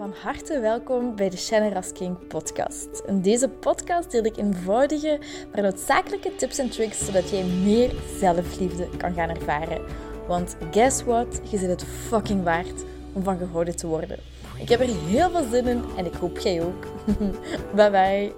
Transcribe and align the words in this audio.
Van 0.00 0.14
harte 0.22 0.60
welkom 0.60 1.16
bij 1.16 1.30
de 1.30 1.36
Shannon 1.36 1.72
Rasking 1.72 2.26
podcast. 2.26 3.02
In 3.06 3.22
deze 3.22 3.48
podcast 3.48 4.10
deel 4.10 4.24
ik 4.24 4.36
eenvoudige, 4.36 5.20
maar 5.52 5.62
noodzakelijke 5.62 6.36
tips 6.36 6.58
en 6.58 6.70
tricks 6.70 7.04
zodat 7.04 7.30
jij 7.30 7.44
meer 7.44 7.94
zelfliefde 8.18 8.88
kan 8.96 9.14
gaan 9.14 9.28
ervaren. 9.28 9.84
Want 10.26 10.56
guess 10.70 11.02
what? 11.02 11.40
Je 11.50 11.58
zit 11.58 11.68
het 11.68 11.84
fucking 11.84 12.42
waard 12.42 12.84
om 13.12 13.22
van 13.22 13.38
gehouden 13.38 13.76
te 13.76 13.86
worden. 13.86 14.18
Ik 14.58 14.68
heb 14.68 14.80
er 14.80 15.04
heel 15.06 15.30
veel 15.30 15.48
zin 15.50 15.66
in 15.66 15.84
en 15.96 16.06
ik 16.06 16.14
hoop 16.14 16.38
jij 16.38 16.62
ook. 16.62 16.86
bye 17.76 17.90
bye. 17.90 18.34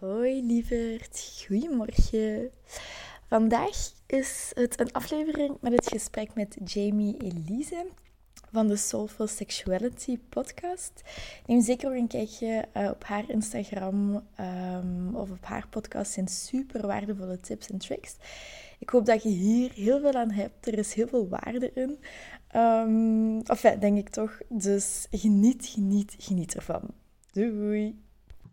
Hoi 0.00 0.46
lieverd, 0.46 1.44
goedemorgen. 1.46 2.50
Vandaag 3.28 3.92
is 4.06 4.50
het 4.54 4.80
een 4.80 4.92
aflevering 4.92 5.56
met 5.60 5.72
het 5.72 5.88
gesprek 5.88 6.34
met 6.34 6.56
Jamie 6.64 7.16
Elise 7.16 7.86
van 8.52 8.66
de 8.66 8.76
Soulful 8.76 9.26
Sexuality 9.26 10.18
podcast. 10.28 11.02
Neem 11.46 11.60
zeker 11.60 11.88
ook 11.88 11.94
een 11.94 12.08
kijkje 12.08 12.64
uh, 12.76 12.90
op 12.90 13.04
haar 13.04 13.30
Instagram 13.30 14.26
um, 14.40 15.16
of 15.16 15.30
op 15.30 15.44
haar 15.44 15.68
podcast. 15.68 16.12
zijn 16.12 16.28
super 16.28 16.86
waardevolle 16.86 17.40
tips 17.40 17.70
en 17.70 17.78
tricks. 17.78 18.16
Ik 18.78 18.90
hoop 18.90 19.06
dat 19.06 19.22
je 19.22 19.28
hier 19.28 19.72
heel 19.72 20.00
veel 20.00 20.12
aan 20.12 20.30
hebt. 20.30 20.66
Er 20.66 20.78
is 20.78 20.94
heel 20.94 21.08
veel 21.08 21.28
waarde 21.28 21.70
in. 21.74 21.98
Um, 22.60 23.40
of 23.46 23.62
ja, 23.62 23.76
denk 23.76 23.98
ik 23.98 24.08
toch. 24.08 24.40
Dus 24.48 25.06
geniet, 25.10 25.66
geniet, 25.66 26.14
geniet 26.18 26.54
ervan. 26.54 26.82
Doei! 27.32 28.02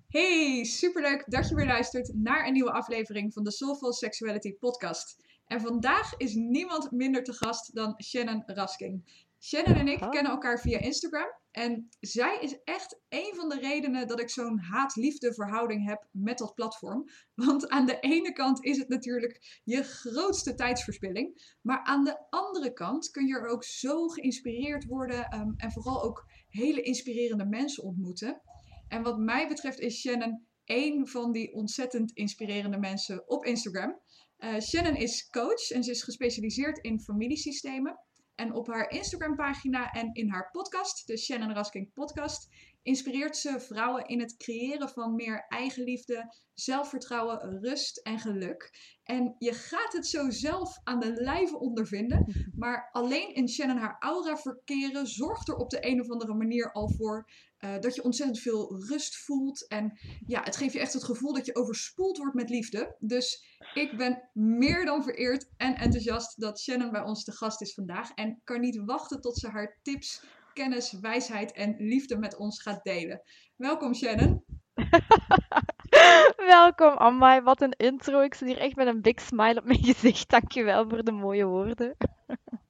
Hey, 0.08 0.64
superleuk 0.64 1.23
dat 1.28 1.50
je 1.50 1.56
weer 1.56 1.66
luistert 1.66 2.12
naar 2.14 2.48
een 2.48 2.54
nieuwe 2.54 2.72
aflevering 2.72 3.34
van 3.34 3.44
de 3.44 3.52
Soulful 3.52 3.94
Sexuality 3.94 4.54
podcast. 4.54 5.26
En 5.48 5.62
vandaag 5.62 6.18
is 6.18 6.34
niemand 6.34 6.92
minder 6.92 7.23
te 7.23 7.34
gast 7.34 7.76
dan 7.76 8.04
Shannon 8.04 8.44
Rasking. 8.45 9.26
Shannon 9.40 9.76
en 9.76 9.88
ik 9.88 10.00
kennen 10.00 10.32
elkaar 10.32 10.59
via 10.59 10.80
Instagram. 10.80 11.36
En 11.52 11.90
zij 12.00 12.38
is 12.41 12.59
echt 12.64 13.00
een 13.09 13.34
van 13.36 13.50
de 13.50 13.59
redenen 13.59 14.08
dat 14.08 14.20
ik 14.20 14.30
zo'n 14.30 14.59
haat-liefde 14.59 15.34
verhouding 15.34 15.88
heb 15.88 16.08
met 16.12 16.38
dat 16.38 16.56
platform. 16.56 17.09
Want 17.36 17.70
aan 17.70 17.86
de 17.86 18.00
ene 18.00 18.34
kant 18.34 18.64
is 18.64 18.78
het 18.78 18.88
natuurlijk 18.88 19.62
je 19.64 19.84
grootste 19.84 20.53
tijdsverspilling. 20.53 21.56
Maar 21.62 21.84
aan 21.84 22.03
de 22.03 22.30
andere 22.30 22.73
kant 22.73 23.09
kun 23.09 23.28
je 23.28 23.34
er 23.34 23.47
ook 23.47 23.64
zo 23.64 24.08
geïnspireerd 24.08 24.86
worden. 24.86 25.40
Um, 25.40 25.53
en 25.58 25.72
vooral 25.72 26.03
ook 26.03 26.25
hele 26.50 26.81
inspirerende 26.81 27.45
mensen 27.45 27.84
ontmoeten. 27.84 28.42
En 28.88 29.03
wat 29.03 29.17
mij 29.17 29.47
betreft 29.47 29.80
is 29.80 30.00
Shannon 30.00 30.45
één 30.64 31.08
van 31.08 31.31
die 31.31 31.53
ontzettend 31.53 32.12
inspirerende 32.12 32.78
mensen 32.78 33.30
op 33.30 33.45
Instagram. 33.45 34.00
Uh, 34.40 34.59
Shannon 34.59 34.95
is 34.95 35.30
coach 35.30 35.69
en 35.69 35.84
ze 35.84 35.92
is 35.92 36.03
gespecialiseerd 36.03 36.78
in 36.78 37.00
familiesystemen. 37.00 38.00
En 38.38 38.54
op 38.54 38.68
haar 38.68 38.90
Instagram-pagina 38.90 39.92
en 39.92 40.14
in 40.14 40.30
haar 40.30 40.52
podcast, 40.52 41.08
de 41.08 41.18
Shannon 41.18 41.54
Rasking 41.54 41.94
Podcast, 41.94 42.50
inspireert 42.82 43.38
ze 43.38 43.60
vrouwen 43.60 44.06
in 44.06 44.20
het 44.20 44.38
creëren 44.38 44.90
van 44.90 45.16
meer 45.16 45.46
eigenliefde, 45.48 46.34
zelfvertrouwen, 46.54 47.60
rust 47.62 47.98
en 47.98 48.20
geluk. 48.20 48.72
En 49.04 49.36
je 49.40 49.54
gaat 49.54 49.94
het 49.94 50.08
zo 50.08 50.30
zelf 50.30 50.80
aan 50.84 51.00
de 51.00 51.14
lijve 51.14 51.60
ondervinden, 51.60 52.26
maar 52.62 52.90
alleen 52.92 53.34
in 53.34 53.50
Shannon 53.50 53.78
haar 53.78 53.96
aura 54.00 54.38
verkeren 54.38 55.08
zorgt 55.08 55.48
er 55.48 55.56
op 55.56 55.70
de 55.70 55.88
een 55.88 56.02
of 56.02 56.10
andere 56.10 56.34
manier 56.34 56.72
al 56.72 56.90
voor 56.90 57.30
uh, 57.59 57.80
dat 57.80 57.95
je 57.95 58.03
ontzettend 58.03 58.39
veel 58.39 58.83
rust 58.88 59.17
voelt. 59.17 59.67
En 59.67 60.00
ja, 60.25 60.44
het 60.44 60.55
geeft 60.55 60.73
je 60.73 60.80
echt 60.80 60.94
het 60.94 61.03
gevoel 61.03 61.33
dat 61.33 61.45
je 61.45 61.55
overspoeld 61.55 62.17
wordt 62.17 62.36
met 62.36 62.50
liefde. 62.50 62.95
Dus 63.00 63.45
ik 63.73 63.97
ben 63.97 64.30
meer 64.33 64.86
dan 64.86 65.03
vereerd 65.03 65.50
en 65.58 65.75
enthousiast 65.75 66.41
dat 66.41 66.59
Shannon 66.59 66.91
bij 66.91 67.02
ons 67.02 67.23
te 67.23 67.31
gast 67.31 67.61
is 67.61 67.73
vandaag. 67.73 68.11
En 68.11 68.41
kan 68.44 68.59
niet 68.59 68.81
wachten 68.85 69.22
tot 69.22 69.38
ze 69.38 69.47
haar 69.47 69.80
tips, 69.81 70.23
kennis, 70.53 70.91
wijsheid 70.91 71.52
en 71.52 71.75
liefde 71.78 72.17
met 72.17 72.38
ons 72.38 72.61
gaat 72.61 72.83
delen. 72.83 73.22
Welkom 73.55 73.94
Shannon. 73.94 74.44
Welkom 76.38 76.97
Amai, 76.97 77.41
wat 77.41 77.61
een 77.61 77.75
intro. 77.78 78.22
Ik 78.22 78.33
zit 78.33 78.47
hier 78.47 78.57
echt 78.57 78.75
met 78.75 78.88
een 78.88 79.01
big 79.01 79.22
smile 79.22 79.59
op 79.59 79.66
mijn 79.66 79.84
gezicht. 79.84 80.29
Dankjewel 80.29 80.90
voor 80.90 81.03
de 81.03 81.12
mooie 81.12 81.46
woorden. 81.46 81.96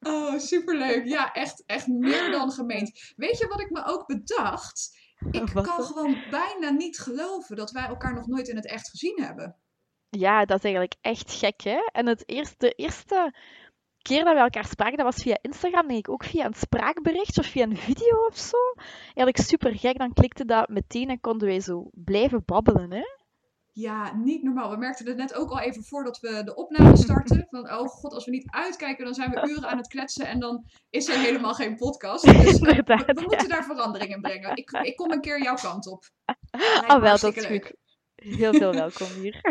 Oh, 0.08 0.40
superleuk. 0.40 1.06
Ja, 1.06 1.34
echt, 1.34 1.64
echt 1.66 1.88
meer 1.88 2.32
dan 2.32 2.52
gemeend. 2.52 3.14
Weet 3.16 3.38
je 3.38 3.48
wat 3.48 3.62
ik 3.62 3.70
me 3.70 3.86
ook 3.86 4.08
bedacht? 4.08 4.98
Ik 5.32 5.46
kan 5.54 5.84
gewoon 5.84 6.18
bijna 6.30 6.70
niet 6.70 7.00
geloven 7.00 7.56
dat 7.56 7.72
wij 7.72 7.86
elkaar 7.86 8.14
nog 8.14 8.28
nooit 8.28 8.48
in 8.48 8.56
het 8.56 8.68
echt 8.68 8.90
gezien 8.90 9.22
hebben. 9.22 9.56
Ja, 10.10 10.46
dat 10.46 10.58
is 10.58 10.64
eigenlijk 10.64 10.96
echt 11.02 11.32
gek, 11.32 11.62
hè? 11.62 11.90
En 11.92 12.08
het 12.08 12.30
eerste, 12.30 12.56
de 12.58 12.72
eerste 12.72 13.34
keer 14.02 14.24
dat 14.24 14.34
we 14.34 14.40
elkaar 14.40 14.66
spraken, 14.66 14.98
dat 14.98 15.14
was 15.14 15.24
via 15.24 15.38
Instagram, 15.42 15.88
denk 15.88 16.00
ik 16.00 16.10
ook 16.10 16.24
via 16.24 16.46
een 16.46 16.54
spraakbericht 16.54 17.38
of 17.38 17.46
via 17.46 17.64
een 17.64 17.78
video 17.78 18.26
of 18.28 18.38
zo. 18.38 18.58
Eigenlijk 19.04 19.38
super 19.38 19.76
gek, 19.76 19.98
dan 19.98 20.14
klikte 20.14 20.46
dat 20.46 20.70
meteen 20.70 21.10
en 21.10 21.20
konden 21.20 21.48
wij 21.48 21.60
zo 21.60 21.90
blijven 21.94 22.44
babbelen, 22.46 22.92
hè? 22.92 23.06
Ja, 23.80 24.16
niet 24.16 24.44
normaal. 24.44 24.70
We 24.70 24.78
merkten 24.78 25.08
het 25.08 25.18
net 25.18 25.34
ook 25.34 25.50
al 25.50 25.60
even 25.60 25.84
voordat 25.84 26.20
we 26.20 26.44
de 26.44 26.56
opname 26.56 26.98
starten. 27.06 27.48
Van, 27.50 27.72
oh 27.72 27.88
god, 27.88 28.14
als 28.14 28.26
we 28.26 28.32
niet 28.32 28.52
uitkijken, 28.52 29.06
dan 29.06 29.14
zijn 29.14 29.32
we 29.32 29.48
uren 29.52 29.70
aan 29.70 29.78
het 29.78 29.88
kletsen 29.88 30.28
en 30.28 30.40
dan 30.40 30.66
is 30.90 31.08
er 31.08 31.20
helemaal 31.20 31.54
geen 31.54 31.76
podcast. 31.76 32.24
Dus 32.44 32.60
we, 32.60 32.84
we, 32.86 33.22
moeten 33.22 33.50
daar 33.50 33.64
verandering 33.64 34.14
in 34.14 34.22
brengen. 34.22 34.56
Ik, 34.56 34.72
ik 34.72 34.96
kom 34.96 35.12
een 35.12 35.22
keer 35.22 35.42
jouw 35.42 35.56
kant 35.56 35.88
op. 35.88 36.04
oh, 36.88 37.00
wel, 37.00 37.18
dat 37.18 37.36
is 37.36 37.46
goed. 37.46 37.74
Heel 38.16 38.54
veel 38.54 38.74
welkom 38.74 39.08
hier. 39.08 39.42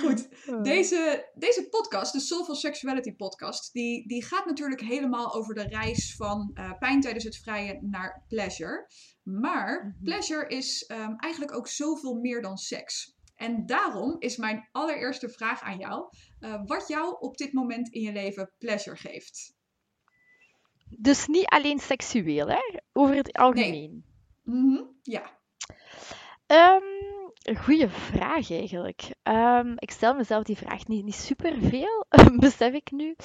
Goed, 0.00 0.28
deze, 0.64 1.30
deze 1.34 1.68
podcast, 1.68 2.12
de 2.12 2.20
Soulful 2.20 2.54
Sexuality 2.54 3.12
podcast, 3.12 3.72
die, 3.72 4.08
die 4.08 4.24
gaat 4.24 4.46
natuurlijk 4.46 4.80
helemaal 4.80 5.34
over 5.34 5.54
de 5.54 5.62
reis 5.68 6.14
van 6.16 6.50
uh, 6.54 6.72
pijn 6.78 7.00
tijdens 7.00 7.24
het 7.24 7.36
vrije 7.36 7.78
naar 7.82 8.24
pleasure. 8.28 8.88
Maar 9.22 9.86
mhm. 9.86 10.04
pleasure 10.04 10.48
is 10.48 10.90
um, 10.92 11.16
eigenlijk 11.16 11.54
ook 11.54 11.68
zoveel 11.68 12.14
meer 12.14 12.42
dan 12.42 12.56
seks. 12.56 13.14
En 13.34 13.66
daarom 13.66 14.16
is 14.18 14.36
mijn 14.36 14.68
allereerste 14.72 15.28
vraag 15.28 15.60
aan 15.60 15.78
jou: 15.78 16.08
uh, 16.40 16.60
wat 16.64 16.88
jou 16.88 17.16
op 17.20 17.36
dit 17.36 17.52
moment 17.52 17.88
in 17.88 18.00
je 18.00 18.12
leven 18.12 18.52
pleasure 18.58 18.96
geeft? 18.96 19.54
Dus 20.98 21.26
niet 21.26 21.46
alleen 21.46 21.78
seksueel, 21.78 22.48
hè? 22.48 22.78
Over 22.92 23.14
het 23.14 23.32
algemeen. 23.32 23.70
Nee. 23.70 24.04
Mm 24.56 24.74
-hmm. 24.74 24.98
Ja. 25.02 25.38
Um, 26.46 27.15
goede 27.54 27.88
vraag 27.88 28.50
eigenlijk. 28.50 29.14
Um, 29.22 29.74
ik 29.76 29.90
stel 29.90 30.14
mezelf 30.14 30.42
die 30.42 30.56
vraag 30.56 30.86
niet, 30.86 31.04
niet 31.04 31.14
super 31.14 31.58
veel, 31.60 32.06
besef 32.38 32.72
ik 32.72 32.90
nu. 32.90 33.16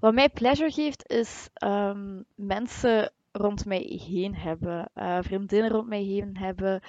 Wat 0.00 0.14
mij 0.14 0.28
pleasure 0.28 0.70
geeft, 0.70 1.08
is 1.10 1.48
um, 1.64 2.24
mensen 2.34 3.12
rond 3.32 3.64
mij 3.64 4.02
heen 4.08 4.34
hebben, 4.34 4.90
uh, 4.94 5.18
vriendinnen 5.20 5.70
rond 5.70 5.88
mij 5.88 6.02
heen 6.02 6.36
hebben, 6.36 6.80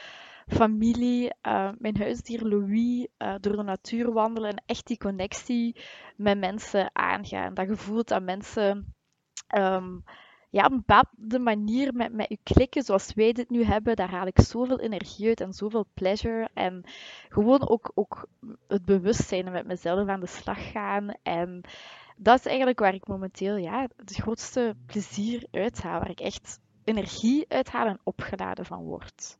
familie, 0.48 1.34
uh, 1.48 1.70
mijn 1.78 1.98
huisdier 1.98 2.48
Louis, 2.48 3.08
uh, 3.18 3.36
door 3.40 3.56
de 3.56 3.64
natuur 3.64 4.12
wandelen 4.14 4.50
en 4.50 4.64
echt 4.66 4.88
die 4.88 4.98
connectie 4.98 5.82
met 6.16 6.40
mensen 6.40 6.90
aangaan. 6.94 7.54
Dat 7.54 7.68
gevoel 7.68 8.04
dat 8.04 8.24
mensen 8.24 8.96
um, 9.58 10.04
ja, 10.50 10.66
op 10.66 10.72
een 10.72 10.84
bepaalde 10.86 11.40
manier 11.40 11.94
met, 11.94 12.14
met 12.14 12.32
u 12.32 12.38
klikken 12.44 12.84
zoals 12.84 13.14
wij 13.14 13.32
dit 13.32 13.50
nu 13.50 13.64
hebben, 13.64 13.96
daar 13.96 14.10
haal 14.10 14.28
ik 14.28 14.40
zoveel 14.40 14.80
energie 14.80 15.28
uit 15.28 15.42
en 15.42 15.54
zoveel 15.54 15.86
pleasure. 15.94 16.50
En 16.54 16.84
gewoon 17.30 17.70
ook, 17.70 17.92
ook 17.94 18.28
het 18.68 18.86
bewustzijn 18.86 19.52
met 19.52 19.68
mezelf 19.68 20.08
aan 20.08 20.20
de 20.20 20.28
slag 20.28 20.72
gaan. 20.72 21.10
En 21.24 21.62
dat 22.18 22.40
is 22.40 22.46
eigenlijk 22.46 22.80
waar 22.80 22.94
ik 22.94 23.08
momenteel 23.08 23.56
ja, 23.56 23.88
het 23.96 24.16
grootste 24.16 24.76
plezier 24.86 25.48
uithaal. 25.52 26.00
Waar 26.00 26.10
ik 26.10 26.20
echt 26.20 26.60
energie 26.84 27.46
uithaal 27.48 27.88
en 27.88 28.00
opgeladen 28.04 28.66
van 28.66 28.84
word. 28.84 29.38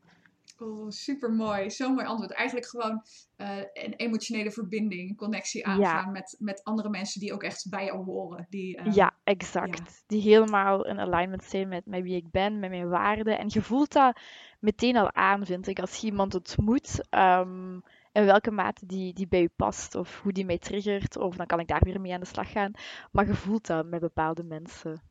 Oh, 0.62 0.90
super 0.90 1.32
mooi. 1.32 1.72
Zo'n 1.72 1.94
mooi 1.94 2.06
antwoord. 2.06 2.32
Eigenlijk 2.32 2.68
gewoon 2.68 3.04
uh, 3.38 3.58
een 3.74 3.94
emotionele 3.94 4.52
verbinding, 4.52 5.18
connectie 5.18 5.66
aangaan 5.66 6.12
met, 6.12 6.36
met 6.40 6.64
andere 6.64 6.90
mensen 6.90 7.20
die 7.20 7.34
ook 7.34 7.44
echt 7.44 7.70
bij 7.70 7.86
jou 7.86 8.04
horen. 8.04 8.48
Die, 8.50 8.82
uh, 8.82 8.94
ja, 8.94 9.14
exact. 9.24 10.04
Die 10.08 10.22
helemaal 10.22 10.86
in 10.86 11.00
alignment 11.00 11.44
zijn 11.44 11.68
met, 11.68 11.86
met 11.86 12.02
wie 12.02 12.16
ik 12.16 12.32
ben, 12.32 12.60
met 12.60 12.70
mijn 12.70 12.90
waarden. 12.90 13.40
En 13.40 13.48
je 13.50 13.62
voelt 13.62 13.92
dat 13.92 14.20
meteen 14.60 14.98
al 14.98 15.14
aan, 15.14 15.46
vind 15.46 15.68
ik, 15.68 15.80
als 15.80 15.96
je 15.96 16.08
iemand 16.08 16.36
ontmoet. 16.36 17.08
Um, 17.10 17.84
in 18.12 18.26
welke 18.26 18.52
mate 18.52 18.86
die, 18.86 19.14
die 19.14 19.28
bij 19.28 19.42
je 19.42 19.52
past, 19.56 19.96
of 19.96 20.22
hoe 20.22 20.32
die 20.32 20.46
mij 20.46 20.58
triggert, 20.58 21.18
of 21.18 21.36
dan 21.36 21.46
kan 21.46 21.60
ik 21.60 21.68
daar 21.68 21.84
weer 21.84 22.02
mee 22.02 22.14
aan 22.14 22.20
de 22.20 22.26
slag 22.26 22.52
gaan. 22.52 22.72
Maar 23.12 23.28
je 23.28 23.34
voelt 23.34 23.68
dat 23.68 23.86
met 23.86 24.00
bepaalde 24.00 24.44
mensen. 24.44 25.02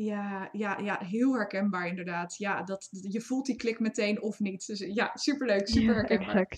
Ja, 0.00 0.48
ja, 0.52 0.78
ja, 0.78 0.98
heel 1.04 1.34
herkenbaar 1.34 1.86
inderdaad. 1.86 2.36
Ja, 2.36 2.62
dat, 2.62 2.88
je 2.90 3.20
voelt 3.20 3.46
die 3.46 3.56
klik 3.56 3.78
meteen 3.78 4.22
of 4.22 4.38
niet. 4.38 4.66
Dus 4.66 4.78
ja, 4.78 5.10
superleuk, 5.14 5.68
super 5.68 5.94
herkenbaar. 5.94 6.48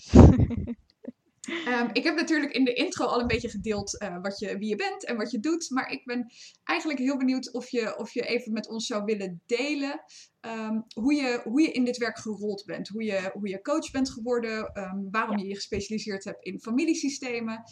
um, 1.67 1.89
ik 1.99 2.03
heb 2.03 2.15
natuurlijk 2.15 2.53
in 2.53 2.65
de 2.65 2.73
intro 2.73 3.05
al 3.05 3.19
een 3.21 3.27
beetje 3.27 3.49
gedeeld 3.49 4.01
uh, 4.01 4.21
wat 4.21 4.39
je, 4.39 4.57
wie 4.57 4.69
je 4.69 4.75
bent 4.75 5.05
en 5.05 5.17
wat 5.17 5.31
je 5.31 5.39
doet. 5.39 5.69
Maar 5.69 5.91
ik 5.91 6.05
ben 6.05 6.33
eigenlijk 6.63 6.99
heel 6.99 7.17
benieuwd 7.17 7.53
of 7.53 7.69
je, 7.69 7.97
of 7.97 8.13
je 8.13 8.21
even 8.21 8.53
met 8.53 8.69
ons 8.69 8.85
zou 8.85 9.03
willen 9.03 9.41
delen 9.45 10.01
um, 10.41 10.85
hoe, 10.93 11.13
je, 11.13 11.41
hoe 11.43 11.61
je 11.61 11.71
in 11.71 11.85
dit 11.85 11.97
werk 11.97 12.17
gerold 12.17 12.63
bent. 12.65 12.87
Hoe 12.87 13.03
je, 13.03 13.31
hoe 13.33 13.47
je 13.47 13.61
coach 13.61 13.91
bent 13.91 14.09
geworden, 14.09 14.71
um, 14.73 15.07
waarom 15.11 15.37
je 15.37 15.47
je 15.47 15.55
gespecialiseerd 15.55 16.23
hebt 16.23 16.45
in 16.45 16.59
familiesystemen. 16.59 17.63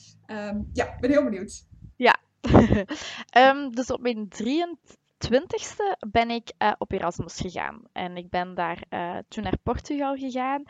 ja, 0.73 0.93
ik 0.93 0.99
ben 0.99 1.11
heel 1.11 1.23
benieuwd. 1.23 1.65
Ja, 1.95 2.19
dus 3.75 3.91
op 3.91 4.01
mijn 4.01 4.29
23 4.29 4.97
twintigste 5.19 5.97
ben 6.07 6.29
ik 6.29 6.53
uh, 6.57 6.71
op 6.77 6.91
Erasmus 6.91 7.39
gegaan. 7.39 7.81
En 7.91 8.17
ik 8.17 8.29
ben 8.29 8.55
daar 8.55 8.83
uh, 8.89 9.17
toen 9.27 9.43
naar 9.43 9.57
Portugal 9.63 10.15
gegaan. 10.15 10.63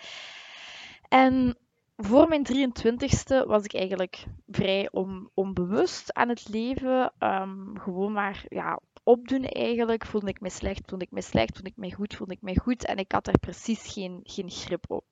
En 1.07 1.57
voor 1.97 2.27
mijn 2.27 2.47
23ste 2.55 3.45
was 3.45 3.63
ik 3.63 3.73
eigenlijk 3.73 4.25
vrij 4.47 4.87
on, 4.91 5.29
onbewust 5.33 6.13
aan 6.13 6.29
het 6.29 6.49
leven. 6.49 7.13
Um, 7.19 7.79
gewoon 7.79 8.11
maar 8.11 8.45
ja, 8.47 8.79
opdoen 9.03 9.43
eigenlijk. 9.43 10.05
Voelde 10.05 10.27
ik 10.29 10.41
me 10.41 10.49
slecht, 10.49 10.81
voelde 10.85 11.05
ik 11.05 11.11
me 11.11 11.21
slecht, 11.21 11.53
voelde 11.53 11.69
ik 11.69 11.77
me 11.77 11.93
goed, 11.93 12.15
voelde 12.15 12.33
ik 12.33 12.41
me 12.41 12.59
goed. 12.59 12.85
En 12.85 12.97
ik 12.97 13.11
had 13.11 13.25
daar 13.25 13.39
precies 13.39 13.93
geen, 13.93 14.19
geen 14.23 14.49
grip 14.49 14.85
op. 14.87 15.05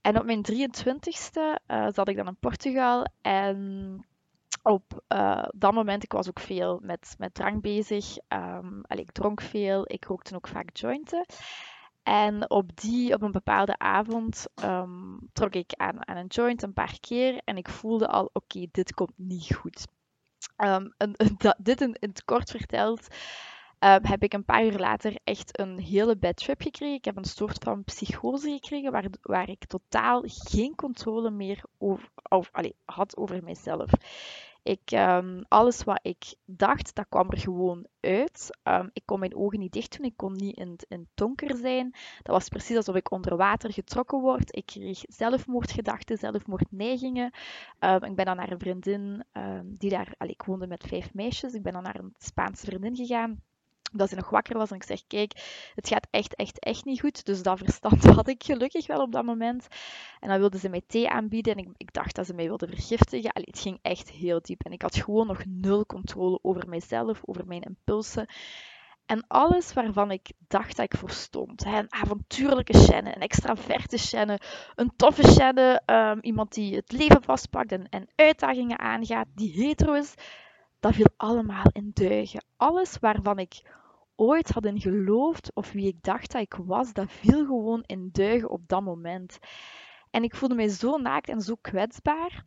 En 0.00 0.18
op 0.18 0.24
mijn 0.24 0.44
23ste 0.52 1.62
uh, 1.66 1.86
zat 1.92 2.08
ik 2.08 2.16
dan 2.16 2.26
in 2.26 2.36
Portugal 2.40 3.06
en 3.20 4.06
op 4.64 5.02
uh, 5.08 5.44
dat 5.54 5.72
moment, 5.72 6.02
ik 6.02 6.12
was 6.12 6.28
ook 6.28 6.40
veel 6.40 6.80
met, 6.82 7.14
met 7.18 7.34
drank 7.34 7.62
bezig. 7.62 8.16
Allee, 8.28 9.02
ik 9.02 9.12
dronk 9.12 9.40
veel, 9.40 9.84
ik 9.86 10.04
rookte 10.04 10.34
ook 10.34 10.48
vaak 10.48 10.76
jointen. 10.76 11.26
En 12.02 12.50
op, 12.50 12.80
die, 12.80 13.14
op 13.14 13.22
een 13.22 13.32
bepaalde 13.32 13.78
avond 13.78 14.46
um, 14.64 15.18
trok 15.32 15.54
ik 15.54 15.72
aan, 15.76 16.08
aan 16.08 16.16
een 16.16 16.26
joint 16.26 16.62
een 16.62 16.72
paar 16.72 16.96
keer 17.00 17.40
en 17.44 17.56
ik 17.56 17.68
voelde 17.68 18.08
al, 18.08 18.30
oké, 18.32 18.66
dit 18.70 18.94
komt 18.94 19.12
niet 19.16 19.54
goed. 19.54 19.86
Dat, 21.38 21.56
dit 21.58 21.80
in, 21.80 21.96
het 22.00 22.24
kort 22.24 22.50
verteld, 22.50 23.08
heb 23.78 24.22
ik 24.22 24.32
een 24.32 24.44
paar 24.44 24.64
uur 24.64 24.78
later 24.78 25.16
echt 25.24 25.58
een 25.58 25.78
hele 25.78 26.16
bad 26.16 26.36
trip 26.36 26.62
gekregen. 26.62 26.96
Ik 26.96 27.04
heb 27.04 27.16
een 27.16 27.24
soort 27.24 27.64
van 27.64 27.84
psychose 27.84 28.50
gekregen 28.50 28.92
waar, 28.92 29.06
waar 29.22 29.48
ik 29.48 29.64
totaal 29.66 30.22
geen 30.24 30.74
controle 30.74 31.30
meer 31.30 31.62
over, 31.78 32.50
had 32.84 33.16
over 33.16 33.42
mijzelf. 33.42 33.90
Ik, 34.64 34.90
um, 34.90 35.44
alles 35.48 35.84
wat 35.84 35.98
ik 36.02 36.34
dacht, 36.44 36.94
dat 36.94 37.06
kwam 37.08 37.30
er 37.30 37.38
gewoon 37.38 37.86
uit. 38.00 38.58
Um, 38.62 38.90
ik 38.92 39.02
kon 39.04 39.18
mijn 39.18 39.36
ogen 39.36 39.58
niet 39.58 39.72
dicht 39.72 39.96
doen, 39.96 40.06
ik 40.06 40.16
kon 40.16 40.32
niet 40.32 40.56
in, 40.56 40.78
in 40.88 41.08
donker 41.14 41.56
zijn. 41.56 41.90
Dat 42.22 42.34
was 42.34 42.48
precies 42.48 42.76
alsof 42.76 42.94
ik 42.94 43.10
onder 43.10 43.36
water 43.36 43.72
getrokken 43.72 44.20
word. 44.20 44.56
Ik 44.56 44.66
kreeg 44.66 45.02
zelfmoordgedachten, 45.08 46.18
zelfmoordneigingen. 46.18 47.34
Um, 47.80 48.02
ik 48.04 48.16
ben 48.16 48.24
dan 48.24 48.36
naar 48.36 48.52
een 48.52 48.58
vriendin, 48.58 49.24
die 49.64 49.90
daar, 49.90 50.14
allee, 50.18 50.32
ik 50.32 50.42
woonde 50.42 50.66
met 50.66 50.84
vijf 50.86 51.14
meisjes, 51.14 51.52
ik 51.52 51.62
ben 51.62 51.72
dan 51.72 51.82
naar 51.82 51.98
een 51.98 52.14
Spaanse 52.18 52.66
vriendin 52.66 52.96
gegaan 52.96 53.42
dat 53.98 54.08
ze 54.08 54.14
nog 54.14 54.30
wakker 54.30 54.58
was 54.58 54.70
en 54.70 54.76
ik 54.76 54.84
zeg, 54.84 55.06
kijk, 55.06 55.32
het 55.74 55.88
gaat 55.88 56.06
echt, 56.10 56.34
echt, 56.36 56.58
echt 56.58 56.84
niet 56.84 57.00
goed. 57.00 57.24
Dus 57.24 57.42
dat 57.42 57.58
verstand 57.58 58.04
had 58.18 58.28
ik 58.28 58.44
gelukkig 58.44 58.86
wel 58.86 59.00
op 59.00 59.12
dat 59.12 59.24
moment. 59.24 59.66
En 60.20 60.28
dan 60.28 60.38
wilde 60.38 60.58
ze 60.58 60.68
mij 60.68 60.82
thee 60.86 61.08
aanbieden 61.08 61.54
en 61.54 61.58
ik, 61.58 61.68
ik 61.76 61.92
dacht 61.92 62.14
dat 62.14 62.26
ze 62.26 62.34
mij 62.34 62.46
wilde 62.46 62.68
vergiftigen. 62.68 63.32
Allee, 63.32 63.48
het 63.50 63.60
ging 63.60 63.78
echt 63.82 64.10
heel 64.10 64.40
diep 64.42 64.64
en 64.64 64.72
ik 64.72 64.82
had 64.82 64.96
gewoon 64.96 65.26
nog 65.26 65.44
nul 65.46 65.86
controle 65.86 66.38
over 66.42 66.68
mijzelf, 66.68 67.20
over 67.24 67.46
mijn 67.46 67.62
impulsen. 67.62 68.26
En 69.06 69.24
alles 69.26 69.72
waarvan 69.72 70.10
ik 70.10 70.32
dacht 70.48 70.76
dat 70.76 70.84
ik 70.92 70.98
voor 70.98 71.10
stond. 71.10 71.64
Hè, 71.64 71.78
een 71.78 71.92
avontuurlijke 71.92 72.78
Shannon, 72.78 73.14
een 73.14 73.20
extraverte 73.20 73.98
Shannon, 73.98 74.38
een 74.74 74.92
toffe 74.96 75.26
Shannon, 75.26 75.80
um, 75.86 76.18
iemand 76.20 76.54
die 76.54 76.74
het 76.74 76.92
leven 76.92 77.22
vastpakt 77.22 77.72
en, 77.72 77.88
en 77.88 78.08
uitdagingen 78.14 78.78
aangaat, 78.78 79.26
die 79.34 79.52
hetero 79.52 79.92
is, 79.92 80.14
dat 80.80 80.94
viel 80.94 81.12
allemaal 81.16 81.66
in 81.72 81.90
duigen. 81.94 82.44
Alles 82.56 82.98
waarvan 83.00 83.38
ik 83.38 83.62
ooit 84.16 84.50
had 84.50 84.64
in 84.64 84.80
geloofd 84.80 85.50
of 85.54 85.72
wie 85.72 85.86
ik 85.86 86.02
dacht 86.02 86.32
dat 86.32 86.42
ik 86.42 86.54
was, 86.54 86.92
dat 86.92 87.12
viel 87.12 87.44
gewoon 87.44 87.82
in 87.86 88.08
duigen 88.12 88.50
op 88.50 88.68
dat 88.68 88.82
moment. 88.82 89.38
En 90.10 90.22
ik 90.22 90.34
voelde 90.34 90.54
mij 90.54 90.68
zo 90.68 90.96
naakt 90.96 91.28
en 91.28 91.40
zo 91.40 91.54
kwetsbaar. 91.60 92.44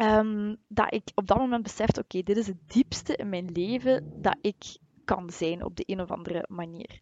Um, 0.00 0.56
dat 0.68 0.94
ik 0.94 1.10
op 1.14 1.26
dat 1.26 1.38
moment 1.38 1.62
besefte, 1.62 2.00
oké, 2.00 2.22
dit 2.22 2.36
is 2.36 2.46
het 2.46 2.68
diepste 2.68 3.16
in 3.16 3.28
mijn 3.28 3.52
leven 3.52 4.12
dat 4.22 4.36
ik 4.40 4.78
kan 5.04 5.30
zijn 5.30 5.64
op 5.64 5.76
de 5.76 5.82
een 5.86 6.00
of 6.00 6.10
andere 6.10 6.44
manier. 6.48 7.00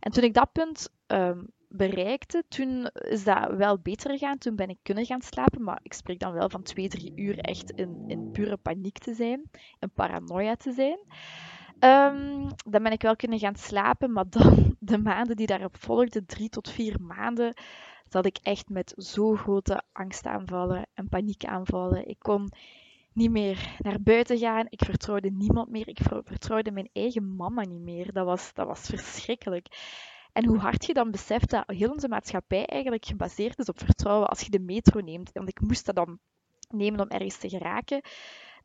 En 0.00 0.12
toen 0.12 0.24
ik 0.24 0.34
dat 0.34 0.52
punt 0.52 0.88
um, 1.06 1.46
bereikte, 1.68 2.44
toen 2.48 2.86
is 2.86 3.24
dat 3.24 3.54
wel 3.56 3.78
beter 3.78 4.10
gegaan. 4.10 4.38
Toen 4.38 4.56
ben 4.56 4.68
ik 4.68 4.78
kunnen 4.82 5.06
gaan 5.06 5.22
slapen, 5.22 5.62
maar 5.62 5.80
ik 5.82 5.92
spreek 5.92 6.18
dan 6.18 6.32
wel 6.32 6.50
van 6.50 6.62
twee, 6.62 6.88
drie 6.88 7.12
uur 7.14 7.38
echt 7.38 7.70
in, 7.70 8.04
in 8.06 8.30
pure 8.32 8.56
paniek 8.56 8.98
te 8.98 9.14
zijn, 9.14 9.50
in 9.78 9.90
paranoia 9.94 10.54
te 10.54 10.72
zijn. 10.72 10.98
Um, 11.80 12.48
dan 12.64 12.82
ben 12.82 12.92
ik 12.92 13.02
wel 13.02 13.16
kunnen 13.16 13.38
gaan 13.38 13.56
slapen, 13.56 14.12
maar 14.12 14.28
dan 14.28 14.76
de 14.80 14.98
maanden 14.98 15.36
die 15.36 15.46
daarop 15.46 15.76
volgden, 15.76 16.26
drie 16.26 16.48
tot 16.48 16.70
vier 16.70 17.00
maanden, 17.00 17.54
zat 18.08 18.26
ik 18.26 18.38
echt 18.42 18.68
met 18.68 18.94
zo 18.96 19.34
grote 19.34 19.82
angstaanvallen 19.92 20.86
en 20.94 21.08
paniekaanvallen. 21.08 22.08
Ik 22.08 22.18
kon 22.18 22.52
niet 23.12 23.30
meer 23.30 23.76
naar 23.78 24.02
buiten 24.02 24.38
gaan. 24.38 24.66
Ik 24.68 24.84
vertrouwde 24.84 25.30
niemand 25.30 25.70
meer. 25.70 25.88
Ik 25.88 25.98
vertrouwde 26.24 26.70
mijn 26.70 26.88
eigen 26.92 27.36
mama 27.36 27.62
niet 27.62 27.80
meer. 27.80 28.12
Dat 28.12 28.26
was, 28.26 28.52
dat 28.54 28.66
was 28.66 28.80
verschrikkelijk. 28.80 29.66
En 30.32 30.46
hoe 30.46 30.58
hard 30.58 30.84
je 30.84 30.94
dan 30.94 31.10
beseft 31.10 31.50
dat 31.50 31.64
heel 31.66 31.90
onze 31.90 32.08
maatschappij 32.08 32.66
eigenlijk 32.66 33.04
gebaseerd 33.04 33.58
is 33.58 33.68
op 33.68 33.78
vertrouwen 33.78 34.28
als 34.28 34.40
je 34.40 34.50
de 34.50 34.60
metro 34.60 35.00
neemt. 35.00 35.30
Want 35.32 35.48
ik 35.48 35.60
moest 35.60 35.86
dat 35.86 35.94
dan 35.94 36.18
nemen 36.68 37.00
om 37.00 37.08
ergens 37.08 37.38
te 37.38 37.48
geraken 37.48 38.00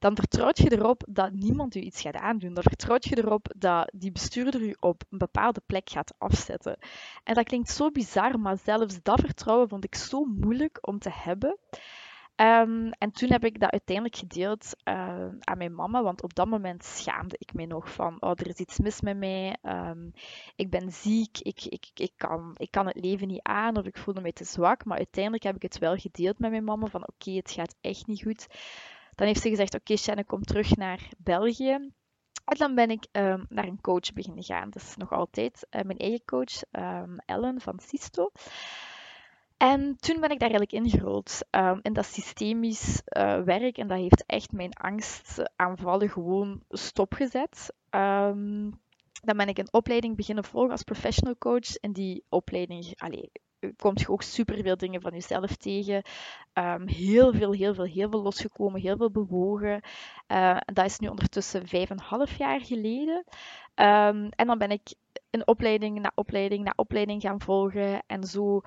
dan 0.01 0.15
vertrouwt 0.15 0.57
je 0.57 0.71
erop 0.71 1.03
dat 1.09 1.31
niemand 1.33 1.75
u 1.75 1.79
iets 1.79 2.01
gaat 2.01 2.15
aandoen. 2.15 2.53
Dan 2.53 2.63
vertrouwt 2.63 3.05
je 3.05 3.17
erop 3.17 3.53
dat 3.57 3.91
die 3.93 4.11
bestuurder 4.11 4.61
u 4.61 4.75
op 4.79 5.03
een 5.09 5.17
bepaalde 5.17 5.61
plek 5.65 5.89
gaat 5.89 6.13
afzetten. 6.17 6.77
En 7.23 7.33
dat 7.33 7.43
klinkt 7.43 7.69
zo 7.69 7.91
bizar, 7.91 8.39
maar 8.39 8.57
zelfs 8.57 8.99
dat 9.01 9.19
vertrouwen 9.19 9.69
vond 9.69 9.83
ik 9.83 9.95
zo 9.95 10.23
moeilijk 10.23 10.77
om 10.81 10.99
te 10.99 11.09
hebben. 11.13 11.57
Um, 12.35 12.91
en 12.91 13.11
toen 13.11 13.31
heb 13.31 13.45
ik 13.45 13.59
dat 13.59 13.71
uiteindelijk 13.71 14.15
gedeeld 14.15 14.75
uh, 14.83 15.27
aan 15.39 15.57
mijn 15.57 15.75
mama, 15.75 16.03
want 16.03 16.23
op 16.23 16.33
dat 16.33 16.47
moment 16.47 16.83
schaamde 16.83 17.35
ik 17.37 17.53
me 17.53 17.65
nog 17.65 17.91
van, 17.91 18.21
oh, 18.21 18.31
er 18.35 18.47
is 18.47 18.57
iets 18.57 18.79
mis 18.79 19.01
met 19.01 19.17
mij, 19.17 19.57
um, 19.61 20.11
ik 20.55 20.69
ben 20.69 20.91
ziek, 20.91 21.39
ik, 21.39 21.65
ik, 21.65 21.85
ik, 21.93 22.11
kan, 22.17 22.53
ik 22.57 22.71
kan 22.71 22.87
het 22.87 22.99
leven 23.05 23.27
niet 23.27 23.41
aan 23.41 23.77
of 23.77 23.85
ik 23.85 23.97
voelde 23.97 24.21
me 24.21 24.33
te 24.33 24.43
zwak. 24.43 24.85
Maar 24.85 24.97
uiteindelijk 24.97 25.43
heb 25.43 25.55
ik 25.55 25.61
het 25.61 25.77
wel 25.77 25.95
gedeeld 25.95 26.39
met 26.39 26.51
mijn 26.51 26.63
mama 26.63 26.85
van, 26.85 27.07
oké, 27.07 27.31
het 27.31 27.51
gaat 27.51 27.75
echt 27.81 28.07
niet 28.07 28.21
goed. 28.21 28.47
Dan 29.21 29.29
heeft 29.29 29.41
ze 29.41 29.49
gezegd, 29.49 29.73
oké, 29.73 29.83
okay, 29.83 29.97
Shannon, 29.97 30.25
kom 30.25 30.43
terug 30.43 30.75
naar 30.75 31.09
België. 31.17 31.71
En 32.45 32.57
dan 32.57 32.75
ben 32.75 32.89
ik 32.89 33.07
um, 33.11 33.45
naar 33.49 33.67
een 33.67 33.81
coach 33.81 34.13
beginnen 34.13 34.43
gaan. 34.43 34.69
Dat 34.69 34.81
is 34.81 34.95
nog 34.95 35.11
altijd 35.11 35.67
uh, 35.69 35.81
mijn 35.81 35.97
eigen 35.97 36.25
coach, 36.25 36.63
um, 36.71 37.17
Ellen 37.25 37.61
van 37.61 37.79
Sisto. 37.79 38.31
En 39.57 39.97
toen 39.99 40.19
ben 40.19 40.29
ik 40.29 40.39
daar 40.39 40.49
eigenlijk 40.49 40.71
ingerold 40.71 41.39
um, 41.51 41.79
in 41.81 41.93
dat 41.93 42.05
systemisch 42.05 43.01
uh, 43.17 43.41
werk. 43.41 43.77
En 43.77 43.87
dat 43.87 43.97
heeft 43.97 44.23
echt 44.25 44.51
mijn 44.51 44.73
angstaanvallen 44.73 46.09
gewoon 46.09 46.63
stopgezet. 46.69 47.73
Dan 47.89 49.37
ben 49.37 49.47
ik 49.47 49.57
een 49.57 49.73
opleiding 49.73 50.15
beginnen 50.15 50.43
volgen 50.43 50.71
als 50.71 50.83
professional 50.83 51.37
coach. 51.37 51.75
En 51.75 51.93
die 51.93 52.25
opleiding, 52.29 52.93
allee, 52.95 53.31
komt 53.77 53.99
je 53.99 54.09
ook 54.09 54.21
superveel 54.21 54.77
dingen 54.77 55.01
van 55.01 55.11
jezelf 55.11 55.55
tegen. 55.55 56.03
Um, 56.53 56.87
heel 56.87 57.33
veel, 57.33 57.51
heel 57.51 57.73
veel, 57.73 57.85
heel 57.85 58.09
veel 58.09 58.21
losgekomen, 58.21 58.81
heel 58.81 58.97
veel 58.97 59.11
bewogen. 59.11 59.81
Uh, 60.27 60.57
dat 60.65 60.85
is 60.85 60.99
nu 60.99 61.07
ondertussen 61.07 61.67
vijf 61.67 61.89
en 61.89 61.97
een 61.97 62.03
half 62.03 62.37
jaar 62.37 62.61
geleden. 62.61 63.23
Um, 63.75 64.29
en 64.29 64.47
dan 64.47 64.57
ben 64.57 64.71
ik 64.71 64.93
een 65.29 65.47
opleiding 65.47 65.99
na 65.99 66.11
opleiding 66.15 66.63
na 66.63 66.73
opleiding 66.75 67.21
gaan 67.21 67.41
volgen. 67.41 68.03
En 68.07 68.23
zo 68.23 68.61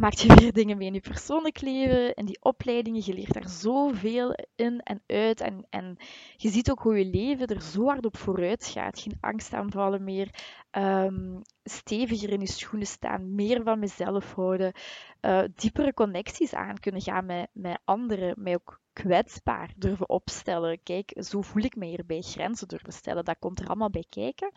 maak 0.00 0.12
je 0.12 0.34
weer 0.34 0.52
dingen 0.52 0.76
mee 0.76 0.86
in 0.86 0.94
je 0.94 1.00
persoonlijk 1.00 1.60
leven. 1.60 2.14
En 2.14 2.26
die 2.26 2.38
opleidingen, 2.42 3.02
je 3.04 3.14
leert 3.14 3.32
daar 3.32 3.48
zoveel 3.48 4.34
in 4.56 4.80
en 4.80 5.02
uit. 5.06 5.40
En, 5.40 5.66
en 5.70 5.96
je 6.36 6.48
ziet 6.48 6.70
ook 6.70 6.80
hoe 6.80 6.98
je 6.98 7.04
leven 7.04 7.46
er 7.46 7.62
zo 7.62 7.84
hard 7.84 8.04
op 8.04 8.16
vooruit 8.16 8.66
gaat. 8.66 9.00
Geen 9.00 9.18
angstaanvallen 9.20 10.04
meer. 10.04 10.28
Um, 10.72 11.42
steviger 11.64 12.30
in 12.30 12.40
je 12.40 12.46
schoenen 12.46 12.86
staan. 12.86 13.34
Meer 13.34 13.62
van 13.62 13.78
mezelf 13.78 14.34
houden. 14.34 14.72
Uh, 15.20 15.42
diepere 15.54 15.94
connecties 15.94 16.54
aan 16.54 16.78
kunnen 16.78 17.02
gaan 17.02 17.26
met, 17.26 17.48
met 17.52 17.80
anderen. 17.84 18.34
Mij 18.36 18.54
ook 18.54 18.80
kwetsbaar 18.92 19.72
durven 19.76 20.08
opstellen. 20.08 20.82
Kijk, 20.82 21.12
zo 21.16 21.40
voel 21.40 21.62
ik 21.62 21.76
me 21.76 21.86
hierbij. 21.86 22.20
Grenzen 22.20 22.68
durven 22.68 22.92
stellen. 22.92 23.24
Dat 23.24 23.38
komt 23.38 23.60
er 23.60 23.66
allemaal 23.66 23.90
bij 23.90 24.06
kijken. 24.08 24.52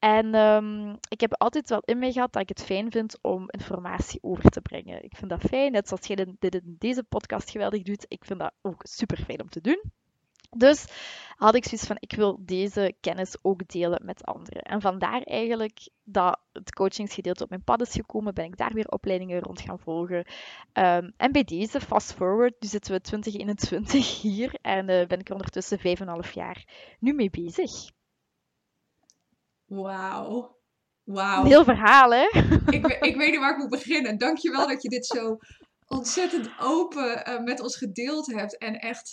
En 0.00 0.34
um, 0.34 0.98
ik 1.08 1.20
heb 1.20 1.34
altijd 1.34 1.68
wel 1.68 1.82
in 1.84 1.98
mij 1.98 2.12
gehad 2.12 2.32
dat 2.32 2.42
ik 2.42 2.48
het 2.48 2.64
fijn 2.64 2.90
vind 2.90 3.18
om 3.22 3.44
informatie 3.46 4.22
over 4.22 4.50
te 4.50 4.60
brengen. 4.60 5.04
Ik 5.04 5.16
vind 5.16 5.30
dat 5.30 5.40
fijn, 5.40 5.72
net 5.72 5.88
zoals 5.88 6.06
jij 6.06 6.26
dit 6.38 6.54
in 6.54 6.76
deze 6.78 7.02
podcast 7.02 7.50
geweldig 7.50 7.82
doet. 7.82 8.04
Ik 8.08 8.24
vind 8.24 8.38
dat 8.38 8.52
ook 8.62 8.80
super 8.82 9.16
fijn 9.24 9.40
om 9.40 9.48
te 9.48 9.60
doen. 9.60 9.82
Dus 10.56 10.84
had 11.36 11.54
ik 11.54 11.64
zoiets 11.64 11.86
van, 11.86 11.96
ik 12.00 12.12
wil 12.12 12.38
deze 12.40 12.94
kennis 13.00 13.36
ook 13.42 13.68
delen 13.68 14.04
met 14.04 14.24
anderen. 14.24 14.62
En 14.62 14.80
vandaar 14.80 15.22
eigenlijk 15.22 15.88
dat 16.04 16.40
het 16.52 16.72
coachingsgedeelte 16.72 17.42
op 17.42 17.48
mijn 17.48 17.64
pad 17.64 17.80
is 17.80 17.92
gekomen, 17.92 18.34
ben 18.34 18.44
ik 18.44 18.56
daar 18.56 18.72
weer 18.72 18.88
opleidingen 18.88 19.40
rond 19.40 19.60
gaan 19.60 19.78
volgen. 19.78 20.24
Um, 20.72 21.12
en 21.16 21.32
bij 21.32 21.44
deze, 21.44 21.80
fast 21.80 22.12
forward, 22.12 22.54
nu 22.60 22.68
zitten 22.68 22.92
we 22.92 23.00
2021 23.00 24.20
hier 24.20 24.54
en 24.62 24.88
uh, 24.88 25.06
ben 25.06 25.18
ik 25.18 25.28
er 25.28 25.34
ondertussen 25.34 25.78
5,5 25.78 26.32
jaar 26.32 26.64
nu 26.98 27.12
mee 27.12 27.30
bezig. 27.30 27.70
Wauw. 29.70 30.58
Wauw. 31.04 31.44
Heel 31.44 31.64
verhaal, 31.64 32.10
hè? 32.12 32.24
Ik, 32.70 32.86
ik 32.86 33.16
weet 33.16 33.30
niet 33.30 33.38
waar 33.38 33.50
ik 33.52 33.58
moet 33.58 33.68
beginnen. 33.68 34.18
Dankjewel 34.18 34.68
dat 34.68 34.82
je 34.82 34.88
dit 34.88 35.06
zo 35.06 35.38
ontzettend 35.86 36.50
open 36.60 37.28
uh, 37.28 37.42
met 37.42 37.60
ons 37.60 37.76
gedeeld 37.76 38.26
hebt. 38.26 38.58
En 38.58 38.78
echt, 38.80 39.12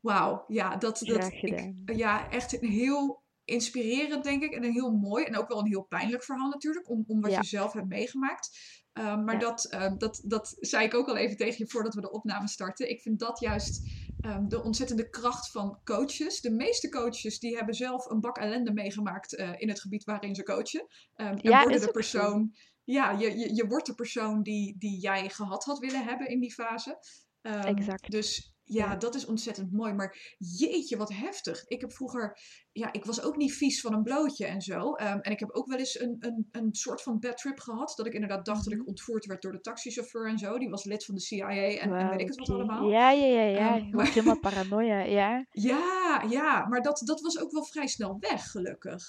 wauw. 0.00 0.44
Ja, 0.46 0.76
dat, 0.76 0.98
dat 0.98 1.32
ik, 1.32 1.72
ja, 1.84 2.30
echt 2.30 2.62
een 2.62 2.68
heel 2.68 3.22
inspirerend, 3.44 4.24
denk 4.24 4.42
ik. 4.42 4.52
En 4.52 4.64
een 4.64 4.72
heel 4.72 4.90
mooi 4.90 5.24
en 5.24 5.36
ook 5.36 5.48
wel 5.48 5.58
een 5.58 5.66
heel 5.66 5.86
pijnlijk 5.88 6.24
verhaal 6.24 6.48
natuurlijk. 6.48 6.90
Om, 6.90 7.04
om 7.06 7.20
wat 7.20 7.30
Ja. 7.30 7.38
je 7.40 7.46
zelf 7.46 7.72
hebt 7.72 7.88
meegemaakt. 7.88 8.50
Ehm, 8.92 9.24
maar 9.24 9.34
Ja. 9.34 9.40
dat, 9.40 9.64
ehm, 9.64 9.96
dat, 9.98 10.20
dat 10.24 10.56
zei 10.60 10.84
ik 10.84 10.94
ook 10.94 11.08
al 11.08 11.16
even 11.16 11.36
tegen 11.36 11.56
je 11.58 11.70
voordat 11.70 11.94
we 11.94 12.00
de 12.00 12.10
opname 12.10 12.48
starten. 12.48 12.90
Ik 12.90 13.00
vind 13.02 13.18
dat 13.18 13.40
juist 13.40 13.90
ehm, 14.20 14.48
de 14.48 14.62
ontzettende 14.62 15.08
kracht 15.08 15.50
van 15.50 15.80
coaches. 15.84 16.40
De 16.40 16.50
meeste 16.50 16.88
coaches 16.88 17.38
die 17.38 17.56
hebben 17.56 17.74
zelf 17.74 18.10
een 18.10 18.20
bak 18.20 18.38
ellende 18.38 18.72
meegemaakt 18.72 19.34
eh, 19.34 19.52
in 19.56 19.68
het 19.68 19.80
gebied 19.80 20.04
waarin 20.04 20.34
ze 20.34 20.42
coachen. 20.42 20.86
Ehm, 21.14 21.28
en 21.28 21.38
Ja, 21.42 21.60
worden 21.60 21.78
is 21.78 21.86
de 21.86 21.92
persoon. 21.92 22.54
Ja, 22.84 23.10
je, 23.10 23.38
je, 23.38 23.54
je 23.54 23.66
wordt 23.66 23.86
de 23.86 23.94
persoon 23.94 24.42
die, 24.42 24.78
die 24.78 25.00
jij 25.00 25.28
gehad 25.28 25.64
had 25.64 25.78
willen 25.78 26.04
hebben 26.04 26.28
in 26.28 26.40
die 26.40 26.52
fase. 26.52 26.98
Ehm, 27.40 27.76
Exact. 27.76 28.10
Dus 28.10 28.54
ja, 28.68 28.96
dat 28.96 29.14
is 29.14 29.26
ontzettend 29.26 29.72
mooi. 29.72 29.92
Maar 29.92 30.36
jeetje, 30.38 30.96
wat 30.96 31.12
heftig. 31.12 31.64
Ik 31.66 31.80
heb 31.80 31.92
vroeger, 31.92 32.38
ja, 32.72 32.92
ik 32.92 33.04
was 33.04 33.22
ook 33.22 33.36
niet 33.36 33.52
vies 33.52 33.80
van 33.80 33.94
een 33.94 34.02
blootje 34.02 34.46
en 34.46 34.60
zo. 34.60 34.92
Ehm, 34.94 35.18
en 35.18 35.32
ik 35.32 35.40
heb 35.40 35.50
ook 35.50 35.66
wel 35.68 35.78
eens 35.78 36.00
een, 36.00 36.16
een, 36.18 36.48
een 36.50 36.68
soort 36.74 37.02
van 37.02 37.18
bad 37.18 37.36
trip 37.36 37.58
gehad. 37.60 37.92
Dat 37.96 38.06
ik 38.06 38.12
inderdaad 38.12 38.44
dacht 38.44 38.64
dat 38.64 38.72
Mhm. 38.72 38.82
ik 38.82 38.88
ontvoerd 38.88 39.26
werd 39.26 39.42
door 39.42 39.52
de 39.52 39.60
taxichauffeur 39.60 40.28
en 40.28 40.38
zo. 40.38 40.58
Die 40.58 40.68
was 40.68 40.84
lid 40.84 41.04
van 41.04 41.14
de 41.14 41.20
CIA 41.20 41.48
en, 41.48 41.78
en 41.80 41.90
Wauw, 41.90 42.10
weet 42.10 42.20
ik 42.20 42.26
het 42.28 42.36
wat 42.38 42.50
allemaal. 42.50 42.88
Ja, 42.90 43.10
ja, 43.10 43.26
ja, 43.26 43.42
ja. 43.42 43.74
Je 43.74 43.88
maar- 43.94 44.06
helemaal 44.12 44.38
paranoia, 44.50 44.98
ja. 44.98 45.46
Ja, 45.50 46.24
ja, 46.28 46.66
maar 46.68 46.82
dat, 46.82 47.00
dat 47.04 47.20
was 47.20 47.38
ook 47.40 47.52
wel 47.52 47.64
vrij 47.64 47.86
snel 47.86 48.16
weg, 48.20 48.50
gelukkig. 48.50 49.02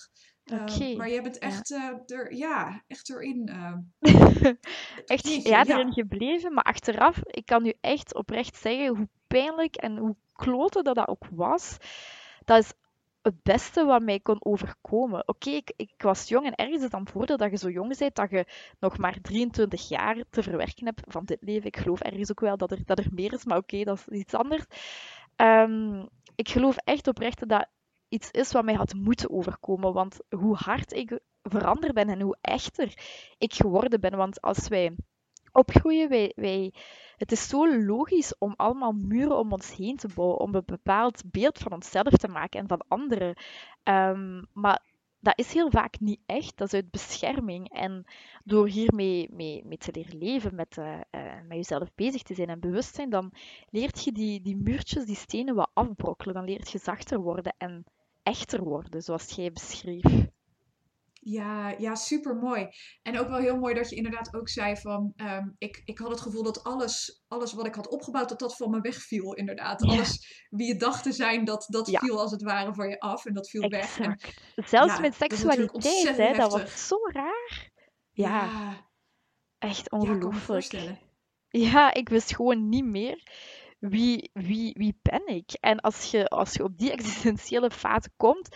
Oké, 0.54 0.96
maar 0.96 1.10
jij 1.10 1.22
bent 1.22 1.36
ja. 1.36 1.42
echt, 1.42 1.72
eh, 1.72 1.94
er, 2.06 2.34
ja, 2.36 2.84
echt 2.88 3.10
erin. 3.10 3.48
ehm, 3.48 3.78
Echt, 5.06 5.28
ja, 5.44 5.64
ja. 5.64 5.66
erin 5.66 5.94
gebleven. 5.94 6.54
Maar 6.54 6.64
achteraf, 6.64 7.20
ik 7.24 7.46
kan 7.46 7.66
u 7.66 7.74
echt 7.82 8.16
oprecht 8.16 8.56
zeggen 8.58 8.88
hoe 8.96 9.10
pijnlijk 9.30 9.76
en 9.76 9.98
hoe 9.98 10.16
kloten 10.34 10.84
dat 10.84 10.96
dat 10.96 11.08
ook 11.08 11.26
was. 11.32 11.78
Dat 12.46 12.64
is 12.64 12.74
het 13.22 13.44
beste 13.44 13.86
wat 13.86 14.02
mij 14.02 14.20
kon 14.20 14.46
overkomen. 14.46 15.28
Oké, 15.28 15.50
ik, 15.50 15.74
ik 15.76 15.94
was 15.98 16.28
jong 16.28 16.46
en 16.46 16.56
ergens 16.56 16.78
is 16.78 16.84
het 16.84 16.92
dan 16.92 17.08
voordeel 17.08 17.38
dat 17.38 17.52
je 17.52 17.58
zo 17.58 17.70
jong 17.70 17.98
bent 17.98 18.16
dat 18.16 18.30
je 18.30 18.46
nog 18.80 18.98
maar 18.98 19.18
23 19.22 19.88
jaar 19.88 20.24
te 20.30 20.44
verwerken 20.44 20.86
hebt 20.86 21.02
van 21.08 21.26
dit 21.26 21.42
leven. 21.42 21.68
Ik 21.68 21.78
geloof 21.78 22.00
ergens 22.00 22.32
ook 22.32 22.40
wel 22.40 22.58
dat 22.58 22.72
er, 22.72 22.86
dat 22.86 23.00
er 23.00 23.08
meer 23.12 23.34
is, 23.34 23.46
maar 23.46 23.58
oké, 23.58 23.84
dat 23.84 23.98
is 24.08 24.20
iets 24.20 24.34
anders. 24.34 24.66
Ehm, 25.36 26.06
ik 26.36 26.50
geloof 26.50 26.78
echt 26.78 27.08
oprecht 27.08 27.40
dat 27.40 27.50
dat 27.50 27.68
iets 28.10 28.32
is 28.32 28.52
wat 28.52 28.64
mij 28.64 28.74
had 28.74 28.94
moeten 28.94 29.30
overkomen. 29.30 29.94
Want 29.94 30.18
hoe 30.30 30.56
hard 30.56 30.94
ik 30.94 31.20
veranderd 31.44 31.94
ben 31.94 32.10
en 32.10 32.22
hoe 32.22 32.38
echter 32.42 32.94
ik 33.38 33.54
geworden 33.54 34.00
ben. 34.00 34.18
Want 34.18 34.42
als 34.42 34.68
wij 34.68 34.96
opgroeien, 35.60 36.10
wij, 36.10 36.32
wij, 36.36 36.74
het 37.18 37.32
is 37.32 37.48
zo 37.48 37.84
logisch 37.86 38.38
om 38.38 38.54
allemaal 38.56 38.92
muren 38.92 39.38
om 39.38 39.52
ons 39.52 39.76
heen 39.76 39.98
te 39.98 40.08
bouwen, 40.16 40.40
om 40.40 40.56
een 40.56 40.64
bepaald 40.66 41.22
beeld 41.26 41.58
van 41.58 41.72
onszelf 41.72 42.14
te 42.14 42.28
maken 42.28 42.60
en 42.60 42.68
van 42.68 42.86
anderen. 42.88 43.36
Ehm, 43.84 44.44
maar 44.54 44.82
dat 45.20 45.40
is 45.40 45.54
heel 45.54 45.70
vaak 45.70 46.00
niet 46.00 46.20
echt, 46.26 46.58
dat 46.58 46.68
is 46.68 46.74
uit 46.74 46.92
bescherming. 46.92 47.70
En 47.74 48.06
door 48.44 48.68
hiermee 48.68 49.30
mee, 49.32 49.66
mee 49.66 49.78
te 49.78 49.92
leren 49.92 50.18
leven, 50.18 50.56
met, 50.56 50.78
eh, 50.78 51.00
eh, 51.10 51.42
met 51.48 51.58
jezelf 51.58 51.90
bezig 51.96 52.22
te 52.22 52.34
zijn 52.34 52.50
en 52.50 52.60
bewust 52.60 52.96
zijn, 52.96 53.10
dan 53.10 53.32
leert 53.70 54.04
je 54.04 54.12
die, 54.12 54.42
die 54.42 54.58
muurtjes, 54.58 55.06
die 55.06 55.16
stenen 55.16 55.56
wat 55.56 55.72
afbrokkelen. 55.74 56.34
Dan 56.34 56.46
leert 56.46 56.72
je 56.72 56.78
zachter 56.78 57.20
worden 57.20 57.56
en 57.58 57.84
echter 58.24 58.64
worden, 58.64 59.02
zoals 59.02 59.32
jij 59.32 59.52
beschreef. 59.52 60.30
Ja, 61.32 61.76
ja, 61.78 61.96
super 61.96 62.36
mooi. 62.36 62.68
En 63.02 63.20
ook 63.20 63.28
wel 63.28 63.38
heel 63.40 63.58
mooi 63.58 63.74
dat 63.74 63.90
je 63.90 63.96
inderdaad 63.96 64.36
ook 64.36 64.50
zei 64.50 64.76
van, 64.78 65.14
ehm, 65.16 65.48
ik, 65.58 65.82
ik 65.86 65.98
had 65.98 66.10
het 66.10 66.22
gevoel 66.22 66.44
dat 66.44 66.64
alles, 66.64 67.24
alles 67.28 67.54
wat 67.54 67.66
ik 67.66 67.76
had 67.76 67.88
opgebouwd, 67.88 68.30
dat 68.30 68.40
dat 68.40 68.56
van 68.56 68.70
me 68.70 68.82
wegviel, 68.82 69.34
inderdaad. 69.34 69.84
Ja. 69.84 69.92
Alles 69.92 70.46
wie 70.50 70.68
je 70.68 70.76
dacht 70.76 71.04
te 71.04 71.12
zijn, 71.12 71.46
dat, 71.46 71.66
dat 71.70 71.90
Ja. 71.90 72.00
viel 72.00 72.20
als 72.20 72.32
het 72.32 72.42
ware 72.42 72.74
van 72.74 72.90
je 72.90 73.00
af 73.00 73.26
en 73.26 73.34
dat 73.34 73.50
viel 73.50 73.70
weg. 73.70 74.00
En. 74.00 74.20
Zelfs 74.56 74.94
ja, 74.96 75.00
met 75.00 75.16
dat 75.20 75.30
seksualiteit, 75.30 75.84
hè, 75.84 75.90
ontzettend 75.90 76.38
dat 76.38 76.52
was 76.52 76.88
zo 76.88 76.96
raar. 77.12 77.72
Ja, 78.12 78.50
echt 79.58 79.92
ongelooflijk. 79.92 80.44
voorstellen. 80.44 81.00
Ja, 81.50 81.94
ik 81.94 82.10
wist 82.10 82.36
gewoon 82.36 82.70
niet 82.70 82.86
meer 82.86 83.24
wie, 83.80 84.30
wie, 84.34 84.74
wie 84.78 85.00
ben 85.02 85.28
ik. 85.28 85.52
En 85.60 85.80
als 85.80 86.12
je, 86.12 86.28
als 86.28 86.54
je 86.54 86.64
op 86.64 86.78
die 86.78 86.92
existentiële 86.92 87.72
fase 87.72 88.10
komt 88.18 88.48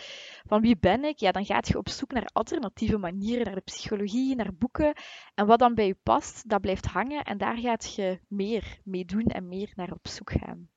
van 0.46 0.60
wie 0.60 0.76
ben 0.78 1.04
ik, 1.04 1.18
ja, 1.18 1.32
dan 1.32 1.44
gaat 1.44 1.68
je 1.68 1.78
op 1.78 1.88
zoek 1.88 2.12
naar 2.12 2.30
alternatieve 2.32 2.98
manieren, 2.98 3.44
naar 3.44 3.54
de 3.54 3.60
psychologie, 3.60 4.36
naar 4.36 4.54
boeken. 4.54 4.94
En 5.34 5.46
wat 5.46 5.58
dan 5.58 5.74
bij 5.74 5.86
je 5.86 5.96
past, 6.02 6.48
dat 6.48 6.60
blijft 6.60 6.86
hangen 6.86 7.22
en 7.22 7.38
daar 7.38 7.56
gaat 7.56 7.94
je 7.94 8.20
meer 8.28 8.80
mee 8.84 9.04
doen 9.04 9.26
en 9.26 9.48
meer 9.48 9.72
naar 9.74 9.92
op 9.92 10.08
zoek 10.08 10.32
gaan. 10.32 10.68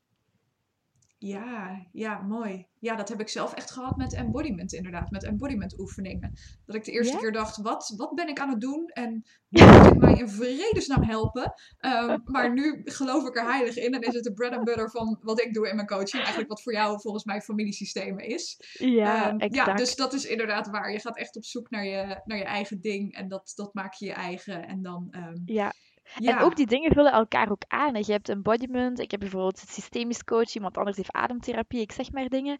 Ja, 1.20 1.86
ja, 1.92 2.22
mooi. 2.22 2.66
Ja, 2.80 2.96
dat 2.96 3.10
heb 3.10 3.20
ik 3.20 3.30
zelf 3.30 3.54
echt 3.54 3.72
gehad 3.72 3.96
met 3.98 4.14
embodiment, 4.14 4.74
inderdaad. 4.74 5.12
Met 5.12 5.24
embodiment 5.24 5.80
oefeningen. 5.80 6.34
Dat 6.66 6.76
ik 6.76 6.84
de 6.84 6.92
eerste 6.92 7.14
Ja? 7.14 7.20
keer 7.20 7.32
dacht, 7.32 7.58
wat, 7.58 7.94
wat 7.98 8.16
ben 8.16 8.28
ik 8.28 8.40
aan 8.40 8.50
het 8.50 8.62
doen? 8.62 8.88
En 8.88 9.26
moet 9.50 9.84
dit 9.84 9.98
mij 9.98 10.14
in 10.14 10.30
vredesnaam 10.30 11.04
helpen? 11.04 11.54
Ehm, 11.78 12.18
maar 12.24 12.54
nu 12.54 12.82
geloof 12.84 13.28
ik 13.28 13.36
er 13.38 13.50
heilig 13.52 13.76
in. 13.78 13.94
En 13.94 14.02
is 14.02 14.14
het 14.14 14.24
de 14.24 14.34
bread 14.34 14.54
and 14.54 14.64
butter 14.64 14.90
van 14.92 15.20
wat 15.22 15.42
ik 15.42 15.54
doe 15.54 15.70
in 15.70 15.76
mijn 15.76 15.88
coaching. 15.88 16.18
Eigenlijk 16.22 16.50
wat 16.50 16.62
voor 16.64 16.74
jou 16.74 17.02
volgens 17.02 17.24
mij 17.24 17.42
familiesystemen 17.42 18.26
is. 18.26 18.60
Ja, 18.74 19.26
Ehm, 19.26 19.34
ja, 19.40 19.46
exact. 19.46 19.78
dus 19.78 19.96
dat 19.96 20.14
is 20.14 20.26
inderdaad 20.26 20.68
waar. 20.70 20.92
Je 20.92 21.00
gaat 21.00 21.18
echt 21.18 21.36
op 21.36 21.46
zoek 21.46 21.70
naar 21.70 21.86
je, 21.86 22.22
naar 22.26 22.38
je 22.38 22.44
eigen 22.46 22.82
ding. 22.82 23.14
En 23.16 23.28
dat, 23.28 23.52
dat 23.56 23.74
maak 23.74 23.94
je 23.94 24.06
je 24.06 24.14
eigen. 24.14 24.68
En 24.68 24.82
dan, 24.82 25.08
ehm, 25.12 25.36
Ja. 25.46 25.74
Ja. 26.16 26.38
En 26.38 26.44
ook 26.44 26.56
die 26.56 26.66
dingen 26.66 26.94
vullen 26.94 27.12
elkaar 27.12 27.52
ook 27.52 27.64
aan. 27.68 27.96
Je 27.96 28.12
hebt 28.12 28.30
embodiment, 28.30 29.00
ik 29.00 29.12
heb 29.12 29.20
bijvoorbeeld 29.20 29.58
systemisch 29.58 30.24
coach, 30.24 30.56
iemand 30.56 30.78
anders 30.78 30.98
heeft 30.98 31.14
ademtherapie, 31.14 31.82
ik 31.82 31.92
zeg 31.92 32.12
maar 32.12 32.28
dingen. 32.28 32.58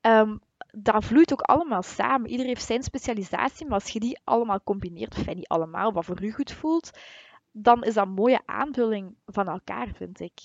Ehm, 0.00 0.36
dat 0.70 1.04
vloeit 1.04 1.32
ook 1.32 1.40
allemaal 1.40 1.82
samen. 1.82 2.30
Iedereen 2.30 2.52
heeft 2.52 2.66
zijn 2.66 2.82
specialisatie, 2.82 3.66
maar 3.66 3.80
als 3.80 3.90
je 3.90 4.00
die 4.00 4.20
allemaal 4.24 4.62
combineert, 4.64 5.18
of 5.18 5.34
niet 5.34 5.48
allemaal, 5.48 5.92
wat 5.92 6.04
voor 6.04 6.22
u 6.22 6.32
goed 6.32 6.52
voelt, 6.52 6.90
dan 7.52 7.82
is 7.82 7.94
dat 7.94 8.06
een 8.06 8.12
mooie 8.12 8.40
aanvulling 8.46 9.16
van 9.26 9.48
elkaar, 9.48 9.88
vind 9.94 10.20
ik. 10.20 10.40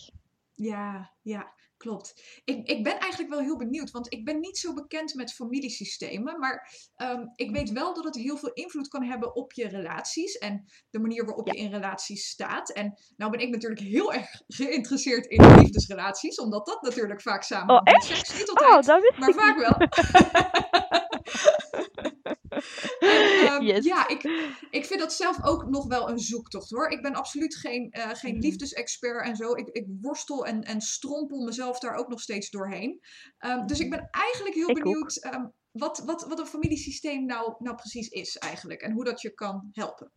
Ja, 0.61 1.13
ja, 1.21 1.53
klopt. 1.77 2.41
Ik, 2.43 2.67
ik 2.67 2.83
ben 2.83 2.99
eigenlijk 2.99 3.29
wel 3.31 3.39
heel 3.39 3.57
benieuwd, 3.57 3.91
want 3.91 4.13
ik 4.13 4.25
ben 4.25 4.39
niet 4.39 4.57
zo 4.57 4.73
bekend 4.73 5.13
met 5.13 5.33
familiesystemen, 5.33 6.39
maar 6.39 6.71
ehm, 6.95 7.23
ik 7.35 7.51
weet 7.51 7.71
wel 7.71 7.93
dat 7.93 8.03
het 8.03 8.15
heel 8.15 8.37
veel 8.37 8.53
invloed 8.53 8.87
kan 8.87 9.03
hebben 9.03 9.35
op 9.35 9.53
je 9.53 9.67
relaties 9.67 10.37
en 10.37 10.65
de 10.89 10.99
manier 10.99 11.25
waarop 11.25 11.47
Ja. 11.47 11.53
je 11.53 11.59
in 11.59 11.71
relaties 11.71 12.29
staat. 12.29 12.71
En 12.71 12.97
nou 13.17 13.31
ben 13.31 13.39
ik 13.39 13.49
natuurlijk 13.49 13.81
heel 13.81 14.13
erg 14.13 14.41
geïnteresseerd 14.47 15.25
in 15.25 15.55
liefdesrelaties, 15.57 16.39
omdat 16.39 16.65
dat 16.65 16.81
natuurlijk 16.81 17.21
vaak 17.21 17.43
samen 17.43 17.75
Oh, 17.75 17.83
met 17.83 18.03
seks. 18.03 18.37
Niet 18.37 18.49
Oh, 18.49 18.55
altijd, 18.55 18.85
dat 18.85 19.01
wist 19.01 19.17
maar 19.17 19.33
vaak 19.33 19.55
niet. 19.57 19.65
wel. 19.67 19.87
Ehm, 23.59 23.67
Yes. 23.67 23.85
Ja, 23.85 24.07
ik, 24.07 24.23
ik 24.69 24.85
vind 24.85 24.99
dat 24.99 25.13
zelf 25.13 25.43
ook 25.45 25.69
nog 25.69 25.87
wel 25.87 26.09
een 26.09 26.19
zoektocht 26.19 26.69
hoor. 26.69 26.89
Ik 26.89 27.01
ben 27.01 27.13
absoluut 27.13 27.55
geen, 27.55 27.91
eh, 27.91 28.09
geen 28.13 28.33
Mhm. 28.33 28.41
liefdesexpert 28.41 29.25
en 29.25 29.35
zo. 29.35 29.55
Ik, 29.55 29.67
ik 29.67 29.85
worstel 30.01 30.45
en, 30.45 30.63
en 30.63 30.81
strompel 30.81 31.43
mezelf 31.43 31.79
daar 31.79 31.95
ook 31.95 32.07
nog 32.07 32.21
steeds 32.21 32.49
doorheen. 32.49 32.99
Ehm, 33.37 33.65
dus 33.65 33.79
ik 33.79 33.89
ben 33.89 34.07
eigenlijk 34.11 34.55
heel 34.55 34.69
Ik 34.69 34.83
benieuwd 34.83 35.17
ehm, 35.17 35.45
wat, 35.71 35.99
wat, 36.05 36.25
wat 36.27 36.39
een 36.39 36.45
familiesysteem 36.45 37.25
nou, 37.25 37.55
nou 37.59 37.75
precies 37.75 38.07
is 38.07 38.37
eigenlijk. 38.37 38.81
En 38.81 38.91
hoe 38.91 39.03
dat 39.03 39.21
je 39.21 39.33
kan 39.33 39.69
helpen. 39.71 40.11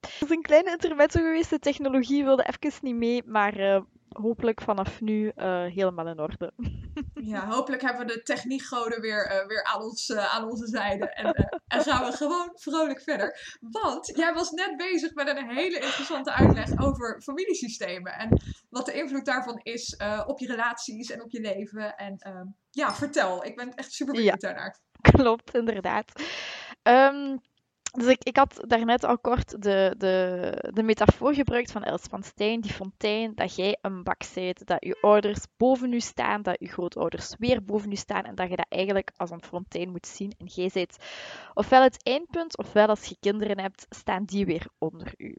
Het 0.00 0.22
is 0.22 0.30
een 0.30 0.42
kleine 0.42 0.70
intermezzo 0.70 1.20
geweest. 1.20 1.50
De 1.50 1.58
technologie 1.58 2.24
wilde 2.24 2.46
even 2.62 2.78
niet 2.82 2.94
mee, 2.94 3.22
maar 3.26 3.56
eh, 3.56 3.82
hopelijk 4.22 4.60
vanaf 4.60 5.00
nu 5.00 5.28
eh, 5.28 5.64
helemaal 5.64 6.06
in 6.08 6.20
orde. 6.20 6.52
Ja, 7.14 7.46
hopelijk 7.46 7.82
hebben 7.82 8.06
we 8.06 8.12
de 8.12 8.22
techniekgoden 8.22 9.00
weer, 9.00 9.26
eh, 9.26 9.46
weer 9.46 9.64
aan, 9.64 9.82
ons, 9.82 10.10
eh, 10.10 10.34
aan 10.34 10.50
onze 10.50 10.66
zijde. 10.66 11.08
En, 11.08 11.32
en 11.66 11.80
gaan 11.80 12.04
we 12.04 12.16
gewoon 12.16 12.50
vrolijk 12.54 13.00
verder. 13.00 13.58
Want 13.60 14.12
jij 14.16 14.34
was 14.34 14.50
net 14.50 14.76
bezig 14.76 15.14
met 15.14 15.28
een 15.28 15.50
hele 15.50 15.78
interessante 15.78 16.32
uitleg 16.32 16.80
over 16.80 17.22
familiesystemen. 17.22 18.12
En 18.12 18.40
wat 18.70 18.86
de 18.86 18.92
invloed 18.92 19.24
daarvan 19.24 19.60
is 19.62 19.96
op 20.26 20.38
je 20.38 20.46
relaties 20.46 21.10
en 21.10 21.22
op 21.22 21.30
je 21.30 21.40
leven. 21.40 21.96
En 21.96 22.16
ehm, 22.18 22.46
ja, 22.70 22.94
vertel. 22.94 23.44
Ik 23.44 23.56
ben 23.56 23.74
echt 23.74 23.92
super 23.92 24.14
benieuwd 24.14 24.40
daarnaar. 24.40 24.78
Klopt, 25.12 25.54
inderdaad. 25.54 26.12
Ehm, 26.82 27.36
dus 27.94 28.06
ik, 28.06 28.24
ik 28.24 28.36
had 28.36 28.64
daarnet 28.66 29.04
al 29.04 29.18
kort 29.18 29.62
de, 29.62 29.94
de, 29.98 30.70
de 30.72 30.82
metafoor 30.82 31.34
gebruikt 31.34 31.72
van 31.72 31.82
Els 31.82 32.02
van 32.02 32.22
Stein, 32.22 32.60
die 32.60 32.72
fontein, 32.72 33.34
dat 33.34 33.54
jij 33.54 33.78
een 33.80 34.02
bak 34.02 34.22
bent, 34.34 34.66
dat 34.66 34.84
je 34.84 34.98
ouders 35.00 35.46
boven 35.56 35.92
u 35.92 36.00
staan, 36.00 36.42
dat 36.42 36.56
je 36.58 36.68
grootouders 36.68 37.34
weer 37.38 37.64
boven 37.64 37.92
u 37.92 37.96
staan 37.96 38.24
en 38.24 38.34
dat 38.34 38.50
je 38.50 38.56
dat 38.56 38.66
eigenlijk 38.68 39.12
als 39.16 39.30
een 39.30 39.42
fontein 39.42 39.90
moet 39.90 40.06
zien. 40.06 40.34
En 40.38 40.46
jij 40.46 40.70
bent 40.72 40.96
ofwel 41.54 41.82
het 41.82 42.02
eindpunt, 42.02 42.58
ofwel 42.58 42.86
als 42.86 43.04
je 43.04 43.16
kinderen 43.20 43.60
hebt, 43.60 43.86
staan 43.88 44.24
die 44.24 44.46
weer 44.46 44.66
onder 44.78 45.14
u. 45.16 45.36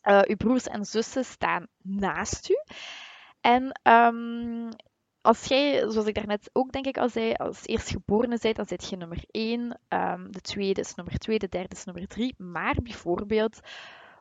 Eh 0.00 0.20
uw 0.22 0.36
broers 0.36 0.66
en 0.66 0.84
zussen 0.84 1.24
staan 1.24 1.66
naast 1.82 2.50
u. 2.50 2.56
En 3.40 3.80
ehm, 3.82 4.70
als 5.22 5.44
jij, 5.44 5.90
zoals 5.90 6.06
ik 6.06 6.14
daarnet 6.14 6.50
ook 6.52 6.72
denk 6.72 6.86
ik 6.86 6.98
al 6.98 7.08
zei, 7.08 7.32
als 7.32 7.66
eerstgeborene 7.66 8.38
bent, 8.40 8.56
dan 8.56 8.66
zit 8.66 8.88
je 8.88 8.96
nummer 8.96 9.24
1. 9.30 9.80
de 10.30 10.40
tweede 10.40 10.80
is 10.80 10.94
nummer 10.94 11.18
2, 11.18 11.38
de 11.38 11.48
derde 11.48 11.74
is 11.74 11.84
nummer 11.84 12.06
3. 12.06 12.34
Maar 12.38 12.76
bijvoorbeeld, 12.82 13.60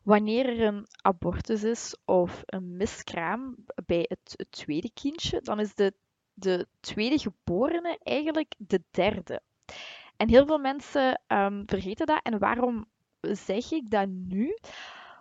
wanneer 0.04 0.46
er 0.46 0.62
een 0.62 0.88
abortus 1.02 1.64
is 1.64 1.98
of 2.06 2.42
een 2.46 2.78
miskraam 2.78 3.56
bij 3.86 4.06
het, 4.08 4.46
tweede 4.50 4.92
kindje, 4.94 5.42
dan 5.42 5.60
is 5.60 5.76
de, 5.76 5.94
de 6.34 6.68
tweede 6.80 7.20
geborene 7.20 8.00
eigenlijk 8.04 8.54
de 8.58 8.84
derde. 8.92 9.42
En 10.18 10.30
heel 10.30 10.46
veel 10.46 10.60
mensen 10.60 11.22
um, 11.28 11.64
vergeten 11.66 12.06
dat. 12.06 12.20
En 12.24 12.40
waarom 12.40 12.86
zeg 13.22 13.72
ik 13.72 13.90
dat 13.90 14.08
nu? 14.08 14.58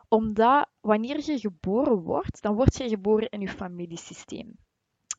Omdat 0.09 0.69
wanneer 0.81 1.21
je 1.25 1.39
geboren 1.39 2.03
wordt, 2.03 2.43
dan 2.43 2.55
word 2.55 2.77
je 2.77 2.89
geboren 2.89 3.29
in 3.29 3.41
je 3.41 3.49
familiesysteem. 3.49 4.59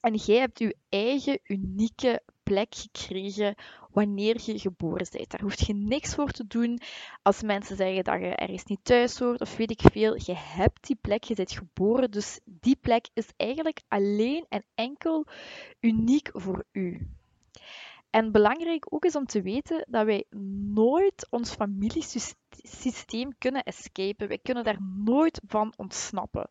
En 0.01 0.15
jij 0.15 0.39
hebt 0.39 0.59
je 0.59 0.75
eigen 0.89 1.39
unieke 1.43 2.21
plek 2.43 2.75
gekregen 2.75 3.55
wanneer 3.91 4.41
je 4.45 4.59
geboren 4.59 5.07
bent. 5.11 5.29
Daar 5.31 5.41
hoef 5.41 5.65
je 5.67 5.73
niks 5.73 6.15
voor 6.15 6.31
te 6.31 6.47
doen. 6.47 6.79
Als 7.21 7.41
mensen 7.41 7.75
zeggen 7.75 8.03
dat 8.03 8.19
je 8.19 8.35
ergens 8.35 8.63
niet 8.65 8.79
thuis 8.83 9.19
hoort 9.19 9.41
of 9.41 9.57
weet 9.57 9.71
ik 9.71 9.81
veel, 9.91 10.15
je 10.15 10.35
hebt 10.35 10.87
die 10.87 10.97
plek, 11.01 11.23
je 11.23 11.35
bent 11.35 11.51
geboren. 11.51 12.11
Dus 12.11 12.39
die 12.45 12.75
plek 12.81 13.09
is 13.13 13.27
eigenlijk 13.37 13.81
alleen 13.87 14.45
en 14.49 14.65
enkel 14.75 15.25
uniek 15.79 16.29
voor 16.33 16.63
u. 16.71 17.07
En 18.09 18.31
belangrijk 18.31 18.85
ook 18.89 19.05
is 19.05 19.15
om 19.15 19.25
te 19.25 19.41
weten 19.41 19.85
dat 19.89 20.05
wij 20.05 20.25
nooit 20.73 21.27
ons 21.29 21.53
familiesysteem 21.53 23.37
kunnen 23.37 23.63
escapen. 23.63 24.27
Wij 24.27 24.39
kunnen 24.43 24.63
daar 24.63 24.81
nooit 24.81 25.41
van 25.47 25.73
ontsnappen. 25.77 26.47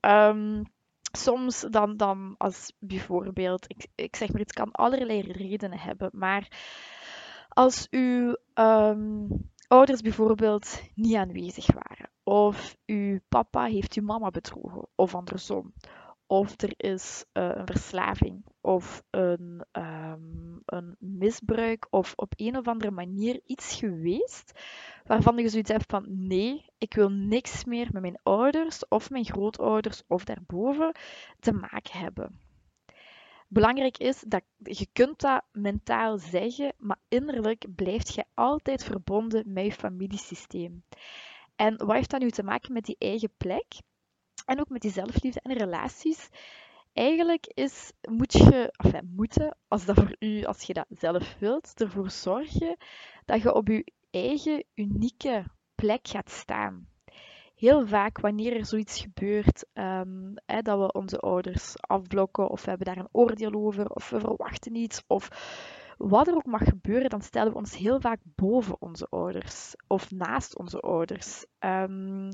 Um, 0.00 0.62
soms 1.16 1.60
dan, 1.70 1.96
dan 1.96 2.34
als 2.38 2.72
bijvoorbeeld, 2.78 3.64
ik, 3.68 3.86
ik 3.94 4.16
zeg 4.16 4.32
maar, 4.32 4.40
het 4.40 4.52
kan 4.52 4.72
allerlei 4.72 5.20
redenen 5.20 5.78
hebben, 5.78 6.10
maar 6.12 6.48
als 7.48 7.86
uw 7.90 8.36
um, 8.54 9.28
ouders 9.68 10.00
bijvoorbeeld 10.00 10.82
niet 10.94 11.14
aanwezig 11.14 11.66
waren, 11.72 12.10
of 12.22 12.76
uw 12.86 13.18
papa 13.28 13.64
heeft 13.64 13.94
uw 13.94 14.04
mama 14.04 14.30
bedrogen, 14.30 14.88
of 14.94 15.14
andersom, 15.14 15.72
of 16.38 16.60
er 16.60 16.74
is 16.76 17.24
uh, 17.32 17.50
een 17.54 17.66
verslaving 17.66 18.44
of 18.60 19.02
een, 19.10 19.64
um, 19.72 20.62
een 20.64 20.96
misbruik 20.98 21.86
of 21.90 22.12
op 22.16 22.32
een 22.36 22.56
of 22.56 22.68
andere 22.68 22.90
manier 22.90 23.40
iets 23.46 23.74
geweest 23.74 24.52
waarvan 25.04 25.36
je 25.36 25.48
zoiets 25.48 25.70
hebt 25.70 25.90
van 25.90 26.04
nee, 26.08 26.64
ik 26.78 26.94
wil 26.94 27.10
niks 27.10 27.64
meer 27.64 27.88
met 27.92 28.02
mijn 28.02 28.20
ouders 28.22 28.88
of 28.88 29.10
mijn 29.10 29.24
grootouders 29.24 30.02
of 30.06 30.24
daarboven 30.24 30.92
te 31.40 31.52
maken 31.52 31.98
hebben. 31.98 32.40
Belangrijk 33.48 33.98
is 33.98 34.24
dat 34.28 34.42
je 34.62 34.86
kunt 34.92 35.20
dat 35.20 35.44
mentaal 35.52 36.18
zeggen, 36.18 36.72
maar 36.78 36.98
innerlijk 37.08 37.66
blijft 37.74 38.14
je 38.14 38.24
altijd 38.34 38.84
verbonden 38.84 39.52
met 39.52 39.64
je 39.64 39.72
familiesysteem. 39.72 40.84
En 41.56 41.76
wat 41.76 41.94
heeft 41.94 42.10
dat 42.10 42.20
nu 42.20 42.30
te 42.30 42.42
maken 42.42 42.72
met 42.72 42.84
die 42.84 42.96
eigen 42.98 43.32
plek? 43.36 43.66
En 44.44 44.60
ook 44.60 44.68
met 44.68 44.82
die 44.82 44.90
zelfliefde 44.90 45.40
en 45.40 45.52
relaties. 45.52 46.28
Eigenlijk 46.92 47.46
is, 47.46 47.92
moet 48.10 48.32
je, 48.32 48.72
enfin, 48.76 49.12
moeten, 49.16 49.56
als, 49.68 49.84
dat 49.84 49.96
voor 49.96 50.16
u, 50.18 50.44
als 50.44 50.62
je 50.62 50.72
dat 50.72 50.86
zelf 50.88 51.36
wilt, 51.38 51.72
ervoor 51.80 52.10
zorgen 52.10 52.76
dat 53.24 53.42
je 53.42 53.54
op 53.54 53.68
je 53.68 53.92
eigen 54.10 54.64
unieke 54.74 55.44
plek 55.74 56.08
gaat 56.08 56.30
staan. 56.30 56.88
Heel 57.54 57.86
vaak 57.86 58.20
wanneer 58.20 58.56
er 58.56 58.66
zoiets 58.66 59.00
gebeurt, 59.00 59.66
um, 59.74 60.34
hè, 60.46 60.62
dat 60.62 60.78
we 60.78 60.92
onze 60.92 61.18
ouders 61.18 61.74
afblokken 61.80 62.48
of 62.48 62.62
we 62.62 62.68
hebben 62.68 62.86
daar 62.86 62.98
een 62.98 63.08
oordeel 63.12 63.52
over 63.52 63.90
of 63.90 64.10
we 64.10 64.20
verwachten 64.20 64.74
iets 64.74 65.02
of 65.06 65.28
wat 65.98 66.28
er 66.28 66.34
ook 66.34 66.46
mag 66.46 66.64
gebeuren, 66.64 67.10
dan 67.10 67.22
stellen 67.22 67.52
we 67.52 67.58
ons 67.58 67.76
heel 67.76 68.00
vaak 68.00 68.20
boven 68.24 68.82
onze 68.82 69.06
ouders 69.10 69.74
of 69.86 70.10
naast 70.10 70.58
onze 70.58 70.80
ouders. 70.80 71.46
Um, 71.58 72.28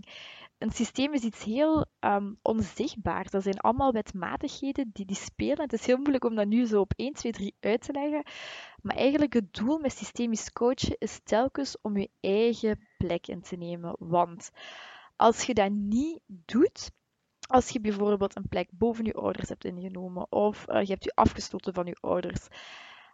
een 0.61 0.71
systeem 0.71 1.13
is 1.13 1.23
iets 1.23 1.45
heel 1.45 1.87
um, 2.01 2.39
onzichtbaars. 2.43 3.31
Dat 3.31 3.43
zijn 3.43 3.59
allemaal 3.59 3.93
wetmatigheden 3.93 4.91
die, 4.93 5.07
die 5.07 5.17
spelen. 5.17 5.61
Het 5.61 5.73
is 5.73 5.87
heel 5.87 5.97
moeilijk 5.97 6.25
om 6.25 6.35
dat 6.35 6.47
nu 6.47 6.67
zo 6.67 6.81
op 6.81 6.93
1, 6.97 7.13
2, 7.13 7.33
3 7.33 7.55
uit 7.61 7.81
te 7.83 7.93
leggen. 7.93 8.23
Maar 8.83 8.97
eigenlijk 8.97 9.33
het 9.33 9.55
doel 9.55 9.79
met 9.79 9.93
systemisch 9.93 10.53
coachen 10.53 10.97
is 10.99 11.21
telkens 11.25 11.77
om 11.81 11.97
je 11.97 12.11
eigen 12.21 12.89
plek 12.99 13.27
in 13.27 13.43
te 13.43 13.57
nemen. 13.57 13.97
Want 13.99 14.51
als 15.17 15.45
je 15.45 15.55
dat 15.55 15.71
niet 15.71 16.21
doet, 16.27 16.91
als 17.47 17.69
je 17.69 17.81
bijvoorbeeld 17.81 18.37
een 18.37 18.49
plek 18.49 18.69
boven 18.73 19.05
je 19.05 19.15
ouders 19.15 19.49
hebt 19.49 19.65
ingenomen 19.65 20.33
of 20.33 20.69
uh, 20.69 20.83
je 20.83 20.93
hebt 20.93 21.05
je 21.05 21.15
afgestoten 21.15 21.75
van 21.75 21.87
je 21.87 21.97
ouders, 22.01 22.47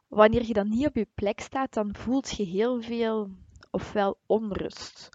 wanneer 0.08 0.46
je 0.46 0.52
dan 0.52 0.68
niet 0.68 0.86
op 0.86 0.94
je 0.94 1.08
plek 1.14 1.40
staat, 1.40 1.74
dan 1.74 1.94
voelt 1.94 2.36
je 2.36 2.44
heel 2.44 2.82
veel 2.82 3.30
ofwel 3.70 4.18
onrust 4.26 5.08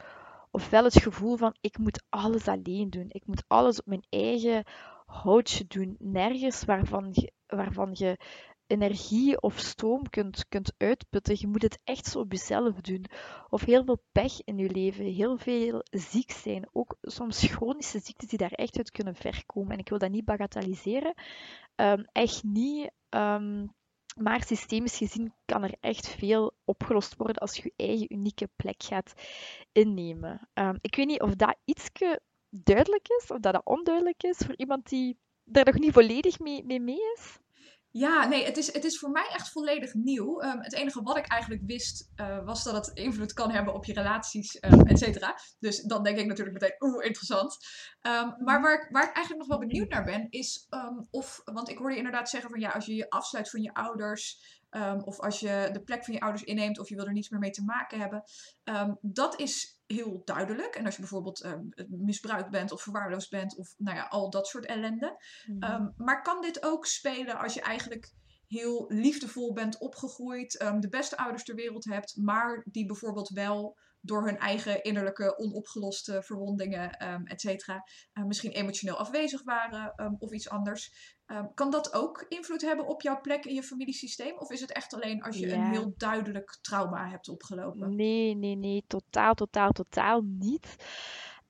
ofwel 0.51 0.83
het 0.83 1.01
gevoel 1.01 1.37
van 1.37 1.55
ik 1.61 1.77
moet 1.77 2.03
alles 2.09 2.47
alleen 2.47 2.89
doen. 2.89 3.05
Ik 3.07 3.25
moet 3.25 3.43
alles 3.47 3.79
op 3.79 3.85
mijn 3.85 4.05
eigen 4.09 4.63
houtje 5.05 5.65
doen. 5.67 5.95
Nergens 5.99 6.63
waarvan 6.63 7.09
je, 7.11 7.31
waarvan 7.47 7.89
je 7.93 8.17
energie 8.67 9.41
of 9.41 9.59
stoom 9.59 10.09
kunt, 10.09 10.45
kunt 10.49 10.73
uitputten. 10.77 11.35
Je 11.39 11.47
moet 11.47 11.61
het 11.61 11.79
echt 11.83 12.05
zo 12.05 12.19
op 12.19 12.31
jezelf 12.31 12.81
doen. 12.81 13.05
Of 13.49 13.61
heel 13.61 13.83
veel 13.83 14.03
pech 14.11 14.43
in 14.43 14.57
je 14.57 14.69
leven, 14.69 15.05
heel 15.05 15.37
veel 15.37 15.83
ziek 15.83 16.31
zijn. 16.31 16.69
Ook 16.71 16.97
soms 17.01 17.43
chronische 17.43 17.99
ziektes 17.99 18.29
die 18.29 18.37
daar 18.37 18.51
echt 18.51 18.77
uit 18.77 18.91
kunnen 18.91 19.15
verkomen. 19.15 19.71
En 19.71 19.79
ik 19.79 19.89
wil 19.89 19.97
dat 19.97 20.11
niet 20.11 20.25
bagatelliseren. 20.25 21.13
Um, 21.75 22.05
echt 22.11 22.43
niet. 22.43 22.91
Um, 23.09 23.73
maar 24.15 24.43
systemisch 24.43 24.97
gezien 24.97 25.33
kan 25.45 25.63
er 25.63 25.75
echt 25.79 26.07
veel 26.07 26.53
opgelost 26.65 27.15
worden 27.15 27.41
als 27.41 27.55
je 27.55 27.61
je 27.63 27.85
eigen 27.85 28.13
unieke 28.13 28.49
plek 28.55 28.83
gaat 28.83 29.13
innemen. 29.71 30.49
Um, 30.53 30.77
ik 30.81 30.95
weet 30.95 31.07
niet 31.07 31.21
of 31.21 31.35
dat 31.35 31.55
iets 31.65 31.89
duidelijk 32.49 33.07
is, 33.07 33.31
of 33.31 33.39
dat 33.39 33.53
dat 33.53 33.65
onduidelijk 33.65 34.23
is 34.23 34.37
voor 34.37 34.55
iemand 34.55 34.89
die 34.89 35.17
daar 35.43 35.65
nog 35.65 35.79
niet 35.79 35.93
volledig 35.93 36.39
mee, 36.39 36.63
mee 36.63 37.13
is. 37.15 37.39
Ja, 37.93 38.25
nee, 38.25 38.45
het 38.45 38.57
is, 38.57 38.73
het 38.73 38.83
is 38.83 38.99
voor 38.99 39.11
mij 39.11 39.27
echt 39.33 39.51
volledig 39.51 39.93
nieuw. 39.93 40.43
Um, 40.43 40.59
het 40.61 40.73
enige 40.73 41.01
wat 41.01 41.17
ik 41.17 41.27
eigenlijk 41.27 41.61
wist, 41.65 42.11
uh, 42.15 42.45
was 42.45 42.63
dat 42.63 42.73
het 42.73 42.97
invloed 42.97 43.33
kan 43.33 43.51
hebben 43.51 43.73
op 43.73 43.85
je 43.85 43.93
relaties, 43.93 44.57
um, 44.61 44.81
et 44.87 44.99
cetera. 44.99 45.39
Dus 45.59 45.81
dan 45.81 46.03
denk 46.03 46.17
ik 46.17 46.25
natuurlijk 46.25 46.61
meteen, 46.61 46.75
oeh, 46.79 47.05
interessant. 47.05 47.57
Um, 48.01 48.35
maar 48.43 48.61
waar 48.61 48.83
ik, 48.83 48.87
waar 48.91 49.07
ik 49.09 49.15
eigenlijk 49.15 49.47
nog 49.47 49.47
wel 49.47 49.67
benieuwd 49.67 49.89
naar 49.89 50.03
ben, 50.03 50.27
is 50.29 50.67
of, 51.09 51.41
want 51.45 51.69
ik 51.69 51.77
hoorde 51.77 51.97
inderdaad 51.97 52.29
zeggen 52.29 52.49
van 52.49 52.59
ja, 52.59 52.69
als 52.69 52.85
je 52.85 52.95
je 52.95 53.09
afsluit 53.09 53.49
van 53.49 53.61
je 53.61 53.73
ouders, 53.73 54.59
of 55.03 55.19
als 55.19 55.39
je 55.39 55.69
de 55.73 55.83
plek 55.83 56.05
van 56.05 56.13
je 56.13 56.19
ouders 56.19 56.43
inneemt 56.43 56.79
of 56.79 56.89
je 56.89 56.95
wil 56.95 57.05
er 57.05 57.13
niets 57.13 57.29
meer 57.29 57.39
mee 57.39 57.51
te 57.51 57.63
maken 57.63 57.99
hebben. 57.99 58.23
Dat 59.01 59.39
is 59.39 59.80
heel 59.91 60.21
duidelijk. 60.25 60.75
En 60.75 60.85
als 60.85 60.95
je 60.95 61.01
bijvoorbeeld 61.01 61.45
um, 61.45 61.69
misbruikt 61.87 62.49
bent 62.49 62.71
of 62.71 62.81
verwaarloosd 62.81 63.29
bent 63.29 63.57
of 63.57 63.73
nou 63.77 63.97
ja, 63.97 64.03
al 64.03 64.29
dat 64.29 64.47
soort 64.47 64.65
ellende. 64.65 65.23
Mm 65.45 65.93
maar 65.97 66.21
kan 66.21 66.41
dit 66.41 66.63
ook 66.63 66.85
spelen 66.85 67.39
als 67.39 67.53
je 67.53 67.61
eigenlijk 67.61 68.13
heel 68.47 68.85
liefdevol 68.87 69.53
bent 69.53 69.79
opgegroeid, 69.79 70.51
de 70.79 70.89
beste 70.89 71.17
ouders 71.17 71.43
ter 71.43 71.55
wereld 71.55 71.85
hebt, 71.85 72.15
maar 72.15 72.65
die 72.71 72.85
bijvoorbeeld 72.85 73.29
wel 73.29 73.77
door 74.01 74.25
hun 74.25 74.37
eigen 74.37 74.83
innerlijke 74.83 75.37
onopgeloste 75.37 76.23
verwondingen, 76.23 77.13
um, 77.13 77.25
et 77.25 77.41
cetera, 77.41 77.83
uh, 78.13 78.25
misschien 78.25 78.51
emotioneel 78.51 78.97
afwezig 78.97 79.43
waren 79.43 79.93
um, 79.97 80.15
of 80.19 80.31
iets 80.31 80.49
anders. 80.49 81.19
Um, 81.27 81.53
kan 81.53 81.71
dat 81.71 81.93
ook 81.93 82.25
invloed 82.27 82.61
hebben 82.61 82.87
op 82.87 83.01
jouw 83.01 83.21
plek 83.21 83.45
in 83.45 83.53
je 83.53 83.63
familiesysteem? 83.63 84.37
Of 84.37 84.51
is 84.51 84.61
het 84.61 84.71
echt 84.71 84.93
alleen 84.93 85.23
als 85.23 85.37
je 85.37 85.47
ja. 85.47 85.55
een 85.55 85.71
heel 85.71 85.93
duidelijk 85.97 86.57
trauma 86.61 87.09
hebt 87.09 87.29
opgelopen? 87.29 87.95
Nee, 87.95 88.35
nee, 88.35 88.55
nee, 88.55 88.83
totaal, 88.87 89.33
totaal, 89.33 89.71
totaal 89.71 90.21
niet. 90.21 90.75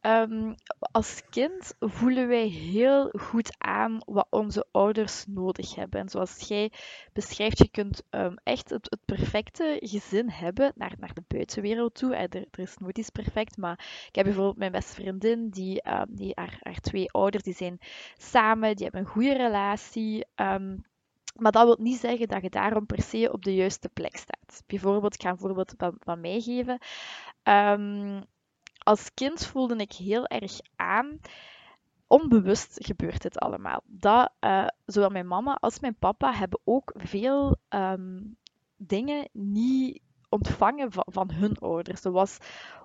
Um, 0.02 0.56
als 0.92 1.22
kind 1.30 1.74
voelen 1.80 2.28
wij 2.28 2.48
heel 2.48 3.10
goed 3.20 3.56
aan 3.58 4.02
wat 4.06 4.28
onze 4.30 4.66
ouders 4.72 5.26
nodig 5.28 5.76
hebben. 5.76 6.00
En 6.00 6.10
zoals 6.10 6.48
jij 6.48 6.72
beschrijft, 7.14 7.58
je 7.58 7.70
kunt 7.70 8.04
um, 8.10 8.36
echt 8.44 8.70
het, 8.70 8.98
perfecte 9.06 9.78
gezin 9.82 10.30
hebben 10.30 10.72
naar, 10.76 10.94
naar 11.00 11.14
de 11.14 11.24
buitenwereld 11.28 11.94
toe. 11.94 12.16
Er, 12.16 12.36
er, 12.36 12.60
is 12.60 12.78
nooit 12.78 12.98
iets 12.98 13.10
perfect, 13.10 13.58
maar 13.58 14.06
ik 14.08 14.16
heb 14.16 14.26
bijvoorbeeld 14.26 14.58
mijn 14.58 14.72
beste 14.72 14.94
vriendin, 14.94 15.50
die, 15.50 15.90
um, 15.90 16.16
die 16.16 16.32
haar, 16.36 16.58
haar, 16.60 16.80
twee 16.80 17.12
ouders, 17.12 17.44
die 17.44 17.54
zijn 17.54 17.78
samen, 18.18 18.76
die 18.76 18.84
hebben 18.84 19.02
een 19.02 19.12
goede 19.12 19.34
relatie. 19.34 20.26
Maar 21.36 21.52
dat 21.52 21.66
wil 21.66 21.78
niet 21.80 22.00
zeggen 22.00 22.28
dat 22.28 22.42
je 22.42 22.50
daarom 22.50 22.86
per 22.86 23.02
se 23.02 23.32
op 23.32 23.44
de 23.44 23.56
juiste 23.56 23.90
plek 23.90 24.18
staat. 24.18 24.64
Bijvoorbeeld, 24.68 25.14
ik 25.14 25.22
ga 25.22 25.30
een 25.30 25.38
voorbeeld 25.38 25.74
van, 25.78 26.20
mij 26.22 26.42
geven. 26.42 26.80
Als 28.84 29.13
kind 29.13 29.46
voelde 29.46 29.76
ik 29.76 29.91
heel 29.91 30.26
erg 30.26 30.60
aan. 30.76 31.20
Onbewust 32.08 32.86
gebeurt 32.86 33.24
het 33.24 33.39
allemaal. 33.39 33.82
Dat 33.86 34.32
uh, 34.39 34.67
zowel 34.86 35.10
mijn 35.10 35.28
mama 35.28 35.58
als 35.60 35.80
mijn 35.80 35.96
papa 35.96 36.34
hebben 36.34 36.60
ook 36.63 36.94
veel 36.98 37.58
um, 37.70 38.38
dingen 38.76 39.30
niet 39.32 40.02
ontvangen 40.30 40.91
van, 40.91 41.32
hun 41.32 41.58
ouders. 41.58 42.04
Er 42.04 42.12
was 42.12 42.38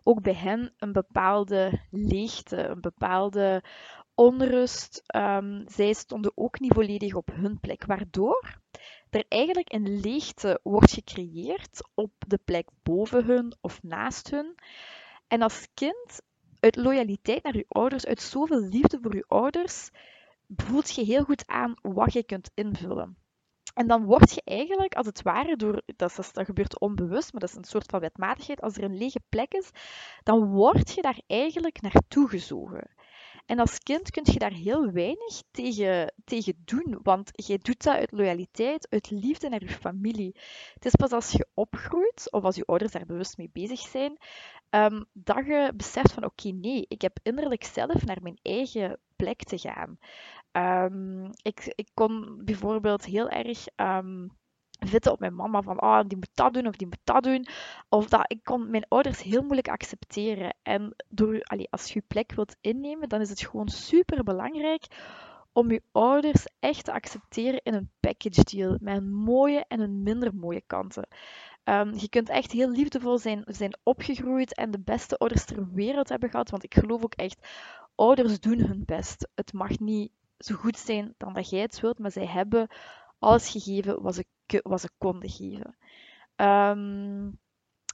ook 0.03 0.23
bij 0.23 0.35
hen 0.35 0.73
een 0.79 0.93
bepaalde 0.93 1.81
leegte, 1.91 2.57
een 2.57 2.81
bepaalde 2.81 3.63
onrust. 4.15 5.03
Um, 5.17 5.65
zij 5.67 5.93
stonden 5.93 6.33
ook 6.35 6.61
niet 6.61 6.75
volledig 6.75 7.15
op 7.15 7.31
hun 7.33 7.61
plek, 7.61 7.85
waardoor 7.87 8.61
er 9.11 9.25
eigenlijk 9.29 9.73
een 9.73 10.01
leegte 10.01 10.61
wordt 10.63 10.93
gecreëerd 10.93 11.89
op 11.95 12.13
de 12.27 12.39
plek 12.45 12.69
boven 12.83 13.25
hun 13.25 13.57
of 13.61 13.83
naast 13.83 14.31
hun. 14.31 14.55
En 15.29 15.43
als 15.43 15.69
kind, 15.75 16.21
uit 16.61 16.77
loyaliteit 16.77 17.43
naar 17.43 17.57
je 17.57 17.67
ouders, 17.69 18.07
uit 18.07 18.23
zoveel 18.23 18.61
liefde 18.61 18.99
voor 19.03 19.15
je 19.15 19.25
ouders, 19.29 19.91
voelt 20.49 20.95
je 20.95 21.05
heel 21.05 21.25
goed 21.25 21.47
aan 21.47 21.75
wat 21.83 22.13
je 22.13 22.25
kunt 22.25 22.51
invullen. 22.55 23.17
En 23.75 23.87
dan 23.87 24.05
word 24.05 24.35
je 24.35 24.43
eigenlijk, 24.45 24.95
als 24.95 25.07
het 25.07 25.23
ware, 25.23 25.57
door, 25.57 25.83
dat, 25.87 26.17
dat 26.33 26.45
gebeurt 26.45 26.81
onbewust, 26.81 27.33
maar 27.33 27.41
dat 27.41 27.51
is 27.51 27.57
een 27.57 27.65
soort 27.65 27.91
van 27.91 28.01
wetmatigheid, 28.01 28.61
als 28.61 28.77
er 28.77 28.85
een 28.85 28.99
lege 28.99 29.21
plek 29.29 29.53
is, 29.53 29.71
dan 30.23 30.47
word 30.47 30.95
je 30.95 31.03
daar 31.03 31.21
eigenlijk 31.27 31.81
naartoe 31.81 32.29
gezogen. 32.29 32.95
En 33.47 33.59
als 33.59 33.79
kind 33.79 34.11
kun 34.11 34.23
je 34.25 34.39
daar 34.39 34.53
heel 34.53 34.91
weinig 34.93 35.43
tegen, 35.51 36.15
tegen 36.25 36.63
doen, 36.65 36.99
want 37.03 37.31
je 37.33 37.59
doet 37.59 37.83
dat 37.83 37.95
uit 37.95 38.13
loyaliteit, 38.13 38.87
uit 38.91 39.11
liefde 39.11 39.49
naar 39.49 39.63
je 39.63 39.69
familie. 39.69 40.37
Het 40.75 40.85
is 40.85 40.95
pas 40.95 41.11
als 41.11 41.33
je 41.33 41.47
opgroeit, 41.55 42.29
of 42.31 42.45
als 42.45 42.57
je 42.57 42.65
ouders 42.65 42.93
daar 42.93 43.07
bewust 43.07 43.37
mee 43.37 43.51
bezig 43.53 43.81
zijn, 43.81 44.19
um, 44.71 45.05
dat 45.13 45.47
je 45.47 45.73
beseft 45.77 46.13
van 46.13 46.25
oké, 46.25 46.49
nee, 46.49 46.85
ik 46.89 47.03
heb 47.03 47.19
innerlijk 47.23 47.65
zelf 47.65 48.05
naar 48.05 48.23
mijn 48.23 48.39
eigen 48.43 48.99
plek 49.17 49.43
te 49.45 49.59
gaan. 49.59 49.99
Um, 50.53 51.31
ik, 51.43 51.73
ik 51.75 51.89
kon 51.95 52.41
bijvoorbeeld 52.45 53.05
heel 53.05 53.29
erg 53.29 53.67
um, 53.77 54.31
vitten 54.79 55.13
op 55.13 55.21
mijn 55.21 55.35
mama 55.35 55.63
van 55.63 55.83
oh, 55.83 56.01
die 56.07 56.17
moet 56.17 56.31
dat 56.35 56.55
doen 56.55 56.67
of 56.67 56.77
die 56.77 56.87
moet 56.87 57.01
dat 57.05 57.23
doen. 57.23 57.47
Of 57.89 58.09
dat 58.09 58.25
ik 58.27 58.45
kon 58.45 58.71
mijn 58.71 58.89
ouders 58.89 59.23
heel 59.23 59.43
moeilijk 59.43 59.69
accepteren. 59.69 60.55
En 60.63 60.95
door, 61.09 61.41
als 61.71 61.87
je 61.89 61.95
je 61.95 62.05
plek 62.09 62.33
wilt 62.33 62.57
innemen, 62.61 63.09
dan 63.09 63.21
is 63.21 63.29
het 63.29 63.41
gewoon 63.41 63.69
super 63.69 64.25
belangrijk 64.25 64.87
om 65.53 65.71
je 65.71 65.83
ouders 65.93 66.47
echt 66.61 66.85
te 66.85 66.93
accepteren 66.93 67.61
in 67.63 67.75
een 67.75 67.91
package 68.01 68.45
deal. 68.45 68.77
Met 68.81 68.97
een 68.97 69.15
mooie 69.15 69.65
en 69.69 69.81
een 69.81 70.03
minder 70.03 70.35
mooie 70.35 70.63
kanten. 70.67 71.09
Um, 71.65 71.95
je 71.95 72.09
kunt 72.09 72.29
echt 72.29 72.53
heel 72.53 72.71
liefdevol 72.71 73.19
zijn, 73.19 73.45
zijn 73.47 73.79
opgegroeid 73.83 74.55
en 74.55 74.71
de 74.71 74.81
beste 74.81 75.17
ouders 75.17 75.45
ter 75.45 75.73
wereld 75.73 76.09
hebben 76.09 76.31
gehad. 76.31 76.51
Want 76.51 76.65
ik 76.65 76.75
geloof 76.75 77.05
ook 77.05 77.15
echt, 77.15 77.49
ouders 77.95 78.41
doen 78.41 78.59
hun 78.59 78.83
best. 78.85 79.29
Het 79.35 79.53
mag 79.53 79.79
niet 79.79 80.11
zo 80.39 80.55
goed 80.55 80.79
zijn 80.79 81.15
dan 81.17 81.33
dat 81.33 81.51
jij 81.51 81.61
het 81.61 81.81
wilt, 81.81 81.99
maar 81.99 82.11
zij 82.11 82.27
hebben 82.27 82.69
alles 83.19 83.49
gegeven 83.49 84.03
wat 84.03 84.15
ze, 84.15 84.25
wat 84.63 84.81
ze 84.81 84.91
konden 84.99 85.31
geven. 85.31 85.77
Um, 86.37 87.25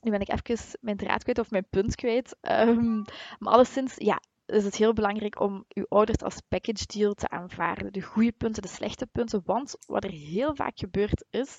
nu 0.02 0.10
ben 0.10 0.20
ik 0.20 0.28
even 0.28 0.78
mijn 0.80 0.96
draad 0.96 1.22
kwijt 1.22 1.38
of 1.38 1.50
mijn 1.50 1.66
punt 1.70 1.94
kwijt. 1.94 2.36
Um, 2.40 3.04
maar 3.38 3.52
alleszins, 3.52 3.94
ja, 3.96 4.20
is 4.46 4.64
het 4.64 4.76
heel 4.76 4.92
belangrijk 4.92 5.40
om 5.40 5.64
je 5.68 5.86
ouders 5.88 6.22
als 6.22 6.40
package 6.48 6.86
deal 6.86 7.14
te 7.14 7.28
aanvaarden. 7.28 7.92
De 7.92 8.02
goede 8.02 8.32
punten, 8.32 8.62
de 8.62 8.68
slechte 8.68 9.06
punten. 9.06 9.42
Want 9.44 9.76
wat 9.86 10.04
er 10.04 10.10
heel 10.10 10.54
vaak 10.54 10.78
gebeurd 10.78 11.24
is, 11.30 11.58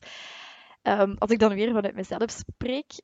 um, 0.82 1.15
als 1.17 1.32
ik 1.32 1.39
dan 1.39 1.53
weer 1.53 1.73
vanuit 1.73 1.95
mezelf 1.95 2.32
spreek, 2.32 3.01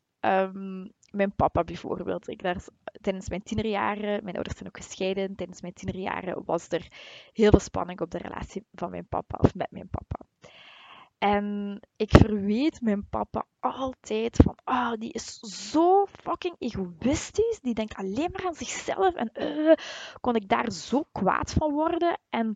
mijn 1.11 1.35
papa 1.35 1.63
bijvoorbeeld. 1.63 2.27
Ik 2.27 2.41
daar, 2.41 2.63
tijdens 3.01 3.29
mijn 3.29 3.43
tienerjaren, 3.43 4.23
mijn 4.23 4.35
ouders 4.35 4.57
zijn 4.57 4.69
ook 4.69 4.77
gescheiden, 4.77 5.35
tijdens 5.35 5.61
mijn 5.61 5.73
tienerjaren 5.73 6.45
was 6.45 6.67
er 6.69 6.87
heel 7.33 7.49
veel 7.49 7.59
spanning 7.59 8.01
op 8.01 8.11
de 8.11 8.17
relatie 8.17 8.65
van 8.71 8.89
mijn 8.89 9.07
papa 9.07 9.37
of 9.41 9.55
met 9.55 9.71
mijn 9.71 9.89
papa. 9.89 10.25
En 11.19 11.79
ik 11.95 12.09
verweet 12.09 12.81
mijn 12.81 13.09
papa 13.09 13.45
altijd 13.59 14.35
van, 14.43 14.57
ah, 14.63 14.93
die 14.99 15.11
is 15.11 15.39
zo 15.71 16.05
fucking 16.05 16.55
egoïstisch. 16.57 17.59
Die 17.61 17.73
denkt 17.73 17.95
alleen 17.95 18.29
maar 18.31 18.45
aan 18.45 18.55
zichzelf. 18.55 19.15
En 19.15 19.31
uh, 19.33 19.73
kon 20.21 20.35
ik 20.35 20.49
daar 20.49 20.71
zo 20.71 21.03
kwaad 21.11 21.53
van 21.53 21.71
worden. 21.71 22.19
En 22.29 22.55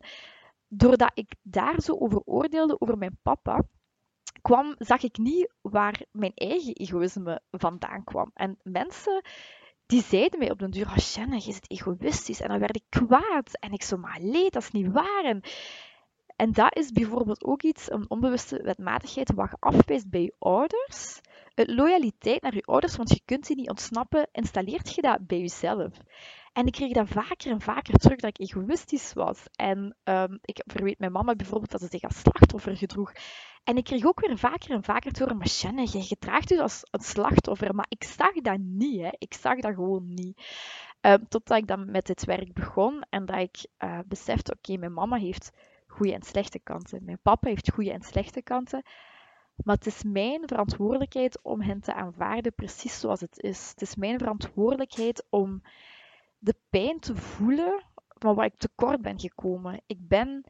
doordat 0.68 1.10
ik 1.14 1.34
daar 1.42 1.80
zo 1.80 1.92
over 1.92 2.20
oordeelde 2.24 2.80
over 2.80 2.98
mijn 2.98 3.18
papa, 3.22 3.62
kwam, 4.42 4.74
zag 4.78 5.02
ik 5.02 5.18
niet 5.18 5.52
waar 5.60 6.00
mijn 6.10 6.32
eigen 6.34 6.74
egoïsme 6.74 7.42
vandaan 7.50 8.04
kwam. 8.04 8.30
En 8.34 8.58
mensen 8.62 9.22
die 9.86 10.02
zeiden 10.02 10.38
mij 10.38 10.50
op 10.50 10.58
den 10.58 10.70
duur, 10.70 10.86
oh 10.86 10.96
Shanna, 10.96 11.34
je 11.34 11.52
zit 11.52 11.70
egoïstisch. 11.70 12.40
En 12.40 12.48
dan 12.48 12.58
werd 12.58 12.76
ik 12.76 12.84
kwaad. 12.88 13.58
En 13.58 13.72
ik 13.72 13.82
zo, 13.82 13.96
maar 13.96 14.18
leed, 14.20 14.52
dat 14.52 14.62
is 14.62 14.70
niet 14.70 14.92
waar. 14.92 15.24
En, 15.24 15.42
en 16.36 16.52
dat 16.52 16.76
is 16.76 16.92
bijvoorbeeld 16.92 17.44
ook 17.44 17.62
iets, 17.62 17.90
een 17.90 18.10
onbewuste 18.10 18.62
wetmatigheid, 18.62 19.32
wat 19.34 19.50
je 19.50 19.56
afwijst 19.60 20.10
bij 20.10 20.22
je 20.22 20.34
ouders. 20.38 21.20
Het 21.54 21.70
loyaliteit 21.70 22.42
naar 22.42 22.54
je 22.54 22.62
ouders, 22.62 22.96
want 22.96 23.10
je 23.10 23.20
kunt 23.24 23.46
die 23.46 23.56
niet 23.56 23.68
ontsnappen, 23.68 24.28
installeert 24.32 24.94
je 24.94 25.02
dat 25.02 25.26
bij 25.26 25.38
jezelf. 25.38 25.92
En 26.52 26.66
ik 26.66 26.72
kreeg 26.72 26.92
dat 26.92 27.08
vaker 27.08 27.50
en 27.50 27.60
vaker 27.60 27.98
terug 27.98 28.18
dat 28.18 28.38
ik 28.38 28.48
egoïstisch 28.48 29.12
was. 29.12 29.42
En 29.56 29.96
um, 30.04 30.38
ik 30.42 30.62
verweet 30.66 30.98
mijn 30.98 31.12
mama 31.12 31.34
bijvoorbeeld 31.34 31.70
dat 31.70 31.80
ze 31.80 31.86
zich 31.90 32.02
als 32.02 32.18
slachtoffer 32.18 32.76
gedroeg. 32.76 33.12
En 33.64 33.76
ik 33.76 33.84
kreeg 33.84 34.04
ook 34.04 34.26
weer 34.26 34.38
vaker 34.38 34.70
en 34.70 34.82
vaker 34.82 35.12
te 35.12 35.22
horen, 35.22 35.36
maar 35.36 35.48
Shanna, 35.48 35.82
je 35.82 36.02
gedraagt 36.02 36.58
als 36.58 36.80
een 36.90 37.00
slachtoffer. 37.00 37.74
Maar 37.74 37.86
ik 37.88 38.04
zag 38.04 38.32
dat 38.32 38.58
niet, 38.58 39.00
hè. 39.00 39.10
Ik 39.18 39.34
zag 39.34 39.60
dat 39.60 39.74
gewoon 39.74 40.14
niet. 40.14 40.42
Um, 41.00 41.28
totdat 41.28 41.58
ik 41.58 41.66
dan 41.66 41.90
met 41.90 42.06
dit 42.06 42.24
werk 42.24 42.52
begon 42.52 43.02
en 43.10 43.26
dat 43.26 43.38
ik 43.38 43.66
uh, 43.84 43.98
besefte, 44.06 44.54
oké, 44.56 44.76
mijn 44.76 44.92
mama 44.92 45.16
heeft 45.16 45.52
goede 45.94 46.12
en 46.12 46.22
slechte 46.22 46.58
kanten. 46.58 47.04
Mijn 47.04 47.18
papa 47.22 47.48
heeft 47.48 47.72
goede 47.72 47.92
en 47.92 48.02
slechte 48.02 48.42
kanten. 48.42 48.82
Maar 49.64 49.74
het 49.76 49.86
is 49.86 50.02
mijn 50.02 50.48
verantwoordelijkheid 50.48 51.42
om 51.42 51.60
hen 51.60 51.80
te 51.80 51.94
aanvaarden 51.94 52.54
precies 52.54 53.00
zoals 53.00 53.20
het 53.20 53.38
is. 53.38 53.68
Het 53.68 53.82
is 53.82 53.96
mijn 53.96 54.18
verantwoordelijkheid 54.18 55.26
om 55.30 55.62
de 56.38 56.54
pijn 56.70 57.00
te 57.00 57.16
voelen 57.16 57.84
van 58.08 58.34
waar 58.34 58.46
ik 58.46 58.56
tekort 58.56 59.00
ben 59.00 59.20
gekomen. 59.20 59.80
Ik 59.86 60.08
ben 60.08 60.44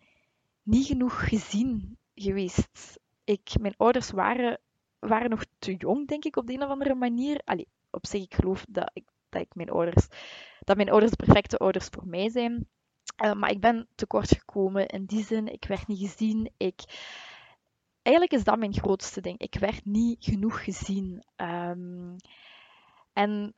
niet 0.63 0.87
genoeg 0.87 1.29
gezien 1.29 1.97
geweest. 2.15 2.99
Ik, 3.25 3.51
mijn 3.61 3.75
ouders 3.77 4.11
waren, 4.11 4.61
waren 4.99 5.31
nog 5.31 5.45
te 5.59 5.75
jong, 5.75 6.09
denk 6.09 6.25
ik, 6.25 6.37
op 6.37 6.47
de 6.47 6.53
een 6.53 6.63
of 6.63 6.71
andere 6.71 6.95
manier. 6.95 7.41
Allee, 7.45 7.69
op 7.91 8.07
zich, 8.07 8.23
ik 8.23 8.35
geloof 8.35 8.65
dat 8.69 8.91
ik, 8.93 9.05
dat 9.29 9.41
ik 9.43 9.55
mijn 9.55 9.71
ouders, 9.71 10.07
dat 10.61 10.77
mijn 10.77 10.91
ouders 10.91 11.11
de 11.11 11.25
perfecte 11.25 11.57
ouders 11.57 11.87
voor 11.87 12.07
mij 12.07 12.31
zijn. 12.31 12.69
Uh, 13.23 13.33
maar 13.33 13.51
ik 13.51 13.61
ben 13.61 13.89
tekort 13.95 14.29
gekomen 14.29 14.87
in 14.87 15.05
die 15.05 15.25
zin. 15.25 15.53
Ik 15.53 15.65
werd 15.65 15.87
niet 15.87 16.11
gezien. 16.11 16.53
Ik, 16.57 16.83
eigenlijk 18.03 18.37
is 18.37 18.45
dat 18.45 18.59
mijn 18.59 18.75
grootste 18.75 19.21
ding. 19.21 19.39
Ik 19.39 19.55
werd 19.55 19.85
niet 19.85 20.25
genoeg 20.25 20.65
gezien. 20.65 21.25
Um, 21.37 22.17
en 23.13 23.55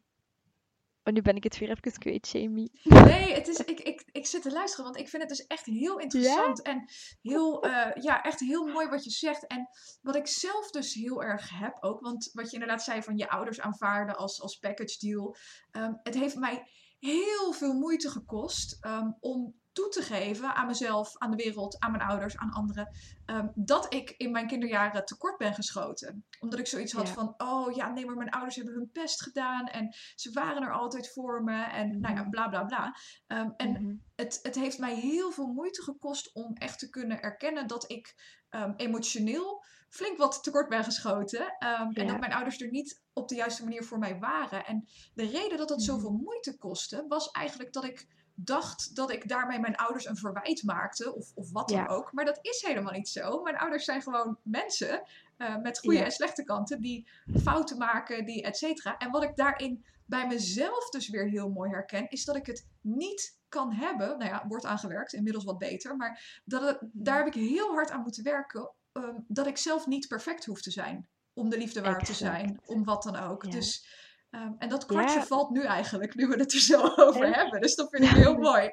Oh, 1.06 1.12
nu 1.12 1.22
ben 1.22 1.36
ik 1.36 1.44
het 1.44 1.58
weer 1.58 1.70
even 1.70 1.98
kwijt, 1.98 2.28
Jamie. 2.28 2.70
Nee, 2.82 3.34
het 3.34 3.48
is, 3.48 3.58
ik, 3.58 3.80
ik, 3.80 4.04
ik 4.12 4.26
zit 4.26 4.42
te 4.42 4.52
luisteren, 4.52 4.84
want 4.84 4.96
ik 4.96 5.08
vind 5.08 5.22
het 5.22 5.30
dus 5.30 5.46
echt 5.46 5.66
heel 5.66 5.98
interessant. 5.98 6.62
En 6.62 6.84
heel, 7.22 7.66
uh, 7.66 7.90
ja, 7.94 8.22
echt 8.22 8.40
heel 8.40 8.66
mooi 8.66 8.88
wat 8.88 9.04
je 9.04 9.10
zegt. 9.10 9.46
En 9.46 9.68
wat 10.02 10.16
ik 10.16 10.26
zelf 10.26 10.70
dus 10.70 10.94
heel 10.94 11.22
erg 11.22 11.58
heb 11.58 11.76
ook, 11.80 12.00
want 12.00 12.30
wat 12.32 12.46
je 12.46 12.52
inderdaad 12.52 12.82
zei 12.82 13.02
van 13.02 13.16
je 13.16 13.28
ouders 13.28 13.60
aanvaarden 13.60 14.16
als, 14.16 14.40
als 14.40 14.58
package 14.58 14.98
deal. 14.98 15.36
Um, 15.72 16.00
het 16.02 16.14
heeft 16.14 16.36
mij 16.36 16.68
heel 17.06 17.52
veel 17.52 17.74
moeite 17.74 18.10
gekost 18.10 18.84
um, 18.86 19.16
om 19.20 19.54
toe 19.72 19.88
te 19.88 20.02
geven 20.02 20.54
aan 20.54 20.66
mezelf, 20.66 21.18
aan 21.18 21.30
de 21.30 21.36
wereld, 21.36 21.78
aan 21.78 21.90
mijn 21.90 22.02
ouders, 22.02 22.36
aan 22.36 22.50
anderen, 22.50 22.88
um, 23.26 23.52
dat 23.54 23.94
ik 23.94 24.14
in 24.16 24.30
mijn 24.30 24.46
kinderjaren 24.46 25.04
tekort 25.04 25.36
ben 25.38 25.54
geschoten. 25.54 26.24
Omdat 26.40 26.58
ik 26.58 26.66
zoiets 26.66 26.92
had 26.92 27.08
van, 27.08 27.34
oh 27.36 27.74
ja, 27.74 27.90
nee, 27.90 28.06
maar 28.06 28.16
mijn 28.16 28.30
ouders 28.30 28.56
hebben 28.56 28.74
hun 28.74 28.90
best 28.92 29.22
gedaan 29.22 29.66
en 29.66 29.94
ze 30.14 30.32
waren 30.32 30.62
er 30.62 30.72
altijd 30.72 31.12
voor 31.12 31.42
me 31.42 31.64
en 31.64 32.00
nou 32.00 32.14
ja, 32.14 32.28
bla 32.28 32.48
bla 32.48 32.64
bla. 32.64 32.96
Um, 33.26 33.54
en 33.56 33.70
mm-hmm. 33.70 34.02
het, 34.14 34.38
het 34.42 34.54
heeft 34.54 34.78
mij 34.78 34.94
heel 34.94 35.30
veel 35.30 35.46
moeite 35.46 35.82
gekost 35.82 36.34
om 36.34 36.54
echt 36.54 36.78
te 36.78 36.90
kunnen 36.90 37.20
erkennen 37.20 37.66
dat 37.66 37.90
ik 37.90 38.14
um, 38.50 38.74
emotioneel 38.76 39.64
flink 39.88 40.18
wat 40.18 40.42
tekort 40.42 40.68
ben 40.68 40.84
geschoten. 40.84 41.56
Ja. 41.58 41.90
En 41.92 42.06
dat 42.06 42.20
mijn 42.20 42.32
ouders 42.32 42.60
er 42.60 42.70
niet 42.70 43.04
op 43.16 43.28
de 43.28 43.34
juiste 43.34 43.64
manier 43.64 43.84
voor 43.84 43.98
mij 43.98 44.18
waren. 44.18 44.66
En 44.66 44.88
de 45.14 45.26
reden 45.26 45.58
dat 45.58 45.68
het 45.68 45.78
mm-hmm. 45.78 45.94
zoveel 45.94 46.12
moeite 46.12 46.58
kostte, 46.58 47.04
was 47.08 47.30
eigenlijk 47.30 47.72
dat 47.72 47.84
ik 47.84 48.06
dacht 48.34 48.96
dat 48.96 49.10
ik 49.10 49.28
daarmee 49.28 49.60
mijn 49.60 49.76
ouders 49.76 50.06
een 50.06 50.16
verwijt 50.16 50.62
maakte, 50.62 51.14
of, 51.14 51.32
of 51.34 51.52
wat 51.52 51.68
dan 51.68 51.88
ook. 51.88 52.12
Maar 52.12 52.24
dat 52.24 52.38
is 52.42 52.62
helemaal 52.62 52.92
niet 52.92 53.08
zo. 53.08 53.42
Mijn 53.42 53.56
ouders 53.56 53.84
zijn 53.84 54.02
gewoon 54.02 54.38
mensen 54.42 55.02
uh, 55.38 55.56
met 55.56 55.78
goede 55.78 55.98
ja. 55.98 56.04
en 56.04 56.10
slechte 56.10 56.44
kanten, 56.44 56.80
die 56.80 57.08
fouten 57.42 57.78
maken, 57.78 58.26
die 58.26 58.42
et 58.42 58.56
cetera. 58.56 58.96
En 58.96 59.10
wat 59.10 59.22
ik 59.22 59.36
daarin 59.36 59.84
bij 60.06 60.26
mezelf 60.26 60.88
dus 60.88 61.08
weer 61.08 61.28
heel 61.28 61.48
mooi 61.48 61.70
herken, 61.70 62.08
is 62.08 62.24
dat 62.24 62.36
ik 62.36 62.46
het 62.46 62.66
niet 62.80 63.38
kan 63.48 63.72
hebben. 63.72 64.18
Nou 64.18 64.30
ja, 64.30 64.44
wordt 64.48 64.64
aangewerkt, 64.64 65.12
inmiddels 65.12 65.44
wat 65.44 65.58
beter. 65.58 65.96
Maar 65.96 66.42
dat 66.44 66.62
het, 66.62 66.78
daar 66.92 67.18
heb 67.18 67.26
ik 67.26 67.34
heel 67.34 67.72
hard 67.72 67.90
aan 67.90 68.02
moeten 68.02 68.24
werken, 68.24 68.70
um, 68.92 69.24
dat 69.28 69.46
ik 69.46 69.56
zelf 69.56 69.86
niet 69.86 70.08
perfect 70.08 70.44
hoef 70.44 70.62
te 70.62 70.70
zijn. 70.70 71.08
Om 71.36 71.50
de 71.50 71.58
liefde 71.58 71.80
waard 71.80 72.04
te 72.06 72.14
zijn, 72.14 72.60
om 72.66 72.84
wat 72.84 73.02
dan 73.02 73.16
ook. 73.16 73.44
Ja. 73.44 73.50
Dus 73.50 73.94
Um, 74.30 74.56
en 74.58 74.68
dat 74.68 74.86
kwartje 74.86 75.18
ja. 75.18 75.24
valt 75.24 75.50
nu 75.50 75.62
eigenlijk, 75.62 76.14
nu 76.14 76.26
we 76.26 76.36
het 76.36 76.52
er 76.52 76.60
zo 76.60 76.80
over 77.06 77.34
hebben. 77.34 77.60
Dus 77.60 77.74
dat 77.74 77.88
vind 77.90 78.04
ik 78.04 78.10
heel 78.10 78.36
mooi. 78.50 78.72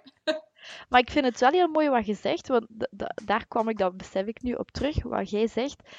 Maar 0.89 0.99
ik 0.99 1.11
vind 1.11 1.25
het 1.25 1.39
wel 1.39 1.51
heel 1.51 1.67
mooi 1.67 1.89
wat 1.89 2.05
je 2.05 2.13
zegt, 2.13 2.47
want 2.47 2.65
daar 3.25 3.47
kwam 3.47 3.69
ik, 3.69 3.77
dat 3.77 3.97
besef 3.97 4.25
ik 4.25 4.41
nu 4.41 4.53
op 4.53 4.71
terug, 4.71 5.03
wat 5.03 5.29
jij 5.29 5.47
zegt. 5.47 5.89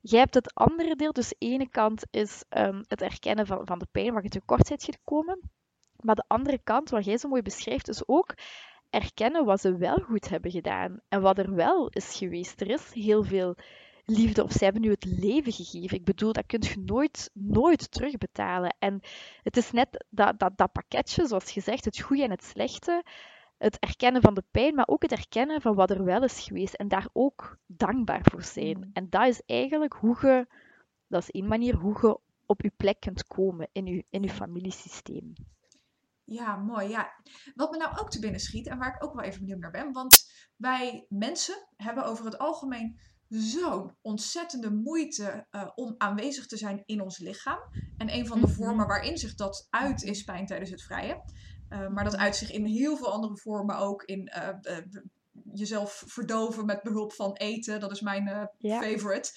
Jij 0.00 0.20
hebt 0.20 0.34
het 0.34 0.54
andere 0.54 0.96
deel, 0.96 1.12
dus 1.12 1.28
de 1.28 1.36
ene 1.38 1.68
kant 1.68 2.06
is 2.10 2.44
um, 2.50 2.84
het 2.86 3.02
erkennen 3.02 3.46
van, 3.46 3.66
van 3.66 3.78
de 3.78 3.86
pijn 3.92 4.12
waar 4.12 4.22
je 4.22 4.28
tekort 4.28 4.68
bent 4.68 4.84
gekomen. 4.84 5.50
Maar 5.96 6.14
de 6.14 6.24
andere 6.26 6.60
kant, 6.62 6.90
wat 6.90 7.04
jij 7.04 7.18
zo 7.18 7.28
mooi 7.28 7.42
beschrijft, 7.42 7.88
is 7.88 8.08
ook 8.08 8.34
erkennen 8.90 9.44
wat 9.44 9.60
ze 9.60 9.76
wel 9.76 9.96
goed 9.96 10.28
hebben 10.28 10.50
gedaan. 10.50 11.00
En 11.08 11.20
wat 11.20 11.38
er 11.38 11.54
wel 11.54 11.88
is 11.88 12.16
geweest. 12.16 12.60
Er 12.60 12.70
is 12.70 12.92
heel 12.92 13.24
veel 13.24 13.56
liefde 14.04 14.44
of 14.44 14.52
zij 14.52 14.66
hebben 14.66 14.84
u 14.84 14.90
het 14.90 15.04
leven 15.04 15.52
gegeven. 15.52 15.96
Ik 15.96 16.04
bedoel, 16.04 16.32
dat 16.32 16.46
kun 16.46 16.62
je 16.62 16.82
nooit, 16.84 17.30
nooit 17.32 17.90
terugbetalen. 17.90 18.76
En 18.78 19.00
het 19.42 19.56
is 19.56 19.70
net 19.70 20.04
dat, 20.10 20.38
dat, 20.38 20.52
dat 20.56 20.72
pakketje, 20.72 21.26
zoals 21.26 21.52
gezegd, 21.52 21.84
het 21.84 22.00
goede 22.00 22.22
en 22.22 22.30
het 22.30 22.44
slechte. 22.44 23.02
het 23.58 23.78
erkennen 23.78 24.22
van 24.22 24.34
de 24.34 24.44
pijn, 24.50 24.74
maar 24.74 24.88
ook 24.88 25.02
het 25.02 25.12
erkennen 25.12 25.60
van 25.60 25.74
wat 25.74 25.90
er 25.90 26.04
wel 26.04 26.22
is 26.22 26.40
geweest 26.40 26.74
en 26.74 26.88
daar 26.88 27.08
ook 27.12 27.58
dankbaar 27.66 28.20
voor 28.30 28.42
zijn. 28.42 28.76
Mm. 28.76 28.90
En 28.92 29.06
dat 29.10 29.26
is 29.26 29.42
eigenlijk 29.46 29.92
hoe 29.92 30.18
je, 30.20 30.46
dat 31.06 31.22
is 31.22 31.30
één 31.30 31.48
manier 31.48 31.74
hoe 31.74 31.98
je 32.02 32.18
op 32.46 32.62
je 32.62 32.72
plek 32.76 33.00
kunt 33.00 33.26
komen 33.26 33.68
in 33.72 33.86
je, 33.86 34.04
in 34.10 34.22
je 34.22 34.30
familiesysteem. 34.30 35.32
Ja, 36.24 36.56
mooi. 36.56 36.88
Ja. 36.88 37.12
Wat 37.54 37.70
me 37.70 37.76
nou 37.76 37.98
ook 37.98 38.10
te 38.10 38.18
binnen 38.18 38.40
schiet 38.40 38.66
en 38.66 38.78
waar 38.78 38.94
ik 38.94 39.04
ook 39.04 39.14
wel 39.14 39.24
even 39.24 39.40
benieuwd 39.40 39.58
naar 39.58 39.70
ben. 39.70 39.92
Want 39.92 40.32
wij 40.56 41.06
mensen 41.08 41.68
hebben 41.76 42.04
over 42.04 42.24
het 42.24 42.38
algemeen 42.38 43.00
zo'n 43.34 43.96
ontzettende 44.00 44.70
moeite 44.70 45.46
eh, 45.50 45.68
om 45.74 45.94
aanwezig 45.98 46.46
te 46.46 46.56
zijn 46.56 46.82
in 46.86 47.00
ons 47.00 47.18
lichaam. 47.18 47.58
En 47.96 48.14
een 48.14 48.26
van 48.26 48.40
de 48.40 48.46
Mhm. 48.46 48.54
vormen 48.54 48.86
waarin 48.86 49.18
zich 49.18 49.34
dat 49.34 49.66
uit 49.70 50.02
is 50.02 50.24
pijn 50.24 50.46
tijdens 50.46 50.70
het 50.70 50.82
vrije. 50.82 51.22
Uh, 51.68 51.88
maar 51.88 52.04
dat 52.04 52.16
uit 52.16 52.36
zich 52.36 52.50
in 52.52 52.64
heel 52.64 52.96
veel 52.96 53.12
andere 53.12 53.36
vormen 53.36 53.76
ook. 53.76 54.02
In 54.02 54.32
uh, 54.36 54.48
uh, 54.62 55.02
jezelf 55.52 56.02
verdoven 56.06 56.66
met 56.66 56.82
behulp 56.82 57.12
van 57.12 57.32
eten. 57.36 57.80
Dat 57.80 57.90
is 57.90 58.00
mijn 58.00 58.50
Ja. 58.58 58.80
favorite. 58.82 59.30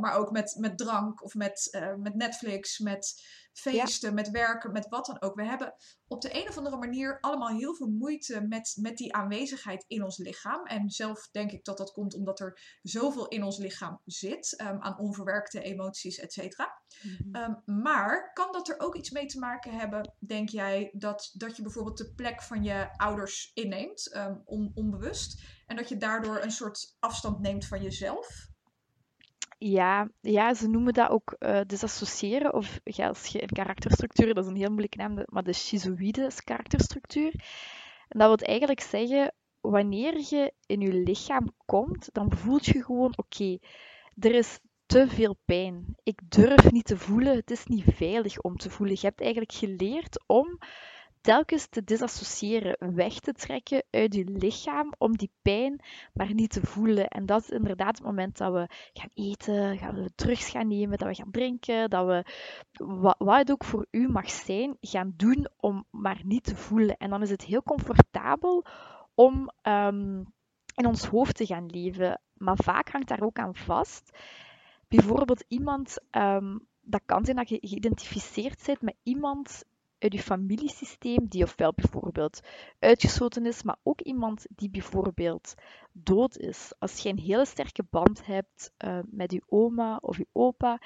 Maar 0.00 0.14
ook 0.14 0.30
met, 0.30 0.56
met 0.58 0.78
drank 0.78 1.22
of 1.24 1.34
met, 1.34 1.84
met 1.98 2.14
Netflix, 2.14 2.78
met 2.78 3.22
feesten, 3.52 4.14
met 4.14 4.30
werken, 4.30 4.72
met 4.72 4.88
wat 4.88 5.06
dan 5.06 5.22
ook. 5.22 5.34
We 5.34 5.44
hebben 5.44 5.74
op 6.06 6.20
de 6.20 6.42
een 6.42 6.48
of 6.48 6.56
andere 6.56 6.76
manier 6.76 7.20
allemaal 7.20 7.48
heel 7.48 7.74
veel 7.74 7.88
moeite 7.88 8.40
met, 8.40 8.76
met 8.80 8.96
die 8.96 9.14
aanwezigheid 9.14 9.84
in 9.86 10.02
ons 10.04 10.16
lichaam. 10.16 10.66
En 10.66 10.90
zelf 10.90 11.28
denk 11.30 11.52
ik 11.52 11.64
dat 11.64 11.78
dat 11.78 11.92
komt 11.92 12.14
omdat 12.14 12.40
er 12.40 12.78
zoveel 12.82 13.28
in 13.28 13.42
ons 13.42 13.58
lichaam 13.58 14.00
zit. 14.04 14.60
Um, 14.60 14.80
aan 14.80 14.98
onverwerkte 14.98 15.62
emoties, 15.62 16.18
et 16.18 16.32
cetera. 16.32 16.82
Mhm. 17.02 17.36
Um, 17.66 17.82
maar 17.82 18.32
kan 18.32 18.52
dat 18.52 18.68
er 18.68 18.80
ook 18.80 18.96
iets 18.96 19.10
mee 19.10 19.26
te 19.26 19.38
maken 19.38 19.72
hebben, 19.72 20.14
denk 20.18 20.48
jij, 20.48 20.90
dat, 20.92 21.30
dat 21.32 21.56
je 21.56 21.62
bijvoorbeeld 21.62 21.98
de 21.98 22.14
plek 22.14 22.42
van 22.42 22.62
je 22.62 22.88
ouders 22.96 23.50
inneemt, 23.54 24.14
um, 24.16 24.42
on, 24.44 24.70
onbewust, 24.74 25.42
en 25.66 25.76
dat 25.76 25.88
je 25.88 25.96
daardoor 25.96 26.42
een 26.42 26.50
soort 26.50 26.96
afstand 26.98 27.40
neemt 27.40 27.66
van 27.66 27.82
jezelf? 27.82 28.50
Ja, 29.64 30.08
ja, 30.20 30.54
ze 30.54 30.68
noemen 30.68 30.92
dat 30.92 31.10
ook 31.10 31.36
uh. 31.38 31.60
Of 32.50 32.80
als 32.96 33.26
je 33.26 33.42
een 33.42 33.48
karakterstructuur, 33.48 34.34
dat 34.34 34.44
is 34.44 34.50
een 34.50 34.56
heel 34.56 34.68
moeilijke 34.68 34.96
naam, 34.96 35.22
maar 35.24 35.42
de 35.42 35.52
schizoïde 35.52 36.30
karakterstructuur. 36.44 37.32
En 38.08 38.18
dat 38.18 38.28
wil 38.28 38.48
eigenlijk 38.48 38.80
zeggen, 38.80 39.34
wanneer 39.60 40.18
je 40.30 40.52
in 40.66 40.80
je 40.80 40.92
lichaam 40.92 41.54
komt, 41.64 42.08
dan 42.12 42.32
voelt 42.32 42.66
je 42.66 42.84
gewoon, 42.84 43.12
oké, 43.16 43.58
er 44.18 44.34
is 44.34 44.58
te 44.86 45.08
veel 45.08 45.36
pijn. 45.44 45.94
Ik 46.02 46.20
durf 46.28 46.72
niet 46.72 46.86
te 46.86 46.96
voelen, 46.96 47.36
het 47.36 47.50
is 47.50 47.66
niet 47.66 47.84
veilig 47.94 48.40
om 48.40 48.56
te 48.56 48.70
voelen. 48.70 48.96
Je 49.00 49.06
hebt 49.06 49.20
eigenlijk 49.20 49.52
geleerd 49.52 50.24
om 50.26 50.58
telkens 51.22 51.66
te 51.66 51.84
disassociëren, 51.84 52.94
weg 52.94 53.18
te 53.18 53.32
trekken 53.32 53.84
uit 53.90 54.14
je 54.14 54.24
lichaam 54.24 54.92
om 54.98 55.16
die 55.16 55.30
pijn 55.42 55.80
maar 56.12 56.34
niet 56.34 56.50
te 56.50 56.66
voelen. 56.66 57.08
En 57.08 57.26
dat 57.26 57.42
is 57.42 57.48
inderdaad 57.48 57.96
het 57.96 58.06
moment 58.06 58.36
dat 58.36 58.52
we 58.52 58.66
gaan 58.92 59.10
eten, 59.14 59.78
gaan 59.78 59.94
we 59.94 60.10
drugs 60.14 60.50
gaan 60.50 60.68
nemen, 60.68 60.98
dat 60.98 61.08
we 61.08 61.14
gaan 61.14 61.30
drinken, 61.30 61.90
dat 61.90 62.06
we 62.06 62.24
wat, 62.84 63.14
wat 63.18 63.36
het 63.36 63.50
ook 63.50 63.64
voor 63.64 63.86
u 63.90 64.08
mag 64.08 64.30
zijn, 64.30 64.76
gaan 64.80 65.12
doen 65.16 65.48
om 65.56 65.84
maar 65.90 66.20
niet 66.24 66.44
te 66.44 66.56
voelen. 66.56 66.96
En 66.96 67.10
dan 67.10 67.22
is 67.22 67.30
het 67.30 67.44
heel 67.44 67.62
comfortabel 67.62 68.64
om 69.14 69.50
um, 69.62 70.32
in 70.74 70.86
ons 70.86 71.04
hoofd 71.04 71.36
te 71.36 71.46
gaan 71.46 71.66
leven. 71.66 72.20
Maar 72.34 72.58
vaak 72.62 72.88
hangt 72.88 73.08
daar 73.08 73.22
ook 73.22 73.38
aan 73.38 73.54
vast. 73.54 74.18
Bijvoorbeeld 74.88 75.44
iemand, 75.48 75.96
um, 76.10 76.66
dat 76.80 77.02
kan 77.06 77.24
zijn 77.24 77.36
dat 77.36 77.48
je 77.48 77.58
geïdentificeerd 77.60 78.62
bent 78.66 78.82
met 78.82 78.96
iemand 79.02 79.64
uit 80.02 80.12
je 80.12 80.22
familiesysteem 80.22 81.26
die 81.28 81.42
ofwel 81.42 81.72
bijvoorbeeld 81.72 82.40
uitgesloten 82.78 83.46
is, 83.46 83.62
maar 83.62 83.76
ook 83.82 84.00
iemand 84.00 84.46
die 84.50 84.70
bijvoorbeeld 84.70 85.54
dood 85.92 86.36
is. 86.36 86.72
Als 86.78 86.98
je 86.98 87.08
een 87.08 87.18
hele 87.18 87.44
sterke 87.44 87.84
band 87.90 88.26
hebt 88.26 88.72
uh, 88.84 88.98
met 89.10 89.32
je 89.32 89.42
oma 89.46 89.96
of 89.96 90.16
je 90.16 90.26
opa 90.32 90.80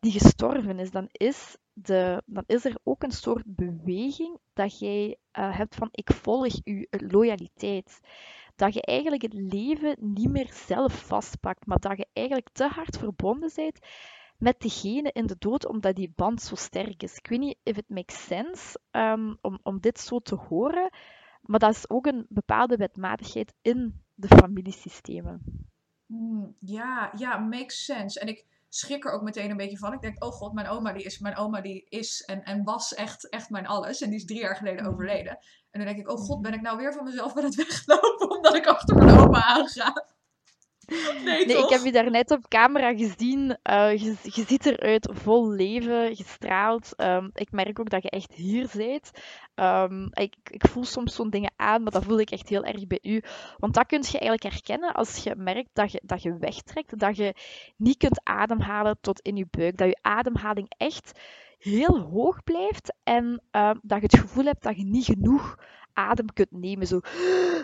die 0.00 0.12
gestorven 0.12 0.78
is, 0.78 0.90
dan 0.90 1.08
is, 1.12 1.56
de, 1.72 2.22
dan 2.26 2.44
is 2.46 2.64
er 2.64 2.78
ook 2.82 3.02
een 3.02 3.12
soort 3.12 3.44
beweging 3.46 4.38
dat 4.52 4.78
jij 4.78 5.08
uh, 5.08 5.56
hebt 5.56 5.74
van 5.74 5.88
ik 5.90 6.12
volg 6.12 6.60
je 6.64 6.86
loyaliteit. 6.90 8.00
Dat 8.56 8.74
je 8.74 8.82
eigenlijk 8.82 9.22
het 9.22 9.34
leven 9.34 9.96
niet 9.98 10.30
meer 10.30 10.50
zelf 10.52 11.06
vastpakt, 11.06 11.66
maar 11.66 11.78
dat 11.78 11.96
je 11.96 12.06
eigenlijk 12.12 12.48
te 12.52 12.68
hard 12.68 12.98
verbonden 12.98 13.50
bent 13.54 13.78
met 14.40 14.60
degene 14.60 15.10
in 15.12 15.26
de 15.26 15.36
dood, 15.38 15.66
omdat 15.66 15.96
die 15.96 16.12
band 16.16 16.42
zo 16.42 16.54
sterk 16.54 17.02
is. 17.02 17.16
Ik 17.16 17.26
weet 17.26 17.38
niet 17.38 17.58
of 17.64 17.76
it 17.76 17.88
makes 17.88 18.24
sense 18.24 18.80
um, 18.90 19.38
om, 19.40 19.58
om 19.62 19.80
dit 19.80 20.00
zo 20.00 20.18
te 20.18 20.34
horen, 20.34 20.90
maar 21.40 21.58
dat 21.58 21.74
is 21.74 21.90
ook 21.90 22.06
een 22.06 22.26
bepaalde 22.28 22.76
wetmatigheid 22.76 23.54
in 23.62 24.02
de 24.14 24.28
familiesystemen. 24.28 25.42
Mm, 26.06 26.54
ja, 26.58 27.12
ja, 27.16 27.38
makes 27.38 27.84
sense. 27.84 28.20
En 28.20 28.28
ik 28.28 28.46
schrik 28.68 29.04
er 29.04 29.12
ook 29.12 29.22
meteen 29.22 29.50
een 29.50 29.56
beetje 29.56 29.78
van. 29.78 29.92
Ik 29.92 30.00
denk, 30.00 30.24
oh 30.24 30.30
god, 30.30 30.52
mijn 30.52 30.68
oma 30.68 30.92
die 30.92 31.02
is, 31.04 31.18
mijn 31.18 31.36
oma 31.36 31.60
die 31.60 31.86
is 31.88 32.20
en, 32.20 32.42
en 32.42 32.64
was 32.64 32.94
echt, 32.94 33.28
echt 33.28 33.50
mijn 33.50 33.66
alles. 33.66 34.00
En 34.00 34.08
die 34.10 34.18
is 34.18 34.24
drie 34.24 34.40
jaar 34.40 34.56
geleden 34.56 34.82
Mhm. 34.82 34.92
overleden. 34.92 35.38
En 35.70 35.80
dan 35.80 35.84
denk 35.84 35.98
ik, 35.98 36.10
oh 36.10 36.18
god, 36.18 36.42
ben 36.42 36.52
ik 36.52 36.60
nou 36.60 36.76
weer 36.76 36.92
van 36.92 37.04
mezelf 37.04 37.36
aan 37.36 37.44
het 37.44 37.54
weglopen 37.54 38.30
omdat 38.36 38.54
ik 38.54 38.66
achter 38.66 38.96
mijn 38.96 39.18
oma 39.18 39.44
aanga? 39.44 40.06
Nee, 41.24 41.46
Nee, 41.46 41.56
ik 41.56 41.68
heb 41.68 41.84
je 41.84 41.92
daarnet 41.92 42.30
op 42.30 42.48
camera 42.48 42.94
gezien. 42.94 43.58
eh, 43.62 43.96
je, 43.96 44.16
je 44.22 44.44
ziet 44.46 44.66
eruit 44.66 45.08
vol 45.12 45.50
leven, 45.50 46.16
gestraald. 46.16 46.96
Ehm, 46.96 47.28
ik 47.32 47.52
merk 47.52 47.80
ook 47.80 47.90
dat 47.90 48.02
je 48.02 48.10
echt 48.10 48.32
hier 48.34 48.70
bent. 48.76 49.10
Ehm, 49.54 50.04
ik, 50.10 50.34
ik 50.50 50.66
voel 50.68 50.84
soms 50.84 51.14
zo'n 51.14 51.30
dingen 51.30 51.52
aan, 51.56 51.82
maar 51.82 51.92
dat 51.92 52.04
voel 52.04 52.20
ik 52.20 52.30
echt 52.30 52.48
heel 52.48 52.64
erg 52.64 52.86
bij 52.86 52.98
u. 53.02 53.22
Want 53.58 53.74
dat 53.74 53.86
kun 53.86 53.98
je 53.98 54.18
eigenlijk 54.18 54.42
herkennen 54.42 54.92
als 54.94 55.16
je 55.16 55.34
merkt 55.36 55.70
dat 55.72 55.92
je, 55.92 56.00
dat 56.04 56.22
je 56.22 56.36
wegtrekt. 56.38 56.98
Dat 56.98 57.16
je 57.16 57.34
niet 57.76 57.96
kunt 57.96 58.20
ademhalen 58.24 58.98
tot 59.00 59.20
in 59.20 59.36
je 59.36 59.46
buik. 59.50 59.76
Dat 59.76 59.88
je 59.88 59.98
ademhaling 60.02 60.72
echt 60.76 61.20
heel 61.58 62.00
hoog 62.00 62.42
blijft. 62.44 62.94
En 63.02 63.42
ehm, 63.50 63.76
dat 63.82 64.00
je 64.00 64.06
het 64.10 64.18
gevoel 64.18 64.44
hebt 64.44 64.62
dat 64.62 64.76
je 64.76 64.84
niet 64.84 65.04
genoeg 65.04 65.56
adem 65.92 66.32
kunt 66.32 66.50
nemen. 66.50 66.86
Zo, 66.86 67.00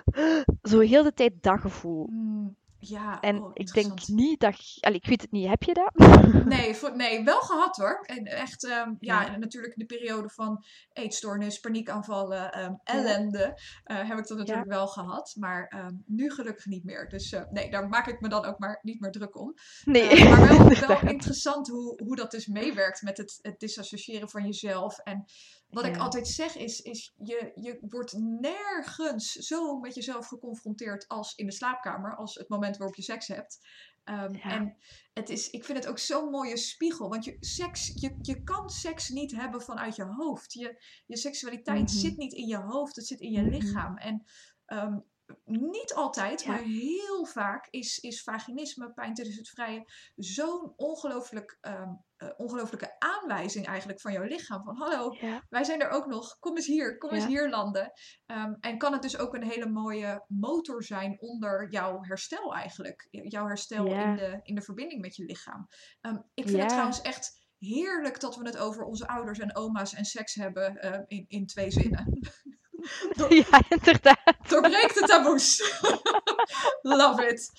zo 0.71 0.79
heel 0.79 1.03
de 1.03 1.13
tijd 1.15 1.33
dat 1.41 1.61
gevoel. 1.61 2.07
Mm, 2.11 2.57
ja, 2.79 3.21
En 3.21 3.43
oh, 3.43 3.51
ik 3.53 3.73
denk 3.73 4.07
niet 4.07 4.41
dat... 4.41 4.75
je- 4.75 4.81
Allee, 4.81 4.99
ik 4.99 5.07
weet 5.09 5.23
het 5.23 5.31
niet. 5.31 5.49
Heb 5.49 5.63
je 5.63 5.75
dat? 5.75 5.93
Nee, 6.45 6.75
voor, 6.75 6.97
nee, 6.97 7.25
wel 7.25 7.41
gehad 7.41 7.77
hoor. 7.77 8.01
En 8.07 8.25
echt, 8.25 8.65
ehm, 8.65 8.91
ja, 8.99 9.23
Ja. 9.23 9.33
en 9.35 9.41
natuurlijk 9.41 9.75
in 9.77 9.87
de 9.87 9.95
periode 9.97 10.29
van 10.29 10.65
eetstoornis, 10.93 11.61
paniekaanvallen, 11.61 12.53
ehm, 12.53 12.73
ellende, 12.85 13.61
eh, 13.85 14.09
heb 14.09 14.19
ik 14.19 14.27
dat 14.27 14.39
natuurlijk 14.39 14.69
wel 14.69 14.87
gehad. 14.87 15.35
Maar 15.39 15.67
ehm, 15.69 15.95
nu 16.07 16.31
gelukkig 16.31 16.67
niet 16.67 16.85
meer. 16.85 17.09
Dus 17.09 17.33
eh, 17.33 17.43
nee, 17.51 17.71
daar 17.71 17.89
maak 17.89 18.07
ik 18.07 18.21
me 18.21 18.29
dan 18.29 18.45
ook 18.45 18.59
maar 18.59 18.79
niet 18.83 19.01
meer 19.01 19.11
druk 19.11 19.39
om. 19.41 19.55
Nee. 19.85 20.09
Eh, 20.09 20.31
maar 20.31 20.87
wel, 20.87 21.01
interessant 21.15 21.69
hoe, 21.69 22.03
hoe 22.05 22.17
dat 22.17 22.31
dus 22.31 22.47
meewerkt 22.47 23.03
met 23.03 23.17
het, 23.17 23.39
het 23.43 23.61
disassociëren 23.61 24.29
van 24.29 24.45
jezelf. 24.45 24.99
En 24.99 25.25
wat 25.69 25.85
ik 25.85 25.97
altijd 25.97 26.29
zeg 26.29 26.57
is, 26.57 26.81
is 26.81 27.15
je, 27.17 27.51
je 27.55 27.79
wordt 27.81 28.13
nergens 28.41 29.33
zo 29.33 29.79
met 29.79 29.95
jezelf 29.95 30.27
geconfronteerd 30.27 31.09
als 31.09 31.35
in 31.35 31.47
de 31.47 31.53
slaapkamer, 31.53 32.17
als 32.17 32.35
het 32.35 32.49
moment 32.49 32.77
waarop 32.77 32.97
je 32.97 33.03
seks 33.03 33.27
hebt. 33.27 33.59
Ehm, 34.05 34.33
Ja. 34.35 34.41
En 34.43 34.77
het 35.13 35.29
is, 35.29 35.51
ik 35.51 35.65
vind 35.65 35.79
het 35.79 35.87
ook 35.87 35.99
zo'n 35.99 36.31
mooie 36.31 36.57
spiegel, 36.57 37.09
want 37.09 37.25
je, 37.25 37.37
seks, 37.41 37.93
je, 37.95 38.19
je 38.21 38.43
kan 38.43 38.69
seks 38.69 39.09
niet 39.09 39.33
hebben 39.33 39.63
vanuit 39.63 39.97
je 39.97 40.05
hoofd. 40.05 40.53
Je, 40.53 40.85
je 41.07 41.17
seksualiteit 41.17 41.81
Mhm. 41.91 41.99
zit 41.99 42.17
niet 42.17 42.33
in 42.33 42.47
je 42.47 42.57
hoofd, 42.59 42.97
het 42.97 43.07
zit 43.07 43.21
in 43.21 43.31
je 43.33 43.41
Mhm. 43.43 43.51
lichaam. 43.51 43.97
En 43.97 44.25
ehm, 44.67 44.99
niet 45.45 45.95
altijd, 45.95 46.43
Ja. 46.43 46.49
maar 46.51 46.63
heel 46.63 47.25
vaak 47.25 47.67
is, 47.71 47.99
is 47.99 48.23
vaginisme, 48.23 48.93
pijn 48.93 49.15
tijdens 49.15 49.37
het 49.37 49.49
vrije, 49.49 49.85
zo'n 50.17 50.73
ongelooflijk, 50.77 51.59
eh, 51.61 51.91
ongelooflijke 52.37 52.97
aanwijzing 52.99 53.67
eigenlijk 53.67 54.01
van 54.01 54.13
jouw 54.13 54.23
lichaam. 54.23 54.65
Van 54.65 54.77
hallo, 54.77 55.17
Ja. 55.21 55.43
wij 55.49 55.65
zijn 55.65 55.81
er 55.81 55.89
ook 55.89 56.07
nog, 56.07 56.39
kom 56.39 56.57
eens 56.57 56.67
hier, 56.67 56.99
kom 56.99 57.11
eens 57.11 57.27
hier 57.27 57.49
landen. 57.49 57.93
Ehm, 58.27 58.55
en 58.61 58.79
kan 58.79 58.93
het 58.93 59.03
dus 59.03 59.19
ook 59.19 59.35
een 59.35 59.45
hele 59.51 59.69
mooie 59.69 60.25
motor 60.29 60.83
zijn 60.83 61.21
onder 61.21 61.71
jouw 61.71 62.03
herstel 62.03 62.55
eigenlijk. 62.55 63.09
Jouw 63.11 63.47
herstel 63.47 63.87
in, 63.87 64.17
de, 64.17 64.41
in 64.43 64.55
de 64.55 64.63
verbinding 64.63 65.01
met 65.01 65.17
je 65.17 65.25
lichaam. 65.25 65.67
Ehm, 66.01 66.19
ik 66.35 66.45
vind 66.49 66.59
het 66.61 66.69
trouwens 66.69 67.01
echt 67.01 67.45
heerlijk 67.59 68.21
dat 68.21 68.37
we 68.37 68.45
het 68.47 68.57
over 68.57 68.85
onze 68.85 69.09
ouders 69.09 69.39
en 69.39 69.57
oma's 69.57 69.95
en 69.95 70.05
seks 70.05 70.35
hebben 70.35 71.05
in, 71.07 71.25
in 71.29 71.47
twee 71.47 71.71
zinnen. 71.71 72.05
ja, 73.51 73.63
inderdaad. 73.69 74.49
Doorbreek 74.49 74.95
de 74.95 75.05
taboes. 75.07 75.81
Love 76.83 77.27
it. 77.27 77.53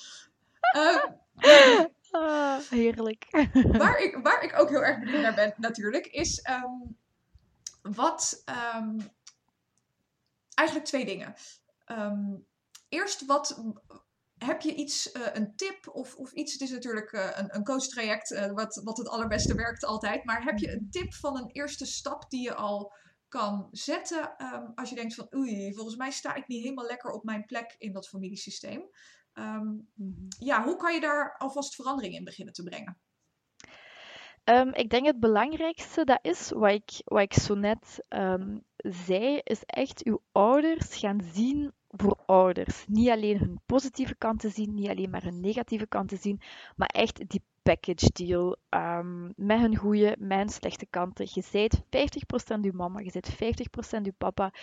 Ehm, 0.60 1.86
Ah, 2.12 2.58
heerlijk. 2.70 3.26
waar, 3.84 4.00
ik, 4.00 4.18
waar 4.24 4.44
ik 4.44 4.60
ook 4.60 4.70
heel 4.70 4.84
erg 4.84 5.00
benieuwd 5.00 5.22
naar 5.22 5.34
ben, 5.36 5.54
natuurlijk, 5.58 6.08
is 6.08 6.42
ehm, 6.42 6.72
wat. 7.82 8.42
ehm, 8.46 9.00
eigenlijk 10.54 10.88
twee 10.88 11.06
dingen. 11.06 11.36
Ehm, 11.86 12.36
eerst, 12.90 13.26
wat. 13.26 13.64
Heb 14.38 14.62
je 14.62 14.76
iets, 14.76 15.12
eh, 15.12 15.22
een 15.34 15.56
tip 15.56 15.88
of, 15.88 16.16
of 16.16 16.32
iets? 16.32 16.54
Het 16.54 16.62
is 16.62 16.72
natuurlijk 16.72 17.12
eh, 17.12 17.30
een, 17.34 17.56
een 17.56 17.64
coachtraject, 17.64 18.32
eh, 18.32 18.52
wat, 18.52 18.82
wat 18.84 18.98
het 18.98 19.08
allerbeste 19.08 19.56
werkt 19.56 19.86
altijd. 19.86 20.24
Maar 20.26 20.44
heb 20.44 20.58
je 20.58 20.72
een 20.72 20.88
tip 20.92 21.14
van 21.14 21.38
een 21.38 21.50
eerste 21.52 21.86
stap 21.86 22.30
die 22.30 22.42
je 22.42 22.54
al 22.54 22.94
kan 23.38 23.68
zetten 23.72 24.38
ehm, 24.38 24.66
als 24.76 24.90
je 24.90 24.96
denkt 24.96 25.16
van 25.16 25.28
oei, 25.36 25.74
volgens 25.74 25.96
mij 25.96 26.12
sta 26.12 26.36
ik 26.36 26.48
niet 26.48 26.62
helemaal 26.62 26.86
lekker 26.86 27.12
op 27.12 27.24
mijn 27.24 27.46
plek 27.46 27.76
in 27.78 27.92
dat 27.92 28.08
familiesysteem. 28.08 28.90
Mhm. 29.34 30.28
ja, 30.40 30.64
hoe 30.64 30.76
kan 30.76 30.94
je 30.94 31.00
daar 31.00 31.38
alvast 31.38 31.76
verandering 31.76 32.14
in 32.14 32.24
beginnen 32.24 32.54
te 32.54 32.64
brengen? 32.64 32.98
Ehm, 34.44 34.70
ik 34.70 34.90
denk 34.90 35.06
het 35.06 35.20
belangrijkste 35.20 36.04
dat 36.04 36.20
is, 36.22 36.50
wat 36.50 36.72
ik, 36.72 36.90
wat 37.04 37.22
ik 37.22 37.34
zo 37.34 37.56
net 37.56 38.00
zei, 38.78 39.40
is 39.44 39.64
echt 39.64 40.04
uw 40.04 40.22
ouders 40.32 40.96
gaan 40.96 41.22
zien 41.34 41.74
voor 41.88 42.18
ouders. 42.26 42.86
Niet 42.88 43.10
alleen 43.10 43.38
hun 43.38 43.60
positieve 43.66 44.16
kanten 44.16 44.52
zien, 44.52 44.74
niet 44.74 44.90
alleen 44.90 45.10
maar 45.10 45.24
hun 45.24 45.40
negatieve 45.40 45.88
kanten 45.88 46.18
zien, 46.18 46.42
maar 46.76 46.88
echt 46.88 47.30
die 47.30 47.44
package 47.68 48.10
deal. 48.14 48.58
ehm, 48.70 49.32
met 49.36 49.60
hun 49.60 49.76
goede, 49.76 50.16
met 50.20 50.52
slechte 50.52 50.86
kanten. 50.86 51.28
Je 51.34 51.42
zijt 51.42 51.82
50% 51.90 52.66
uw 52.66 52.72
mama, 52.74 53.00
je 53.00 53.12
zijt 53.12 53.36
50% 53.36 54.06
uw 54.06 54.14
papa. 54.18 54.54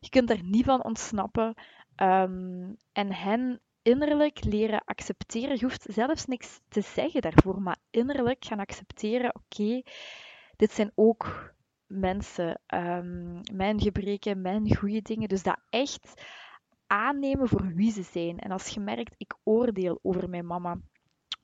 Je 0.00 0.08
kunt 0.08 0.30
er 0.30 0.42
niet 0.42 0.64
van 0.64 0.84
ontsnappen. 0.84 1.54
Ehm, 1.94 2.74
en 2.92 3.12
hen 3.12 3.60
innerlijk 3.82 4.44
leren 4.44 4.84
accepteren. 4.84 5.56
Je 5.58 5.64
hoeft 5.64 5.86
zelfs 5.88 6.26
niks 6.26 6.60
te 6.68 6.80
zeggen 6.80 7.20
daarvoor, 7.20 7.62
maar 7.62 7.78
innerlijk 7.90 8.44
gaan 8.44 8.60
accepteren: 8.60 9.34
oké, 9.34 9.82
dit 10.56 10.72
zijn 10.72 10.92
ook 10.94 11.54
mensen, 11.86 12.60
ehm, 12.66 13.40
mijn 13.52 13.80
gebreken, 13.80 14.40
mijn 14.40 14.76
goede 14.76 15.02
dingen. 15.02 15.28
Dus 15.28 15.42
dat 15.42 15.60
echt 15.70 16.22
aannemen 16.86 17.48
voor 17.48 17.66
wie 17.74 17.92
ze 17.92 18.02
zijn. 18.02 18.38
En 18.38 18.50
als 18.50 18.68
je 18.68 18.80
merkt, 18.80 19.14
ik 19.16 19.34
oordeel 19.42 19.98
over 20.02 20.28
mijn 20.28 20.46
mama 20.46 20.80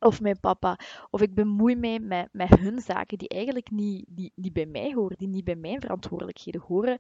of 0.01 0.21
mijn 0.21 0.41
papa, 0.41 0.79
of 1.11 1.21
ik 1.21 1.35
bemoei 1.35 1.77
mij 1.77 1.99
met, 1.99 2.29
met 2.33 2.59
hun 2.59 2.81
zaken 2.81 3.19
die 3.19 3.29
eigenlijk 3.29 3.71
niet, 3.71 4.05
niet, 4.15 4.33
niet 4.35 4.53
bij 4.53 4.67
mij 4.67 4.93
horen, 4.95 5.17
die 5.19 5.29
niet 5.29 5.45
bij 5.45 5.57
mijn 5.57 5.81
verantwoordelijkheden 5.81 6.61
horen, 6.61 6.99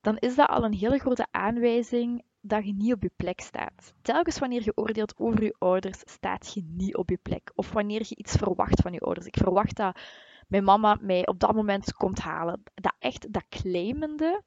dan 0.00 0.16
is 0.16 0.34
dat 0.34 0.48
al 0.48 0.64
een 0.64 0.74
hele 0.74 0.98
grote 0.98 1.26
aanwijzing 1.30 2.22
dat 2.40 2.66
je 2.66 2.72
niet 2.72 2.92
op 2.92 3.02
je 3.02 3.10
plek 3.16 3.40
staat. 3.40 3.94
Telkens 4.02 4.38
wanneer 4.38 4.62
je 4.64 4.76
oordeelt 4.76 5.14
over 5.16 5.42
je 5.42 5.56
ouders, 5.58 6.00
staat 6.04 6.54
je 6.54 6.62
niet 6.66 6.96
op 6.96 7.10
je 7.10 7.18
plek. 7.22 7.52
Of 7.54 7.72
wanneer 7.72 8.00
je 8.08 8.16
iets 8.16 8.36
verwacht 8.36 8.80
van 8.80 8.92
je 8.92 9.00
ouders. 9.00 9.26
Ik 9.26 9.36
verwacht 9.36 9.76
dat 9.76 10.00
mijn 10.48 10.64
mama 10.64 10.98
mij 11.00 11.26
op 11.26 11.40
dat 11.40 11.54
moment 11.54 11.92
komt 11.92 12.18
halen. 12.18 12.62
Dat 12.74 12.94
echt, 12.98 13.32
dat 13.32 13.44
claimende, 13.48 14.42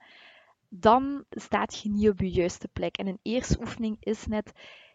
dan 0.69 1.23
staat 1.29 1.79
je 1.79 1.89
niet 1.89 2.09
op 2.09 2.19
je 2.19 2.31
juiste 2.31 2.67
plek. 2.67 2.97
En 2.97 3.07
een 3.07 3.19
eerste 3.21 3.59
oefening 3.59 3.97
is 3.99 4.25
net 4.25 4.51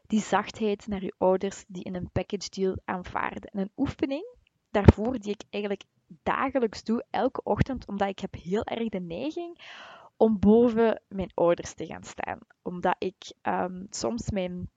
die 0.08 0.20
zachtheid 0.20 0.86
naar 0.86 1.02
je 1.02 1.14
ouders 1.18 1.64
die 1.66 1.84
in 1.84 1.94
een 1.94 2.10
package 2.12 2.50
deal 2.50 2.76
aanvaarden. 2.84 3.50
En 3.50 3.60
een 3.60 3.72
oefening 3.76 4.36
daarvoor 4.70 5.18
die 5.18 5.32
ik 5.32 5.42
eigenlijk 5.50 5.84
dagelijks 6.22 6.84
doe, 6.84 7.04
elke 7.10 7.42
ochtend, 7.42 7.86
omdat 7.86 8.08
ik 8.08 8.18
heb 8.18 8.34
heel 8.34 8.64
erg 8.64 8.88
de 8.88 9.00
neiging 9.00 9.60
om 10.16 10.38
boven 10.38 11.02
mijn 11.08 11.30
ouders 11.34 11.74
te 11.74 11.86
gaan 11.86 12.04
staan. 12.04 12.38
Omdat 12.62 12.96
ik 12.98 13.32
um, 13.42 13.86
soms 13.90 14.30
mijn, 14.30 14.70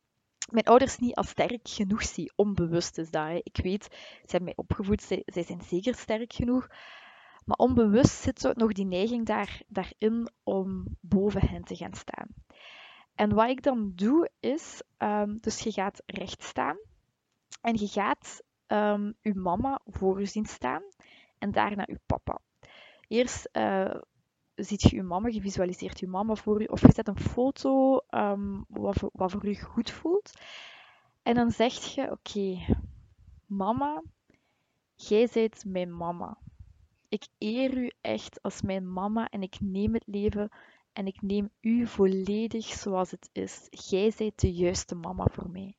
mijn 0.51 0.65
ouders 0.65 0.97
niet 0.97 1.15
als 1.15 1.29
sterk 1.29 1.67
genoeg 1.67 2.03
zie. 2.03 2.31
Onbewust 2.35 2.97
is 2.97 3.11
dat. 3.11 3.27
Hè. 3.27 3.39
Ik 3.43 3.59
weet, 3.63 3.83
ze 3.91 4.21
hebben 4.21 4.43
mij 4.43 4.53
opgevoed, 4.55 5.01
zij, 5.01 5.21
zij 5.25 5.43
zijn 5.43 5.61
zeker 5.61 5.95
sterk 5.95 6.33
genoeg. 6.33 6.67
Maar 7.45 7.57
onbewust 7.57 8.21
zit 8.21 8.39
zo 8.39 8.51
nog 8.55 8.71
die 8.71 8.85
neiging 8.85 9.25
daar, 9.25 9.61
daarin 9.67 10.29
om 10.43 10.97
boven 10.99 11.47
hen 11.47 11.63
te 11.63 11.75
gaan 11.75 11.93
staan. 11.93 12.27
En 13.15 13.33
wat 13.33 13.49
ik 13.49 13.63
dan 13.63 13.91
doe 13.95 14.29
is, 14.39 14.81
um, 14.97 15.37
dus 15.41 15.59
je 15.59 15.71
gaat 15.71 16.03
recht 16.05 16.43
staan 16.43 16.77
en 17.61 17.75
je 17.77 17.87
gaat 17.87 18.43
um, 18.67 19.13
je 19.21 19.35
mama 19.35 19.79
voor 19.85 20.19
je 20.19 20.25
zien 20.25 20.45
staan 20.45 20.83
en 21.37 21.51
daarna 21.51 21.83
je 21.87 21.99
papa. 22.05 22.39
Eerst 23.07 23.49
uh, 23.53 23.95
ziet 24.55 24.81
je 24.81 24.95
je 24.95 25.03
mama, 25.03 25.27
je 25.27 25.41
visualiseert 25.41 25.99
je 25.99 26.07
mama 26.07 26.35
voor 26.35 26.61
je, 26.61 26.71
of 26.71 26.81
je 26.81 26.91
zet 26.91 27.07
een 27.07 27.19
foto 27.19 27.99
um, 28.09 28.65
wat, 28.67 28.95
voor, 28.95 29.09
wat 29.13 29.31
voor 29.31 29.47
je 29.47 29.61
goed 29.61 29.91
voelt. 29.91 30.31
En 31.23 31.33
dan 31.33 31.51
zeg 31.51 31.73
je, 31.73 32.11
oké, 32.11 32.75
mama, 33.45 34.03
jij 34.95 35.29
bent 35.33 35.65
mijn 35.65 35.97
mama. 35.97 36.37
Ik 37.09 37.27
eer 37.37 37.77
u 37.77 37.91
echt 38.01 38.41
als 38.41 38.61
mijn 38.61 38.93
mama 38.93 39.29
en 39.29 39.41
ik 39.41 39.59
neem 39.59 39.93
het 39.93 40.07
leven 40.07 40.49
en 40.93 41.05
ik 41.05 41.21
neem 41.21 41.49
u 41.61 41.87
volledig 41.87 42.65
zoals 42.65 43.11
het 43.11 43.29
is. 43.31 43.67
Jij 43.69 44.13
bent 44.17 44.39
de 44.39 44.53
juiste 44.53 44.95
mama 44.95 45.27
voor 45.31 45.49
mij. 45.49 45.75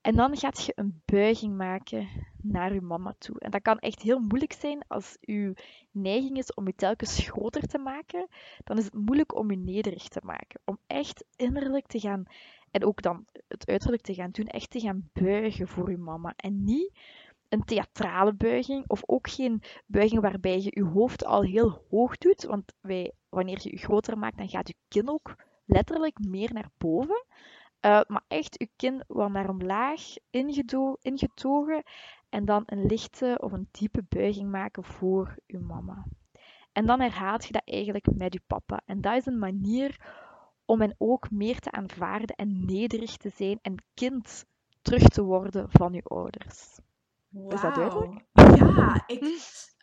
En 0.00 0.14
dan 0.14 0.36
gaat 0.36 0.64
je 0.64 0.72
een 0.74 1.02
buiging 1.04 1.56
maken 1.56 2.08
naar 2.42 2.74
je 2.74 2.80
mama 2.80 3.14
toe. 3.18 3.38
En 3.40 3.50
dat 3.50 3.62
kan 3.62 3.78
echt 3.78 4.02
heel 4.02 4.18
moeilijk 4.18 4.52
zijn 4.52 4.84
als 4.88 5.16
uw 5.20 5.52
neiging 5.90 6.38
is 6.38 6.54
om 6.54 6.66
je 6.66 6.74
telkens 6.74 7.18
groter 7.18 7.66
te 7.66 7.78
maken. 7.78 8.28
Dan 8.64 8.78
is 8.78 8.84
het 8.84 8.94
moeilijk 8.94 9.34
om 9.34 9.50
je 9.50 9.56
nederig 9.56 10.08
te 10.08 10.20
maken. 10.24 10.60
Om 10.64 10.78
echt 10.86 11.24
innerlijk 11.36 11.86
te 11.86 12.00
gaan, 12.00 12.24
en 12.70 12.84
ook 12.84 13.02
dan 13.02 13.24
het 13.48 13.68
uiterlijk 13.68 14.02
te 14.02 14.14
gaan 14.14 14.30
doen, 14.30 14.46
echt 14.46 14.70
te 14.70 14.80
gaan 14.80 15.10
buigen 15.12 15.68
voor 15.68 15.90
je 15.90 15.96
mama. 15.96 16.32
En 16.36 16.64
niet 16.64 16.98
een 17.48 17.64
theatrale 17.64 18.34
buiging, 18.34 18.84
of 18.86 19.02
ook 19.06 19.28
geen 19.28 19.62
buiging 19.86 20.20
waarbij 20.20 20.60
je 20.60 20.70
je 20.70 20.84
hoofd 20.84 21.24
al 21.24 21.42
heel 21.42 21.84
hoog 21.90 22.16
doet. 22.16 22.44
Want 22.44 22.72
wij, 22.80 23.12
wanneer 23.36 23.60
je 23.62 23.70
je 23.70 23.76
groter 23.76 24.18
maakt, 24.18 24.38
dan 24.38 24.48
gaat 24.48 24.68
je 24.68 24.74
kin 24.88 25.08
ook 25.08 25.34
letterlijk 25.64 26.18
meer 26.18 26.52
naar 26.52 26.70
boven. 26.78 27.24
Uh, 27.80 28.00
maar 28.06 28.24
echt 28.28 28.54
je 28.58 28.68
kin 28.76 29.04
wat 29.06 29.30
naar 29.30 29.48
omlaag 29.48 30.00
ingetogen 31.00 31.82
en 32.28 32.44
dan 32.44 32.62
een 32.66 32.86
lichte 32.86 33.38
of 33.42 33.52
een 33.52 33.68
diepe 33.70 34.04
buiging 34.08 34.50
maken 34.50 34.84
voor 34.84 35.36
je 35.46 35.58
mama. 35.58 36.06
En 36.72 36.86
dan 36.86 37.00
herhaalt 37.00 37.44
je 37.44 37.52
dat 37.52 37.62
eigenlijk 37.64 38.06
met 38.14 38.32
je 38.32 38.40
papa. 38.46 38.80
En 38.84 39.00
dat 39.00 39.16
is 39.16 39.26
een 39.26 39.38
manier 39.38 40.00
om 40.64 40.80
hen 40.80 40.94
ook 40.98 41.30
meer 41.30 41.58
te 41.58 41.70
aanvaarden 41.70 42.36
en 42.36 42.64
nederig 42.64 43.16
te 43.16 43.30
zijn 43.30 43.58
en 43.62 43.84
kind 43.94 44.44
terug 44.82 45.08
te 45.08 45.22
worden 45.22 45.70
van 45.70 45.92
je 45.92 46.02
ouders. 46.02 46.78
Wow. 47.36 47.52
Is 47.52 47.60
dat 47.60 47.74
duidelijk? 47.74 48.24
Ja, 48.56 49.02
ik, 49.06 49.22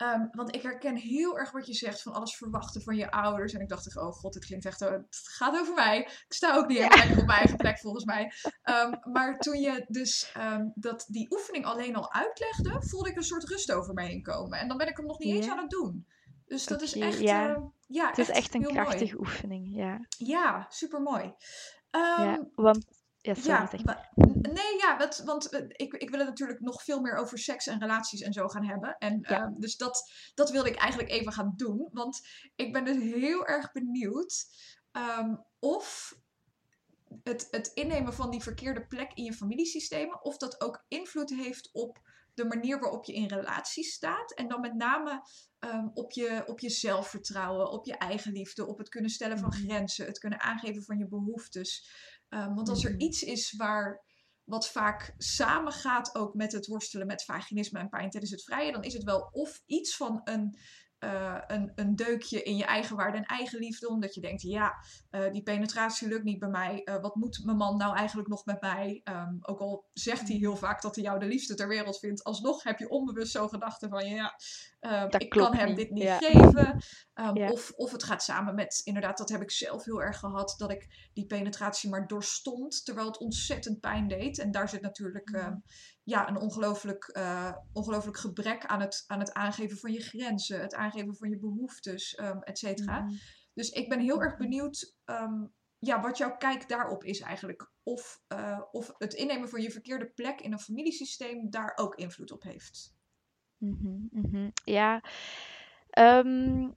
um, 0.02 0.28
want 0.32 0.54
ik 0.54 0.62
herken 0.62 0.96
heel 0.96 1.38
erg 1.38 1.50
wat 1.52 1.66
je 1.66 1.74
zegt 1.74 2.02
van 2.02 2.12
alles 2.12 2.36
verwachten 2.36 2.82
van 2.82 2.96
je 2.96 3.10
ouders. 3.10 3.52
En 3.52 3.60
ik 3.60 3.68
dacht 3.68 3.86
echt, 3.86 3.96
oh 3.96 4.12
god, 4.12 4.32
dit 4.32 4.44
klinkt 4.44 4.64
echt, 4.64 4.80
het 4.80 5.04
gaat 5.10 5.60
over 5.60 5.74
mij. 5.74 5.98
Ik 6.00 6.24
sta 6.28 6.56
ook 6.56 6.66
niet 6.66 6.78
lekker 6.78 7.10
op 7.10 7.26
mijn 7.26 7.38
eigen 7.38 7.56
plek 7.56 7.78
volgens 7.78 8.04
mij. 8.04 8.32
Um, 8.64 9.12
maar 9.12 9.38
toen 9.38 9.60
je 9.60 9.84
dus 9.88 10.34
um, 10.38 10.72
dat, 10.74 11.04
die 11.08 11.32
oefening 11.32 11.64
alleen 11.64 11.96
al 11.96 12.12
uitlegde, 12.12 12.82
voelde 12.88 13.10
ik 13.10 13.16
een 13.16 13.22
soort 13.22 13.48
rust 13.48 13.72
over 13.72 13.94
me 13.94 14.02
heen 14.02 14.22
komen. 14.22 14.58
En 14.58 14.68
dan 14.68 14.76
ben 14.76 14.88
ik 14.88 14.96
hem 14.96 15.06
nog 15.06 15.18
niet 15.18 15.34
eens 15.34 15.46
Ja. 15.46 15.52
aan 15.52 15.58
het 15.58 15.70
doen. 15.70 16.06
Dus 16.46 16.66
dat 16.66 16.82
is 16.82 16.94
echt, 16.94 17.20
ja. 17.20 17.48
uh, 17.56 17.62
ja, 17.86 18.08
Het 18.08 18.18
is 18.18 18.30
echt 18.30 18.54
een 18.54 18.62
krachtige 18.62 19.14
mooi. 19.14 19.16
oefening, 19.18 19.66
ja. 19.76 20.06
Ja, 20.08 20.66
super 20.68 21.00
mooi. 21.02 21.34
ja. 21.90 22.48
Want, 22.54 22.84
ja, 23.32 23.34
sorry, 23.66 23.84
nee, 24.52 24.76
ja, 24.78 25.10
want 25.24 25.48
eh, 25.48 25.64
ik, 25.68 25.92
ik 25.94 26.10
wil 26.10 26.18
het 26.18 26.28
natuurlijk 26.28 26.60
nog 26.60 26.82
veel 26.82 27.00
meer 27.00 27.16
over 27.16 27.38
seks 27.38 27.66
en 27.66 27.80
relaties 27.80 28.20
en 28.20 28.32
zo 28.32 28.48
gaan 28.48 28.64
hebben. 28.64 28.96
En 28.98 29.18
Ja. 29.20 29.42
ehm, 29.42 29.54
dus 29.60 29.76
dat, 29.76 30.10
dat 30.34 30.50
wilde 30.50 30.68
ik 30.68 30.76
eigenlijk 30.76 31.10
even 31.12 31.32
gaan 31.32 31.52
doen. 31.56 31.88
Want 31.92 32.20
ik 32.54 32.72
ben 32.72 32.84
dus 32.84 32.96
heel 32.96 33.46
erg 33.46 33.72
benieuwd 33.72 34.46
ehm, 34.92 35.34
of 35.58 36.18
het, 37.22 37.48
het 37.50 37.70
innemen 37.74 38.14
van 38.14 38.30
die 38.30 38.42
verkeerde 38.42 38.86
plek 38.86 39.12
in 39.14 39.24
je 39.24 39.32
familiesystemen, 39.32 40.24
of 40.24 40.36
dat 40.36 40.60
ook 40.60 40.84
invloed 40.88 41.30
heeft 41.30 41.68
op 41.72 42.12
de 42.34 42.44
manier 42.44 42.80
waarop 42.80 43.04
je 43.04 43.12
in 43.14 43.26
relaties 43.28 43.92
staat. 43.92 44.32
En 44.34 44.48
dan 44.48 44.60
met 44.60 44.74
name 44.74 45.22
ehm, 45.58 45.88
op, 45.94 46.12
je, 46.12 46.42
op 46.46 46.60
je 46.60 46.70
zelfvertrouwen, 46.70 47.70
op 47.70 47.86
je 47.86 47.96
eigenliefde, 47.96 48.66
op 48.66 48.78
het 48.78 48.88
kunnen 48.88 49.10
stellen 49.10 49.38
van 49.38 49.48
Mhm. 49.48 49.58
grenzen, 49.58 50.06
het 50.06 50.18
kunnen 50.18 50.40
aangeven 50.40 50.82
van 50.82 50.98
je 50.98 51.08
behoeftes. 51.08 51.88
Ehm, 52.34 52.54
want 52.54 52.68
als 52.68 52.84
er 52.84 52.90
Mhm. 52.90 53.00
iets 53.00 53.22
is 53.22 53.52
waar 53.56 54.02
wat 54.44 54.68
vaak 54.68 55.14
samengaat 55.18 56.14
ook 56.14 56.34
met 56.34 56.52
het 56.52 56.66
worstelen 56.66 57.06
met 57.06 57.24
vaginisme 57.24 57.78
en 57.78 57.88
pijn 57.88 58.10
tijdens 58.10 58.32
het 58.32 58.44
vrije, 58.44 58.72
dan 58.72 58.82
is 58.82 58.92
het 58.92 59.02
wel 59.02 59.28
of 59.32 59.62
iets 59.66 59.96
van 59.96 60.20
een, 60.24 60.58
eh, 60.98 61.40
een, 61.46 61.72
een 61.74 61.96
deukje 61.96 62.42
in 62.42 62.56
je 62.56 62.64
eigen 62.64 62.96
waarde 62.96 63.16
en 63.16 63.24
eigen 63.24 63.58
liefde, 63.58 63.88
omdat 63.88 64.14
je 64.14 64.20
denkt, 64.20 64.42
ja, 64.42 64.74
eh, 65.10 65.32
die 65.32 65.42
penetratie 65.42 66.08
lukt 66.08 66.24
niet 66.24 66.38
bij 66.38 66.48
mij, 66.48 66.82
eh, 66.84 67.00
wat 67.00 67.14
moet 67.14 67.40
mijn 67.44 67.56
man 67.56 67.76
nou 67.76 67.96
eigenlijk 67.96 68.28
nog 68.28 68.44
met 68.44 68.60
mij? 68.60 69.00
Ehm, 69.04 69.36
ook 69.40 69.60
al 69.60 69.90
zegt 69.92 70.28
hij 70.28 70.36
heel 70.36 70.56
vaak 70.56 70.82
dat 70.82 70.94
hij 70.94 71.04
jou 71.04 71.18
de 71.18 71.26
liefste 71.26 71.54
ter 71.54 71.68
wereld 71.68 71.98
vindt, 71.98 72.24
alsnog 72.24 72.62
heb 72.62 72.78
je 72.78 72.88
onbewust 72.88 73.32
zo'n 73.32 73.48
gedachte 73.48 73.88
van, 73.88 74.08
ja, 74.08 74.34
eh, 74.84 75.08
Dat 75.08 75.22
ik 75.22 75.30
kan 75.30 75.54
hem 75.54 75.68
niet. 75.68 75.76
dit 75.76 75.90
niet 75.90 76.02
Ja. 76.02 76.18
geven. 76.18 76.82
Ehm, 77.14 77.36
Ja. 77.36 77.50
of, 77.50 77.72
of 77.76 77.92
het 77.92 78.02
gaat 78.02 78.22
samen 78.22 78.54
met, 78.54 78.80
inderdaad, 78.84 79.18
dat 79.18 79.28
heb 79.28 79.40
ik 79.42 79.50
zelf 79.50 79.84
heel 79.84 80.02
erg 80.02 80.18
gehad, 80.18 80.54
dat 80.56 80.70
ik 80.70 81.08
die 81.12 81.26
penetratie 81.26 81.90
maar 81.90 82.06
doorstond, 82.06 82.84
terwijl 82.84 83.06
het 83.06 83.18
ontzettend 83.18 83.80
pijn 83.80 84.08
deed. 84.08 84.38
En 84.38 84.50
daar 84.50 84.68
zit 84.68 84.80
natuurlijk 84.80 85.30
Mhm. 85.30 85.38
ehm, 85.40 85.54
ja, 86.02 86.28
een 86.28 86.36
ongelooflijk, 86.38 87.04
eh, 87.04 87.52
ongelooflijk 87.72 88.16
gebrek 88.16 88.66
aan 88.66 88.80
het, 88.80 89.04
aan 89.06 89.18
het 89.18 89.32
aangeven 89.32 89.76
van 89.78 89.92
je 89.92 90.00
grenzen, 90.00 90.60
het 90.60 90.74
aangeven 90.74 91.16
van 91.16 91.28
je 91.30 91.38
behoeftes, 91.38 92.14
ehm 92.14 92.38
et 92.38 92.58
cetera. 92.58 93.00
Mhm. 93.00 93.14
Dus 93.54 93.68
ik 93.70 93.88
ben 93.88 94.00
heel 94.00 94.22
erg 94.22 94.36
benieuwd 94.36 94.94
ehm, 95.04 95.44
ja, 95.78 96.00
wat 96.00 96.18
jouw 96.18 96.36
kijk 96.36 96.68
daarop 96.68 97.04
is 97.04 97.20
eigenlijk. 97.20 97.70
Of, 97.82 98.20
eh, 98.26 98.60
of 98.70 98.94
het 98.98 99.14
innemen 99.14 99.48
van 99.48 99.60
je 99.62 99.70
verkeerde 99.70 100.06
plek 100.10 100.40
in 100.40 100.52
een 100.52 100.58
familiesysteem 100.58 101.50
daar 101.50 101.72
ook 101.76 101.94
invloed 101.94 102.30
op 102.32 102.42
heeft. 102.42 102.93
Mhm, 103.58 103.98
mhm. 104.10 104.50
Ja, 104.64 105.02
ehm, 105.90 106.70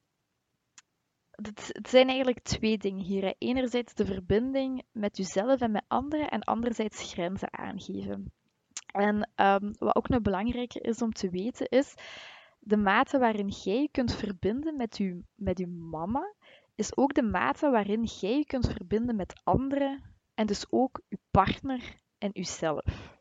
het, 1.32 1.80
zijn 1.89 2.07
eigenlijk 2.07 2.39
twee 2.39 2.78
dingen 2.78 3.03
hier. 3.03 3.36
Enerzijds 3.38 3.93
de 3.93 4.05
verbinding 4.05 4.84
met 4.91 5.17
jezelf 5.17 5.61
en 5.61 5.71
met 5.71 5.86
anderen, 5.88 6.30
en 6.30 6.43
anderzijds 6.43 7.13
grenzen 7.13 7.53
aangeven. 7.53 8.32
En 8.91 9.32
ehm, 9.36 9.73
wat 9.78 9.95
ook 9.95 10.09
nog 10.09 10.21
belangrijker 10.21 10.84
is 10.86 11.01
om 11.01 11.11
te 11.11 11.30
weten, 11.30 11.67
is 11.69 11.95
de 12.59 12.78
mate 12.78 13.17
waarin 13.17 13.47
jij 13.47 13.82
je 13.82 13.89
kunt 13.91 14.15
verbinden 14.15 14.75
met 14.75 14.97
je, 14.97 15.23
met 15.36 15.59
uw 15.59 15.71
mama, 15.89 16.34
is 16.75 16.97
ook 16.97 17.13
de 17.13 17.23
mate 17.23 17.69
waarin 17.69 18.03
jij 18.03 18.38
je 18.38 18.45
kunt 18.45 18.71
verbinden 18.71 19.15
met 19.15 19.41
anderen 19.43 20.15
en 20.34 20.45
dus 20.45 20.65
ook 20.69 21.01
je 21.07 21.17
partner 21.32 22.01
en 22.17 22.30
jezelf. 22.34 23.16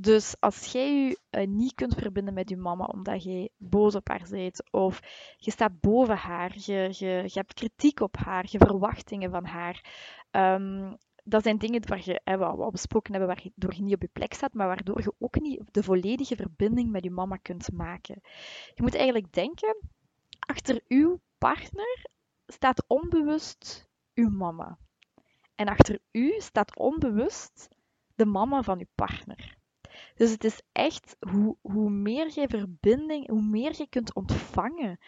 Dus 0.00 0.36
als 0.40 0.72
jij 0.72 0.94
je 0.94 1.18
uh, 1.30 1.46
niet 1.46 1.74
kunt 1.74 1.94
verbinden 1.94 2.34
met 2.34 2.48
je 2.48 2.56
mama 2.56 2.84
omdat 2.84 3.22
jij 3.22 3.50
boos 3.56 3.94
op 3.94 4.08
haar 4.08 4.26
bent, 4.30 4.70
of 4.70 5.00
je 5.36 5.50
staat 5.50 5.80
boven 5.80 6.16
haar, 6.16 6.54
je, 6.58 6.72
je, 6.72 7.06
je 7.06 7.30
hebt 7.32 7.54
kritiek 7.54 8.00
op 8.00 8.16
haar, 8.16 8.46
je 8.50 8.58
verwachtingen 8.58 9.30
van 9.30 9.44
haar, 9.44 9.84
um, 10.30 10.96
dat 11.24 11.42
zijn 11.42 11.58
dingen 11.58 11.88
waar 11.88 12.02
je, 12.04 12.20
we 12.24 12.44
al 12.44 12.70
besproken 12.70 13.14
hebben, 13.14 13.36
waardoor 13.36 13.74
je 13.74 13.82
niet 13.82 13.94
op 13.94 14.02
je 14.02 14.08
plek 14.12 14.34
staat, 14.34 14.52
maar 14.52 14.66
waardoor 14.66 15.00
je 15.00 15.14
ook 15.18 15.40
niet 15.40 15.62
de 15.70 15.82
volledige 15.82 16.36
verbinding 16.36 16.90
met 16.90 17.04
je 17.04 17.10
mama 17.10 17.36
kunt 17.36 17.72
maken. 17.72 18.20
Je 18.74 18.82
moet 18.82 18.94
eigenlijk 18.94 19.32
denken, 19.32 19.76
achter 20.38 20.80
uw 20.88 21.20
partner 21.38 22.06
staat 22.46 22.84
onbewust 22.86 23.88
uw 24.14 24.30
mama. 24.30 24.78
En 25.54 25.68
achter 25.68 25.98
u 26.12 26.34
staat 26.40 26.76
onbewust 26.76 27.68
de 28.14 28.26
mama 28.26 28.62
van 28.62 28.78
uw 28.78 28.90
partner. 28.94 29.57
Dus 30.18 30.30
het 30.30 30.44
is 30.44 30.62
echt 30.72 31.16
hoe, 31.30 31.56
hoe 31.60 31.90
meer 31.90 32.30
je 32.34 32.48
verbinding, 32.48 33.28
hoe 33.28 33.42
meer 33.42 33.74
je 33.76 33.88
kunt 33.88 34.14
ontvangen 34.14 34.98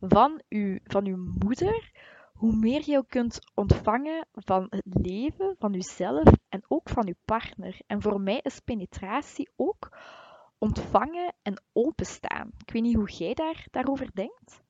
van, 0.00 0.42
uw, 0.48 0.78
van 0.84 1.06
uw 1.06 1.16
moeder, 1.38 1.90
hoe 2.32 2.56
meer 2.56 2.82
je 2.84 3.04
kunt 3.06 3.38
ontvangen 3.54 4.26
van 4.32 4.66
het 4.70 4.82
leven, 4.84 5.56
van 5.58 5.72
jezelf 5.72 6.32
en 6.48 6.64
ook 6.68 6.88
van 6.88 7.06
je 7.06 7.16
partner. 7.24 7.80
En 7.86 8.02
voor 8.02 8.20
mij 8.20 8.40
is 8.42 8.60
penetratie 8.60 9.50
ook 9.56 9.96
ontvangen 10.58 11.34
en 11.42 11.62
openstaan. 11.72 12.50
Ik 12.58 12.72
weet 12.72 12.82
niet 12.82 12.96
hoe 12.96 13.10
jij 13.10 13.34
daar, 13.34 13.66
daarover 13.70 14.10
denkt. 14.14 14.62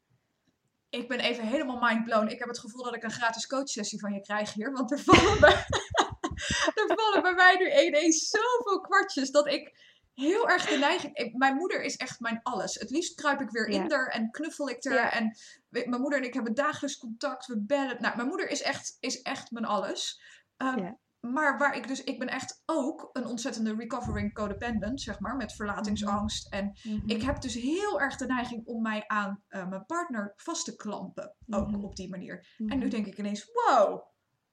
Ik 0.91 1.09
ben 1.09 1.21
even 1.21 1.47
helemaal 1.47 1.79
mindblown. 1.81 2.29
Ik 2.29 2.39
heb 2.39 2.49
het 2.49 2.59
gevoel 2.59 2.83
dat 2.83 2.95
ik 2.95 3.03
een 3.03 3.11
gratis 3.11 3.47
coachsessie 3.47 4.01
van 4.01 4.13
je 4.13 4.21
krijg 4.21 4.53
hier. 4.53 4.73
Want 4.73 4.91
er 4.91 4.99
vallen 4.99 5.39
er 6.74 6.97
vallen 6.97 7.22
bij 7.22 7.34
mij 7.34 7.57
nu 7.57 7.86
ineens 7.86 8.28
zoveel 8.28 8.80
kwartjes 8.80 9.30
dat 9.30 9.47
ik 9.47 9.86
heel 10.18 10.49
erg 10.49 10.66
de 10.66 10.76
neiging. 10.76 11.34
mijn 11.36 11.57
moeder 11.57 11.82
is 11.82 11.97
echt 11.97 12.20
mijn 12.20 12.41
alles. 12.43 12.74
Het 12.74 12.91
liefst 12.91 13.14
kruip 13.14 13.41
ik 13.41 13.51
weer 13.51 13.66
in 13.66 13.91
er 13.91 14.09
en 14.09 14.30
knuffel 14.30 14.68
ik 14.68 14.84
er. 14.84 14.99
En 14.99 15.36
mijn 15.68 16.01
moeder 16.01 16.18
en 16.18 16.24
ik 16.24 16.34
hebben 16.34 16.55
dagelijks 16.55 16.99
contact. 16.99 17.47
We 17.47 17.61
bellen. 17.61 18.03
Nou, 18.03 18.16
mijn 18.16 18.28
moeder 18.28 18.49
is 18.49 18.62
echt, 18.62 18.97
is 19.01 19.22
echt 19.22 19.51
mijn 19.51 19.64
alles. 19.64 20.22
Um, 20.57 20.99
Maar 21.20 21.59
waar 21.59 21.76
ik 21.76 21.89
dus, 21.89 22.05
ik 22.05 22.18
ben 22.18 22.28
echt 22.28 22.62
ook 22.66 23.11
een 23.12 23.26
ontzettende 23.26 23.74
recovering 23.74 24.34
codependent, 24.34 25.01
zeg 25.01 25.20
maar, 25.20 25.36
met 25.36 25.53
verlatingsangst. 25.53 26.53
En 26.53 26.78
mhm. 26.82 27.11
ik 27.11 27.22
heb 27.22 27.41
dus 27.41 27.55
heel 27.55 28.01
erg 28.01 28.16
de 28.16 28.26
neiging 28.26 28.66
om 28.66 28.82
mij 28.82 29.05
aan 29.07 29.43
uh, 29.49 29.68
mijn 29.68 29.86
partner 29.86 30.32
vast 30.36 30.64
te 30.64 30.76
klampen, 30.76 31.34
ook 31.49 31.70
mhm. 31.70 31.84
op 31.84 31.97
die 31.97 32.09
manier. 32.09 32.47
En 32.57 32.78
nu 32.78 32.84
mhm. 32.84 32.89
denk 32.89 33.07
ik 33.07 33.18
ineens, 33.18 33.51
wow, 33.53 34.03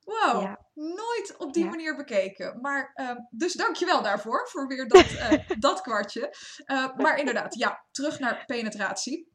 Wow, 0.06 0.56
nooit 0.74 1.36
op 1.38 1.54
die 1.54 1.66
manier 1.66 1.96
bekeken. 1.96 2.62
Maar, 2.62 2.92
uh, 2.96 3.12
dus 3.30 3.54
dankjewel 3.54 4.02
daarvoor, 4.02 4.48
voor 4.50 4.68
weer 4.68 4.88
dat, 4.88 5.12
uh, 5.12 5.50
dat 5.60 5.82
kwartje. 5.82 6.36
Uh, 6.66 6.96
maar 7.04 7.20
inderdaad, 7.20 7.56
ja, 7.56 7.86
terug 7.92 8.20
naar 8.20 8.44
penetratie. 8.46 9.34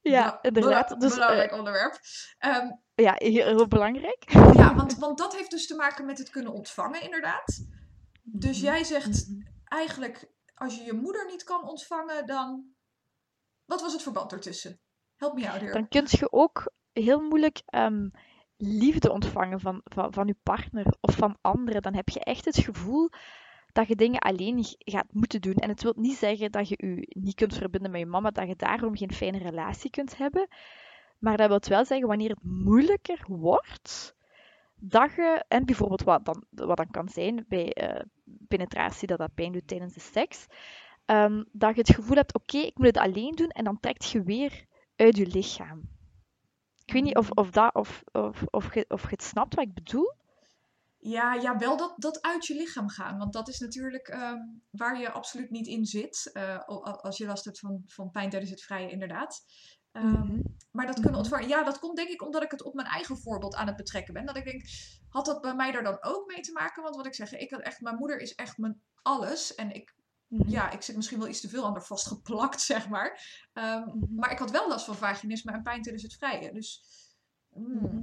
Ja, 0.00 0.38
inderdaad. 0.42 1.00
Dus, 1.00 1.14
belangrijk 1.14 1.52
onderwerp. 1.52 1.98
Um, 2.46 2.82
ja, 2.94 3.14
heel 3.16 3.68
belangrijk. 3.68 4.24
Ja, 4.32 4.74
want, 4.80 4.98
want 4.98 5.18
dat 5.18 5.36
heeft 5.36 5.50
dus 5.50 5.66
te 5.66 5.76
maken 5.76 6.06
met 6.06 6.18
het 6.18 6.30
kunnen 6.30 6.52
ontvangen, 6.52 7.02
inderdaad. 7.02 7.66
Dus 8.22 8.56
mhm. 8.56 8.64
jij 8.64 8.84
zegt 8.84 9.28
mhm. 9.28 9.40
eigenlijk, 9.64 10.30
als 10.54 10.76
je 10.76 10.84
je 10.84 10.92
moeder 10.92 11.26
niet 11.26 11.44
kan 11.44 11.68
ontvangen, 11.68 12.26
dan... 12.26 12.76
Wat 13.64 13.80
was 13.80 13.92
het 13.92 14.02
verband 14.02 14.32
ertussen? 14.32 14.80
Help 15.16 15.34
me 15.34 15.50
out 15.50 15.60
hier. 15.60 15.72
Dan 15.72 15.88
kun 15.88 16.06
je 16.08 16.32
ook 16.32 16.72
heel 16.92 17.20
moeilijk... 17.20 17.62
Um, 17.74 18.10
liefde 18.58 19.12
ontvangen 19.12 19.60
van, 19.60 19.80
van, 19.84 20.12
van 20.12 20.26
je 20.26 20.36
partner 20.42 20.86
of 21.00 21.16
van 21.16 21.36
anderen, 21.40 21.82
dan 21.82 21.94
heb 21.94 22.08
je 22.08 22.20
echt 22.20 22.44
het 22.44 22.58
gevoel 22.58 23.10
dat 23.72 23.88
je 23.88 23.96
dingen 23.96 24.20
alleen 24.20 24.64
gaat 24.78 25.12
moeten 25.12 25.40
doen. 25.40 25.54
En 25.54 25.68
het 25.68 25.82
wil 25.82 25.92
niet 25.96 26.16
zeggen 26.16 26.52
dat 26.52 26.68
je 26.68 26.74
je 26.78 27.20
niet 27.20 27.34
kunt 27.34 27.56
verbinden 27.56 27.90
met 27.90 28.00
je 28.00 28.06
mama, 28.06 28.30
dat 28.30 28.48
je 28.48 28.56
daarom 28.56 28.96
geen 28.96 29.12
fijne 29.12 29.38
relatie 29.38 29.90
kunt 29.90 30.16
hebben. 30.16 30.48
Maar 31.18 31.36
dat 31.36 31.48
wil 31.48 31.76
wel 31.76 31.84
zeggen, 31.84 32.08
wanneer 32.08 32.30
het 32.30 32.42
moeilijker 32.42 33.24
wordt, 33.28 34.14
dat 34.74 35.14
je, 35.14 35.44
en 35.48 35.64
bijvoorbeeld 35.64 36.02
wat 36.02 36.24
dan, 36.24 36.44
wat 36.50 36.76
dan 36.76 36.90
kan 36.90 37.08
zijn 37.08 37.44
bij 37.48 37.76
uh, 37.82 38.00
penetratie, 38.48 39.06
dat 39.06 39.18
dat 39.18 39.34
pijn 39.34 39.52
doet 39.52 39.68
tijdens 39.68 39.94
de 39.94 40.00
seks, 40.00 40.46
um, 41.06 41.44
dat 41.52 41.74
je 41.74 41.80
het 41.80 41.94
gevoel 41.94 42.16
hebt, 42.16 42.34
oké, 42.34 42.58
ik 42.58 42.78
moet 42.78 42.86
het 42.86 42.98
alleen 42.98 43.34
doen, 43.34 43.48
en 43.48 43.64
dan 43.64 43.80
trekt 43.80 44.10
je 44.10 44.22
weer 44.22 44.64
uit 44.96 45.16
je 45.16 45.26
lichaam. 45.26 45.97
Ik 46.88 46.94
weet 46.94 47.02
niet 47.02 47.16
of, 47.16 47.30
of, 47.30 47.50
dat, 47.50 47.74
of, 47.74 48.02
of, 48.12 48.42
of, 48.50 48.74
je, 48.74 48.84
of 48.88 49.02
je 49.02 49.08
het 49.08 49.22
snapt 49.22 49.54
wat 49.54 49.64
ik 49.64 49.74
bedoel. 49.74 50.14
Ja, 50.98 51.34
ja 51.34 51.58
wel 51.58 51.76
dat, 51.76 51.94
dat 51.96 52.22
uit 52.22 52.46
je 52.46 52.54
lichaam 52.54 52.88
gaan. 52.88 53.18
Want 53.18 53.32
dat 53.32 53.48
is 53.48 53.58
natuurlijk 53.58 54.08
ehm, 54.08 54.38
waar 54.70 55.00
je 55.00 55.10
absoluut 55.10 55.50
niet 55.50 55.66
in 55.66 55.84
zit. 55.84 56.30
Uh, 56.32 56.58
als 57.02 57.18
je 57.18 57.26
last 57.26 57.44
hebt 57.44 57.58
van, 57.58 57.82
van 57.86 58.10
pijn 58.10 58.30
tijdens 58.30 58.50
het 58.50 58.62
vrije, 58.62 58.90
inderdaad. 58.90 59.44
Um, 59.92 60.02
mm-hmm. 60.02 60.56
Maar 60.70 60.86
dat 60.86 60.94
kunnen 60.94 61.12
mhm. 61.12 61.20
ontvangen. 61.20 61.48
Ja, 61.48 61.64
dat 61.64 61.78
komt 61.78 61.96
denk 61.96 62.08
ik 62.08 62.22
omdat 62.22 62.42
ik 62.42 62.50
het 62.50 62.62
op 62.62 62.74
mijn 62.74 62.86
eigen 62.86 63.18
voorbeeld 63.18 63.54
aan 63.54 63.66
het 63.66 63.76
betrekken 63.76 64.14
ben. 64.14 64.26
Dat 64.26 64.36
ik 64.36 64.44
denk, 64.44 64.62
had 65.08 65.26
dat 65.26 65.40
bij 65.40 65.54
mij 65.54 65.72
daar 65.72 65.82
dan 65.82 66.02
ook 66.04 66.26
mee 66.26 66.40
te 66.40 66.52
maken? 66.52 66.82
Want 66.82 66.96
wat 66.96 67.06
ik 67.06 67.14
zeg, 67.14 67.32
ik 67.32 67.50
had 67.50 67.60
echt, 67.60 67.80
mijn 67.80 67.96
moeder 67.96 68.20
is 68.20 68.34
echt 68.34 68.58
mijn 68.58 68.82
alles. 69.02 69.54
En 69.54 69.70
ik 69.70 69.94
Mhm. 70.28 70.50
Ja, 70.50 70.70
ik 70.70 70.82
zit 70.82 70.96
misschien 70.96 71.18
wel 71.18 71.28
iets 71.28 71.40
te 71.40 71.48
veel 71.48 71.64
aan 71.64 71.72
haar 71.72 71.84
vastgeplakt, 71.84 72.60
zeg 72.72 72.88
maar. 72.88 73.20
Um, 73.54 74.06
Maar 74.10 74.30
ik 74.30 74.38
had 74.38 74.50
wel 74.50 74.68
last 74.68 74.84
van 74.84 74.94
vaginisme 74.96 75.52
en 75.52 75.62
pijn 75.62 75.82
tijdens 75.82 76.02
het 76.02 76.14
vrije. 76.14 76.52
Dus. 76.52 76.82
Mm. 77.54 77.72
Mhm. 77.72 78.02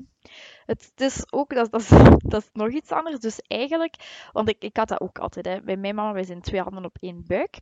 Het, 0.66 0.92
is 0.96 1.32
ook, 1.32 1.54
dat, 1.54 1.72
dat, 1.72 1.82
is, 1.82 1.90
dat 2.34 2.42
is 2.42 2.50
nog 2.54 2.70
iets 2.70 2.92
anders. 2.92 3.20
Dus 3.20 3.40
eigenlijk, 3.42 4.28
want 4.32 4.50
ik, 4.50 4.64
ik 4.64 4.78
had 4.78 4.88
dat 4.88 5.02
ook 5.02 5.20
altijd. 5.20 5.46
Hè. 5.46 5.62
Bij 5.62 5.78
mijn 5.78 5.96
mama, 5.96 6.14
wij 6.14 6.24
zijn 6.24 6.42
twee 6.42 6.62
handen 6.62 6.86
op 6.86 6.98
één 7.00 7.24
buik. 7.28 7.60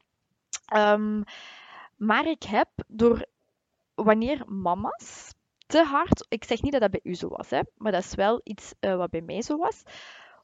Um, 0.76 1.24
maar 1.98 2.28
ik 2.28 2.44
heb 2.44 2.70
door 2.88 3.26
wanneer 3.96 4.44
mama's 4.48 5.34
te 5.68 5.84
hard, 5.84 6.26
ik 6.30 6.44
zeg 6.44 6.62
niet 6.62 6.72
dat 6.72 6.82
dat 6.82 6.92
bij 6.92 7.00
u 7.04 7.16
zo 7.16 7.28
was, 7.28 7.50
hè, 7.50 7.60
maar 7.78 7.92
dat 7.92 8.04
is 8.04 8.16
wel 8.16 8.42
iets 8.44 8.74
uh, 8.80 8.96
wat 8.96 9.10
bij 9.10 9.22
mij 9.22 9.42
zo 9.42 9.58
was. 9.58 9.84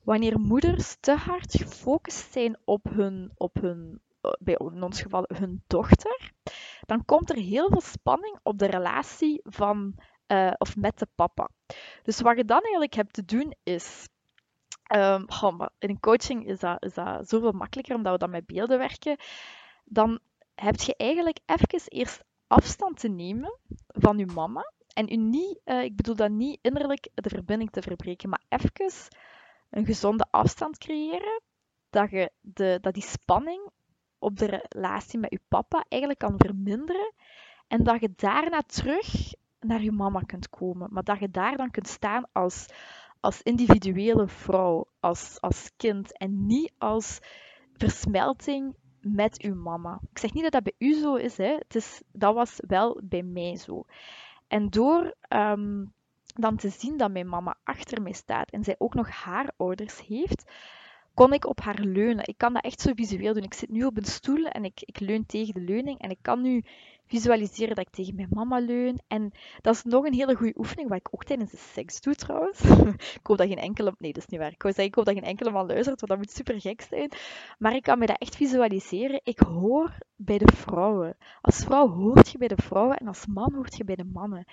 Wanneer 0.04 0.40
moeders 0.40 0.98
te 1.00 1.12
hard 1.12 1.56
gefocust 1.56 2.32
zijn 2.32 2.58
op 2.64 2.84
hun, 2.90 3.32
op 3.38 3.56
hun 3.62 4.02
bij 4.40 4.54
in 4.54 4.84
ons 4.84 5.02
geval 5.02 5.24
hun 5.28 5.64
dochter, 5.68 6.32
dan 6.86 7.06
komt 7.06 7.30
er 7.30 7.36
heel 7.36 7.70
veel 7.70 7.82
spanning 7.82 8.40
op 8.44 8.58
de 8.58 8.66
relatie 8.66 9.40
van 9.44 9.94
uh, 10.28 10.52
of 10.58 10.76
met 10.76 11.00
de 11.00 11.08
papa. 11.16 11.50
Dus 12.04 12.22
wat 12.22 12.38
je 12.38 12.46
dan 12.46 12.62
eigenlijk 12.62 12.94
hebt 12.94 13.14
te 13.14 13.26
doen 13.26 13.56
is. 13.64 14.08
Um, 14.96 15.26
in 15.80 15.90
een 15.90 16.00
coaching 16.00 16.48
is 16.48 16.60
dat, 16.60 16.84
is 16.84 16.94
dat 16.94 17.30
zoveel 17.30 17.52
makkelijker 17.52 17.96
omdat 17.96 18.12
we 18.12 18.18
dan 18.20 18.30
met 18.30 18.46
beelden 18.46 18.78
werken. 18.78 19.18
Dan 19.86 20.20
heb 20.56 20.76
je 20.76 20.96
eigenlijk 20.96 21.40
even 21.46 21.88
eerst 21.88 22.24
afstand 22.48 23.00
te 23.00 23.08
nemen 23.08 23.60
van 23.88 24.18
je 24.18 24.26
mama. 24.26 24.72
En 24.94 25.12
u 25.12 25.16
niet, 25.16 25.60
uh, 25.66 25.84
ik 25.84 25.96
bedoel 25.96 26.16
dat 26.16 26.30
niet 26.30 26.60
innerlijk 26.62 27.10
de 27.14 27.30
verbinding 27.30 27.72
te 27.72 27.82
verbreken, 27.82 28.30
maar 28.30 28.44
even 28.50 28.92
een 29.70 29.86
gezonde 29.86 30.26
afstand 30.30 30.78
creëren. 30.78 31.42
Dat, 31.90 32.10
je 32.10 32.32
de, 32.42 32.78
dat 32.82 32.94
die 32.94 33.04
spanning 33.04 33.70
op 34.20 34.38
de 34.38 34.46
relatie 34.70 35.20
met 35.20 35.32
je 35.32 35.40
papa 35.48 35.86
eigenlijk 35.88 36.22
kan 36.22 36.34
verminderen. 36.38 37.14
En 37.68 37.84
dat 37.84 38.00
je 38.02 38.14
daarna 38.16 38.62
terug 38.62 39.34
naar 39.60 39.82
je 39.82 39.92
mama 39.92 40.20
kunt 40.20 40.50
komen. 40.50 40.88
Maar 40.92 41.04
dat 41.04 41.20
je 41.20 41.30
daar 41.30 41.58
dan 41.58 41.72
kunt 41.72 41.88
staan 41.88 42.26
als, 42.32 42.66
als 43.20 43.42
individuele 43.42 44.28
vrouw, 44.28 44.88
als, 45.00 45.38
als 45.42 45.72
kind. 45.78 46.18
En 46.18 46.46
niet 46.46 46.72
als 46.78 47.20
versmelting 47.74 48.76
met 49.02 49.42
uw 49.42 49.56
mama. 49.56 50.00
Ik 50.12 50.18
zeg 50.18 50.34
niet 50.34 50.44
dat 50.44 50.52
dat 50.52 50.64
bij 50.64 50.76
u 50.78 50.94
zo 50.94 51.16
is, 51.16 51.38
hè. 51.38 51.56
Het 51.58 51.76
is 51.76 52.02
dat 52.12 52.34
was 52.34 52.56
wel 52.68 53.02
bij 53.04 53.24
mij 53.24 53.56
zo. 53.56 53.86
En 54.48 54.70
door 54.70 55.16
ehm, 55.22 55.86
dan 56.24 56.56
te 56.56 56.70
zien 56.70 56.98
dat 56.98 57.12
mijn 57.12 57.30
mama 57.30 57.58
achter 57.64 58.02
mij 58.02 58.12
staat 58.12 58.50
en 58.50 58.64
zij 58.64 58.76
ook 58.78 58.94
nog 58.94 59.10
haar 59.10 59.52
ouders 59.58 60.08
heeft, 60.08 60.52
kon 61.20 61.34
ik 61.34 61.46
op 61.46 61.62
haar 61.62 61.80
leunen. 61.80 62.28
Ik 62.28 62.38
kan 62.38 62.54
dat 62.54 62.64
echt 62.64 62.82
zo 62.82 62.92
visueel 62.96 63.34
doen. 63.34 63.44
Ik 63.44 63.54
zit 63.54 63.70
nu 63.70 63.84
op 63.84 63.98
een 63.98 64.06
stoel 64.06 64.46
en 64.46 64.64
ik, 64.64 64.82
ik 64.82 65.00
leun 65.00 65.26
tegen 65.26 65.54
de 65.54 65.60
leuning. 65.60 66.00
En 66.00 66.10
ik 66.10 66.18
kan 66.22 66.42
nu 66.42 66.64
visualiseren 67.08 67.76
dat 67.76 67.86
ik 67.86 67.94
tegen 67.94 68.16
mijn 68.16 68.28
mama 68.32 68.60
leun. 68.60 69.00
En 69.08 69.32
dat 69.62 69.76
is 69.76 69.84
nog 69.84 70.06
een 70.06 70.14
hele 70.14 70.36
goede 70.36 70.58
oefening, 70.58 70.90
wat 70.90 70.98
ik 70.98 71.08
ook 71.12 71.24
tijdens 71.24 71.52
de 71.52 71.58
seks 71.58 72.02
doe 72.02 72.16
trouwens. 72.16 72.60
ik 73.20 73.20
hoop 73.24 73.38
dat 73.38 73.48
geen 73.48 73.58
enkele... 73.58 73.94
Nee, 73.98 74.14
dat 74.14 74.24
is 74.24 74.30
niet 74.30 74.40
waar. 74.40 74.52
Ik 74.52 74.62
zeggen, 74.62 74.84
ik 74.84 74.96
hoop 74.96 75.06
dat 75.06 75.14
geen 75.14 75.24
enkele 75.24 75.52
man 75.52 75.66
luistert, 75.66 76.00
want 76.00 76.12
dat 76.12 76.18
moet 76.18 76.32
super 76.32 76.62
gek 76.62 76.82
zijn. 76.82 77.12
Maar 77.58 77.76
ik 77.76 77.84
kan 77.84 78.00
me 78.00 78.06
dat 78.06 78.22
echt 78.22 78.36
visualiseren. 78.36 79.22
Ik 79.24 79.40
hoor 79.40 79.98
bij 80.16 80.38
de 80.38 80.52
vrouwen. 80.56 81.18
Als 81.42 81.64
vrouw 81.64 81.90
hoort 81.90 82.30
je 82.30 82.38
bij 82.38 82.48
de 82.48 82.62
vrouwen 82.62 82.98
en 82.98 83.08
als 83.08 83.26
man 83.26 83.54
hoort 83.54 83.78
je 83.78 83.84
bij 83.84 83.96
de 83.96 84.10
mannen. 84.14 84.46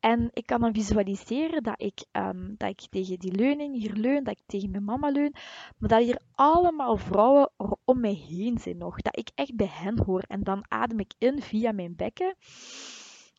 En 0.00 0.30
ik 0.32 0.46
kan 0.46 0.60
dan 0.60 0.74
visualiseren 0.74 1.62
dat 1.62 1.82
ik, 1.82 2.04
ehm, 2.12 2.54
dat 2.56 2.68
ik 2.68 2.86
tegen 2.90 3.18
die 3.18 3.32
leuning 3.32 3.74
hier 3.74 3.94
leun, 3.94 4.24
dat 4.24 4.38
ik 4.38 4.42
tegen 4.46 4.70
mijn 4.70 4.84
mama 4.84 5.10
leun, 5.10 5.34
maar 5.78 5.88
dat 5.88 6.02
hier 6.02 6.20
allemaal 6.34 6.96
vrouwen 6.96 7.50
om 7.84 8.00
mij 8.00 8.24
heen 8.28 8.58
zijn 8.58 8.78
nog. 8.78 9.00
Dat 9.00 9.18
ik 9.18 9.30
echt 9.34 9.56
bij 9.56 9.70
hen 9.70 9.98
hoor. 10.04 10.22
En 10.22 10.42
dan 10.42 10.64
adem 10.68 10.98
ik 10.98 11.14
in 11.18 11.42
via 11.42 11.72
mijn 11.72 11.96
bekken 11.96 12.36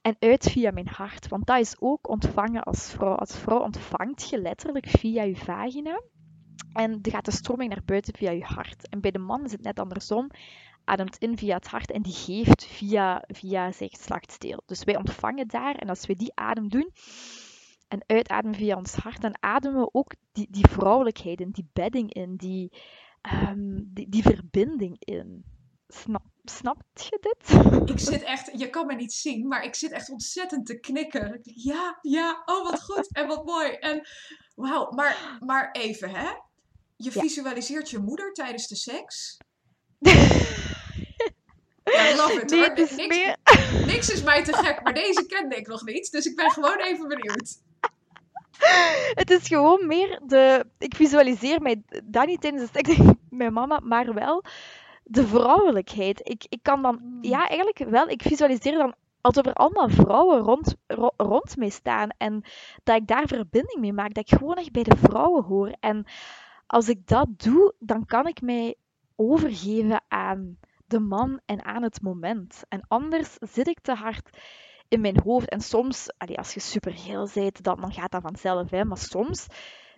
en 0.02 0.16
uit 0.20 0.50
via 0.52 0.72
mijn 0.72 0.88
hart. 0.88 1.28
Want 1.28 1.48
dat 1.48 1.60
is 1.60 1.76
ook 1.80 2.10
ontvangen 2.10 2.64
als 2.64 2.92
vrouw. 2.92 3.16
Als 3.16 3.38
vrouw 3.38 3.60
ontvangt 3.60 4.30
je 4.30 4.42
letterlijk 4.42 4.88
via 4.88 5.24
je 5.24 5.36
vagina. 5.36 6.02
En 6.74 7.02
dan 7.02 7.14
gaat 7.14 7.26
de 7.26 7.32
stroming 7.32 7.70
naar 7.70 7.84
buiten 7.86 8.14
via 8.18 8.32
je 8.32 8.44
hart. 8.44 8.90
En 8.90 9.02
bij 9.02 9.12
de 9.12 9.20
man 9.20 9.46
is 9.46 9.52
het 9.52 9.62
net 9.62 9.80
andersom. 9.80 10.30
Ademt 10.90 11.18
in 11.18 11.38
via 11.38 11.56
het 11.56 11.68
hart 11.68 11.92
en 11.92 12.02
die 12.02 12.14
geeft 12.14 12.66
via, 12.66 13.24
via 13.28 13.72
zijn 13.72 13.90
geslachtsdeel. 13.90 14.64
Dus 14.66 14.84
wij 14.84 14.98
ontvangen 14.98 15.48
daar. 15.48 15.76
En 15.76 15.90
als 15.90 16.06
we 16.06 16.16
die 16.16 16.32
adem 16.36 16.70
doen 16.70 16.92
en 17.88 18.04
uitademen 18.06 18.58
via 18.58 18.76
ons 18.76 18.94
hart, 18.94 19.22
dan 19.22 19.36
ademen 19.40 19.82
we 19.82 19.90
ook 19.92 20.14
die, 20.32 20.48
die 20.50 20.68
vrouwelijkheid 20.68 21.42
in, 21.42 21.52
die 21.52 21.70
bedding 21.74 22.14
in, 22.14 22.36
die, 22.36 22.72
um, 23.34 23.90
die, 23.94 24.10
die 24.10 24.24
verbinding 24.24 24.96
in. 25.00 25.44
Snap, 25.88 26.24
snapt 26.44 27.08
je 27.10 27.18
dit? 27.22 27.90
Ik 27.90 28.00
zit 28.00 28.24
echt, 28.24 28.52
je 28.60 28.70
kan 28.70 28.86
me 28.86 28.96
niet 28.96 29.14
zien, 29.14 29.48
maar 29.48 29.64
ik 29.64 29.76
zit 29.76 29.92
echt 29.92 30.10
ontzettend 30.10 30.66
te 30.66 30.80
knikken. 30.80 31.40
Ja, 31.44 31.98
ja, 32.02 32.42
oh 32.46 32.64
wat 32.70 32.84
goed 32.84 33.14
en 33.14 33.28
wat 33.28 33.46
mooi. 33.46 33.72
En 33.72 34.08
wauw, 34.56 34.92
maar, 34.92 35.38
maar 35.40 35.72
even 35.72 36.10
hè. 36.10 36.30
Je 36.96 37.12
visualiseert 37.12 37.90
je 37.90 38.00
moeder 38.00 38.34
tijdens 38.34 38.68
de 38.68 38.76
seks. 38.76 39.38
Ja, 41.92 42.16
love 42.16 42.34
it 42.42 42.52
hoor. 42.52 42.74
Niks, 42.76 43.08
meer... 43.08 43.38
niks 43.86 44.10
is 44.10 44.24
mij 44.24 44.44
te 44.44 44.54
gek, 44.54 44.84
maar 44.84 44.94
deze 44.94 45.26
kende 45.26 45.56
ik 45.56 45.68
nog 45.68 45.86
niet. 45.86 46.12
Dus 46.12 46.26
ik 46.26 46.36
ben 46.36 46.52
gewoon 46.52 46.80
even 46.80 47.08
benieuwd. 47.08 47.58
Het 49.22 49.30
is 49.30 49.48
gewoon 49.48 49.88
meer 49.88 50.20
de. 50.26 50.66
Ik 50.78 50.96
visualiseer 50.96 51.62
mij 51.62 51.82
dat 52.04 52.26
niet 52.26 52.42
tijdens 52.42 52.64
de 52.64 52.70
seks 52.74 52.98
met 53.30 53.52
mama, 53.52 53.80
maar 53.84 54.14
wel 54.14 54.44
de 55.04 55.28
vrouwelijkheid. 55.28 56.20
Ik, 56.24 56.46
ik 56.50 56.60
kan 56.62 56.82
dan, 56.82 56.98
hmm. 57.02 57.18
ja, 57.22 57.48
eigenlijk 57.48 57.90
wel, 57.90 58.10
ik 58.10 58.22
visualiseer 58.22 58.78
dan 58.78 58.96
alsof 59.22 59.46
er 59.46 59.54
allemaal 59.54 59.90
vrouwen 59.90 60.40
rond, 60.40 60.76
rond 61.18 61.58
mij 61.58 61.70
staan 61.70 62.10
en 62.18 62.44
dat 62.84 62.96
ik 62.96 63.08
daar 63.08 63.28
verbinding 63.28 63.80
mee 63.80 63.94
maak, 63.94 64.14
dat 64.14 64.32
ik 64.32 64.38
gewoon 64.38 64.56
echt 64.56 64.72
bij 64.72 64.84
de 64.84 64.98
vrouwen 64.98 65.44
hoor. 65.44 65.76
En 65.80 66.06
als 66.68 66.90
ik 66.90 67.08
dat 67.08 67.28
doe, 67.38 67.74
dan 67.80 68.06
kan 68.06 68.28
ik 68.28 68.42
mij 68.42 68.76
overgeven 69.16 70.02
aan 70.08 70.58
de 70.90 71.00
man 71.00 71.40
en 71.46 71.64
aan 71.64 71.84
het 71.84 72.02
moment. 72.02 72.64
En 72.68 72.82
anders 72.88 73.38
zit 73.40 73.68
ik 73.68 73.80
te 73.80 73.94
hard 73.94 74.38
in 74.88 75.02
mijn 75.02 75.20
hoofd. 75.24 75.50
En 75.50 75.62
soms, 75.62 76.08
als 76.18 76.54
je 76.54 76.60
supergeel 76.60 77.30
bent, 77.34 77.64
dan, 77.64 77.82
dan 77.82 77.94
gaat 77.94 78.12
dat 78.12 78.22
vanzelf. 78.22 78.70
Hè. 78.70 78.86
Maar 78.86 78.98
soms 78.98 79.48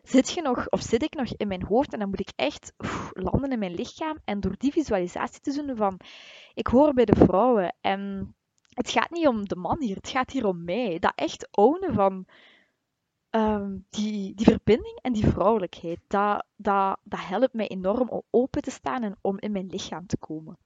zit, 0.04 0.32
je 0.32 0.42
nog, 0.42 0.70
of 0.70 0.82
zit 0.82 1.04
ik 1.04 1.14
nog 1.14 1.28
in 1.28 1.48
mijn 1.48 1.64
hoofd 1.64 1.94
en 1.94 2.00
dan 2.00 2.10
moet 2.10 2.20
ik 2.20 2.32
echt 2.36 2.74
landen 3.14 3.52
in 3.52 3.60
mijn 3.60 3.74
lichaam. 3.74 4.18
En 4.26 4.39
door 4.39 4.56
die 4.58 4.72
visualisatie 4.72 5.42
te 5.42 5.64
doen 5.64 5.76
van, 5.76 6.00
ik 6.54 6.68
hoor 6.68 6.94
bij 6.94 7.06
de 7.06 7.16
vrouwen. 7.16 7.76
En 7.82 8.34
het 8.70 8.89
gaat 8.89 9.10
niet 9.10 9.28
om 9.28 9.48
de 9.48 9.56
man 9.56 9.82
hier, 9.82 9.96
het 9.96 10.10
gaat 10.10 10.32
hier 10.32 10.46
om 10.46 10.64
mij. 10.64 11.00
Dat 11.00 11.14
echt 11.16 11.48
ownen 11.52 11.94
van 11.94 12.26
ehm, 13.30 13.78
die, 13.89 14.36
die 14.36 14.46
verbinding 14.46 15.00
en 15.02 15.14
die 15.14 15.28
vrouwelijkheid, 15.28 16.00
dat, 16.08 16.46
dat, 16.56 17.00
dat 17.04 17.20
helpt 17.20 17.54
mij 17.54 17.68
enorm 17.68 18.10
om 18.10 18.22
open 18.30 18.62
te 18.62 18.72
staan 18.72 19.04
en 19.04 19.18
om 19.22 19.39
in 19.39 19.52
mijn 19.52 19.68
lichaam 19.68 20.08
te 20.08 20.18
komen. 20.18 20.58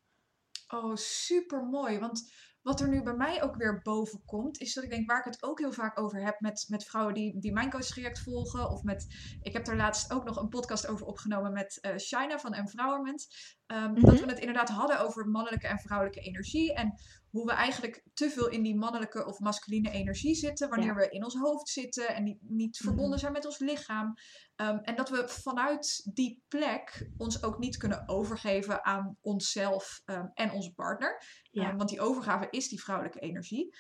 Oh, 0.68 0.96
super 0.96 1.64
mooi. 1.64 2.00
Want 2.00 2.32
wat 2.62 2.82
er 2.82 2.90
nu 2.90 3.04
bij 3.04 3.16
mij 3.16 3.44
ook 3.44 3.56
weer 3.56 3.82
boven 3.82 4.22
komt, 4.26 4.60
is 4.60 4.74
dat 4.74 4.84
ik 4.84 4.90
denk 4.90 5.10
waar 5.10 5.20
ik 5.20 5.34
het 5.34 5.44
ook 5.44 5.60
heel 5.60 5.72
vaak 5.72 6.00
over 6.00 6.24
heb 6.24 6.40
met, 6.40 6.66
met 6.68 6.86
vrouwen 6.86 7.14
die, 7.14 7.40
die 7.40 7.54
mijn 7.54 7.70
coachtraject 7.70 8.20
volgen. 8.20 8.70
Of 8.70 8.84
met, 8.84 9.06
ik 9.42 9.54
heb 9.54 9.68
er 9.68 9.76
laatst 9.76 10.14
ook 10.14 10.24
nog 10.24 10.38
een 10.38 10.50
podcast 10.50 10.88
over 10.88 11.06
opgenomen 11.06 11.54
met 11.54 11.78
uh, 11.82 11.98
Shina 11.98 12.40
van 12.40 12.54
Empowerment. 12.54 13.28
Um, 13.68 13.94
Dat 13.94 14.14
mhm. 14.14 14.24
we 14.24 14.30
het 14.30 14.40
inderdaad 14.40 14.70
hadden 14.70 15.00
over 15.00 15.28
mannelijke 15.28 15.68
en 15.68 15.80
vrouwelijke 15.80 16.20
energie. 16.20 16.74
En 16.74 16.94
hoe 17.30 17.46
we 17.46 17.52
eigenlijk 17.52 18.04
te 18.14 18.30
veel 18.30 18.50
in 18.50 18.64
die 18.64 18.76
mannelijke 18.76 19.26
of 19.26 19.40
masculine 19.40 19.92
energie 19.92 20.36
zitten. 20.36 20.70
Wanneer 20.70 20.96
we 20.96 21.10
in 21.10 21.24
ons 21.24 21.36
hoofd 21.36 21.70
zitten 21.70 22.08
en 22.08 22.24
niet, 22.24 22.38
niet 22.42 22.80
mhm. 22.80 22.88
verbonden 22.88 23.20
zijn 23.20 23.32
met 23.32 23.46
ons 23.46 23.60
lichaam. 23.60 24.14
Ehm, 24.56 24.78
en 24.78 24.96
dat 24.96 25.10
we 25.10 25.28
vanuit 25.28 26.12
die 26.14 26.44
plek 26.48 27.10
ons 27.18 27.44
ook 27.44 27.58
niet 27.58 27.78
kunnen 27.78 28.10
overgeven 28.10 28.86
aan 28.86 29.18
onszelf 29.22 30.02
um, 30.06 30.32
en 30.34 30.52
onze 30.52 30.74
partner. 30.74 31.24
Ja. 31.52 31.76
want 31.76 31.90
die 31.90 32.02
overgave 32.02 32.48
is 32.50 32.70
die 32.70 32.82
vrouwelijke 32.82 33.20
energie. 33.20 33.76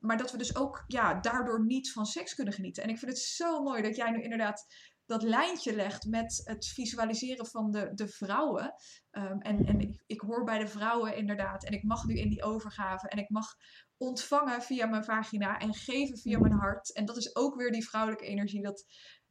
Maar 0.00 0.16
dat 0.16 0.32
we 0.32 0.38
dus 0.38 0.56
ook 0.56 0.84
ja, 0.86 1.14
daardoor 1.14 1.64
niet 1.64 1.92
van 1.92 2.06
seks 2.06 2.34
kunnen 2.34 2.54
genieten. 2.54 2.82
En 2.82 2.88
ik 2.88 2.98
vind 2.98 3.10
het 3.10 3.20
zo 3.20 3.62
mooi 3.62 3.82
dat 3.82 3.96
jij 3.96 4.10
nu 4.10 4.22
inderdaad 4.22 4.66
dat 5.06 5.22
lijntje 5.22 5.74
legt 5.74 6.06
met 6.06 6.40
het 6.44 6.66
visualiseren 6.66 7.46
van 7.46 7.70
de, 7.70 7.90
de 7.94 8.08
vrouwen. 8.08 8.74
Ehm, 9.10 9.38
en 9.38 9.64
en 9.66 9.80
ik, 9.80 10.02
ik, 10.06 10.20
hoor 10.20 10.44
bij 10.44 10.58
de 10.58 10.68
vrouwen 10.68 11.16
inderdaad. 11.16 11.64
En 11.64 11.72
ik 11.72 11.82
mag 11.82 12.04
nu 12.04 12.18
in 12.18 12.28
die 12.28 12.42
overgave. 12.42 13.08
En 13.08 13.18
ik 13.18 13.28
mag 13.28 13.46
ontvangen 13.96 14.62
via 14.62 14.86
mijn 14.86 15.04
vagina 15.04 15.58
en 15.58 15.74
geven 15.74 16.18
via 16.18 16.38
mijn 16.38 16.52
hart. 16.52 16.92
En 16.92 17.04
dat 17.04 17.16
is 17.16 17.36
ook 17.36 17.54
weer 17.54 17.72
die 17.72 17.88
vrouwelijke 17.88 18.26
energie. 18.26 18.62
Dat 18.62 18.84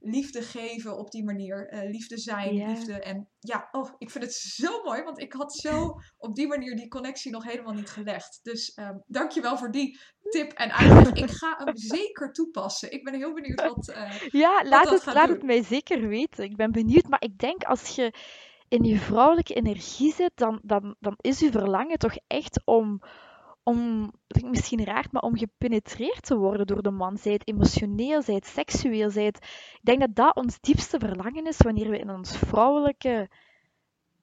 liefde 0.04 0.42
geven 0.42 0.98
op 0.98 1.12
die 1.12 1.24
manier. 1.24 1.74
Uh, 1.74 1.90
liefde 1.92 2.18
zijn, 2.18 2.68
liefde. 2.68 3.00
En 3.00 3.28
ja, 3.40 3.68
oh, 3.72 3.90
ik 3.98 4.10
vind 4.10 4.24
het 4.24 4.34
zo 4.34 4.84
mooi. 4.84 5.04
Want 5.04 5.20
ik 5.20 5.34
had 5.34 5.54
zo 5.54 5.94
op 6.18 6.36
die 6.36 6.48
manier 6.48 6.76
die 6.76 6.88
connectie 6.88 7.32
nog 7.32 7.44
helemaal 7.44 7.74
niet 7.74 7.90
gelegd. 7.90 8.40
Dus 8.44 8.78
um, 8.78 9.04
dankjewel 9.08 9.58
voor 9.58 9.72
die 9.72 10.00
tip 10.30 10.52
en 10.52 10.72
uitleg. 10.72 11.14
Ik 11.14 11.32
ga 11.32 11.56
hem 11.58 11.78
zeker 11.98 12.32
toepassen. 12.32 12.92
Ik 12.92 13.04
ben 13.04 13.14
heel 13.14 13.34
benieuwd 13.34 13.62
wat. 13.62 13.90
Uh, 13.90 14.20
ja, 14.30 14.64
laat, 14.66 14.90
het, 14.90 15.06
laat 15.06 15.30
het 15.30 15.44
mij 15.44 15.64
zeker 15.64 16.08
weten. 16.08 16.44
Ik 16.44 16.56
ben 16.56 16.72
benieuwd. 16.72 17.08
Maar 17.08 17.22
ik 17.22 17.38
denk 17.38 17.64
als 17.64 17.96
je 17.96 18.14
in 18.68 18.84
je 18.84 18.98
vrouwelijke 18.98 19.54
energie 19.54 20.14
zit, 20.14 20.32
dan, 20.36 20.60
dan, 20.64 20.96
dan 21.00 21.14
is 21.22 21.40
je 21.40 21.52
verlangen 21.52 21.98
toch 21.98 22.16
echt 22.28 22.62
om 22.66 23.02
om, 23.64 24.12
misschien 24.42 24.84
raar, 24.84 25.08
maar 25.12 25.22
om 25.22 25.38
gepenetreerd 25.38 26.24
te 26.24 26.38
worden 26.38 26.68
door 26.68 26.84
de 26.84 26.92
man. 26.92 27.18
Zij 27.18 27.32
het 27.34 27.48
emotioneel, 27.48 28.22
zij 28.22 28.36
het 28.36 28.46
seksueel, 28.46 29.10
zij 29.10 29.26
het... 29.26 29.38
Ik 29.74 29.80
denk 29.82 30.00
dat 30.00 30.16
dat 30.16 30.36
ons 30.36 30.60
diepste 30.60 31.00
verlangen 31.00 31.48
is 31.48 31.58
wanneer 31.58 31.90
we 31.90 32.00
in 32.00 32.10
ons 32.10 32.38
vrouwelijke 32.38 33.30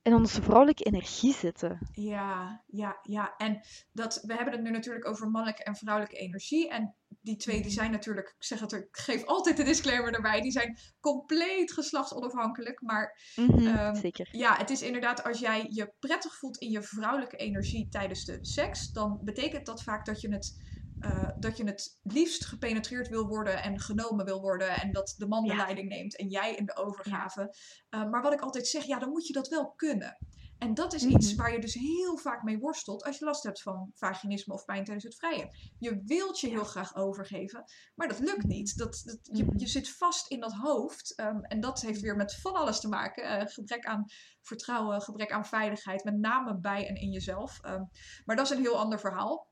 in 0.03 0.15
onze 0.15 0.43
vrouwelijke 0.43 0.85
energie 0.85 1.33
zitten. 1.33 1.79
Ja, 1.93 2.63
ja, 2.67 2.99
ja. 3.03 3.35
En 3.37 3.61
dat, 3.93 4.23
we 4.27 4.35
hebben 4.35 4.55
het 4.55 4.63
nu 4.63 4.71
natuurlijk 4.71 5.09
over 5.09 5.31
mannelijke 5.31 5.65
en 5.65 5.77
vrouwelijke 5.77 6.17
energie. 6.17 6.69
En 6.69 6.95
die 7.21 7.37
twee 7.37 7.57
die 7.57 7.65
mhm. 7.65 7.75
zijn 7.75 7.91
natuurlijk, 7.91 8.29
ik 8.29 8.45
zeg 8.45 8.61
het, 8.61 8.73
ik 8.73 8.89
geef 8.91 9.25
altijd 9.25 9.57
de 9.57 9.63
disclaimer 9.63 10.15
erbij, 10.15 10.41
die 10.41 10.53
zijn 10.53 10.79
compleet 11.01 11.73
geslachtsonafhankelijk. 11.73 12.81
Maar 12.81 13.33
mm 13.37 13.95
zeker. 13.95 14.29
ja, 14.33 14.57
het 14.57 14.71
is 14.71 14.83
inderdaad 14.83 15.25
als 15.25 15.39
jij 15.39 15.67
je 15.71 15.93
prettig 15.99 16.39
voelt 16.39 16.59
in 16.59 16.71
je 16.71 16.83
vrouwelijke 16.83 17.37
energie 17.37 17.89
tijdens 17.89 18.25
de 18.25 18.39
seks, 18.41 18.93
dan 18.93 19.21
betekent 19.23 19.67
dat 19.67 19.83
vaak 19.83 20.07
dat 20.07 20.21
je 20.21 20.33
het 20.33 20.69
uh, 21.01 21.29
dat 21.39 21.57
je 21.57 21.65
het 21.65 22.01
liefst 22.03 22.45
gepenetreerd 22.45 23.09
wil 23.09 23.27
worden 23.27 23.63
en 23.63 23.81
genomen 23.81 24.25
wil 24.25 24.41
worden. 24.41 24.69
En 24.69 24.93
dat 24.93 25.15
de 25.19 25.27
man 25.27 25.47
de 25.47 25.55
leiding 25.55 25.89
neemt 25.89 26.17
en 26.17 26.29
jij 26.29 26.55
in 26.55 26.67
de 26.67 26.77
overgave. 26.77 27.55
Uh, 27.91 28.11
maar 28.11 28.23
wat 28.23 28.33
ik 28.33 28.41
altijd 28.41 28.67
zeg, 28.67 28.85
ja, 28.85 28.99
dan 28.99 29.11
moet 29.11 29.27
je 29.27 29.33
dat 29.33 29.49
wel 29.49 29.73
kunnen. 29.77 30.19
En 30.61 30.75
dat 30.75 30.93
is 30.93 31.05
iets 31.05 31.33
mhm. 31.33 31.43
waar 31.43 31.53
je 31.53 31.61
dus 31.61 31.75
heel 31.75 32.17
vaak 32.17 32.43
mee 32.43 32.59
worstelt 32.59 33.05
als 33.05 33.19
je 33.19 33.25
last 33.25 33.43
hebt 33.43 33.63
van 33.63 33.91
vaginisme 33.95 34.55
of 34.55 34.65
pijn 34.65 34.85
tijdens 34.85 35.05
het 35.05 35.17
vrijen. 35.17 35.49
Je 35.79 36.03
wilt 36.05 36.41
je 36.41 36.49
heel 36.49 36.65
graag 36.65 36.97
overgeven, 36.97 37.65
maar 37.95 38.09
dat 38.09 38.19
lukt 38.19 38.47
niet. 38.47 38.77
Dat, 38.77 39.03
dat 39.05 39.19
je, 39.23 39.45
mhm. 39.45 39.59
je 39.59 39.67
zit 39.67 39.91
vast 39.91 40.31
in 40.31 40.41
dat 40.41 40.53
hoofd 40.53 41.21
um, 41.21 41.45
en 41.45 41.61
dat 41.61 41.81
heeft 41.81 42.01
weer 42.01 42.17
met 42.17 42.35
van 42.35 42.55
alles 42.55 42.81
te 42.81 42.89
maken. 42.89 43.41
Uh, 43.41 43.47
gebrek 43.47 43.85
aan 43.85 44.05
vertrouwen, 44.41 45.03
gebrek 45.03 45.33
aan 45.33 45.47
veiligheid, 45.47 46.05
met 46.05 46.19
name 46.19 46.59
bij 46.59 46.89
en 46.89 46.95
in 46.95 47.11
jezelf. 47.11 47.61
Um, 47.65 47.89
maar 48.25 48.37
dat 48.37 48.51
is 48.51 48.57
een 48.57 48.63
heel 48.63 48.79
ander 48.79 49.01
verhaal. 49.01 49.49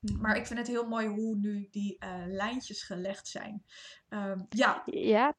Mhm. 0.00 0.20
Maar 0.20 0.36
ik 0.36 0.46
vind 0.46 0.58
het 0.58 0.68
heel 0.68 0.88
mooi 0.88 1.06
hoe 1.06 1.36
nu 1.36 1.68
die 1.70 1.96
uh, 2.04 2.22
lijntjes 2.26 2.82
gelegd 2.82 3.28
zijn. 3.28 3.64
Um, 4.08 4.46
ja. 4.48 4.82
Ja, 4.84 5.34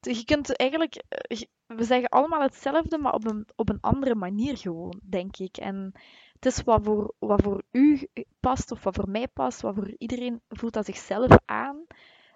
je 0.00 0.24
kunt 0.24 0.56
eigenlijk, 0.56 1.04
eh, 1.08 1.42
we 1.66 1.84
zeggen 1.84 2.08
allemaal 2.08 2.40
hetzelfde, 2.40 2.98
maar 2.98 3.14
op 3.14 3.26
een, 3.26 3.46
op 3.56 3.68
een 3.68 3.80
andere 3.80 4.14
manier 4.14 4.56
gewoon, 4.56 5.00
denk 5.02 5.36
ik. 5.36 5.56
En 5.56 5.92
het 6.32 6.46
is 6.46 6.62
wat 6.62 6.84
voor, 6.84 7.14
wat 7.18 7.42
voor 7.42 7.62
u 7.70 8.08
past 8.40 8.70
of 8.70 8.84
wat 8.84 8.94
voor 8.94 9.10
mij 9.10 9.28
past, 9.28 9.60
wat 9.60 9.74
voor 9.74 9.94
iedereen 9.98 10.40
voelt 10.48 10.72
dat 10.72 10.84
zichzelf 10.84 11.38
aan. 11.44 11.86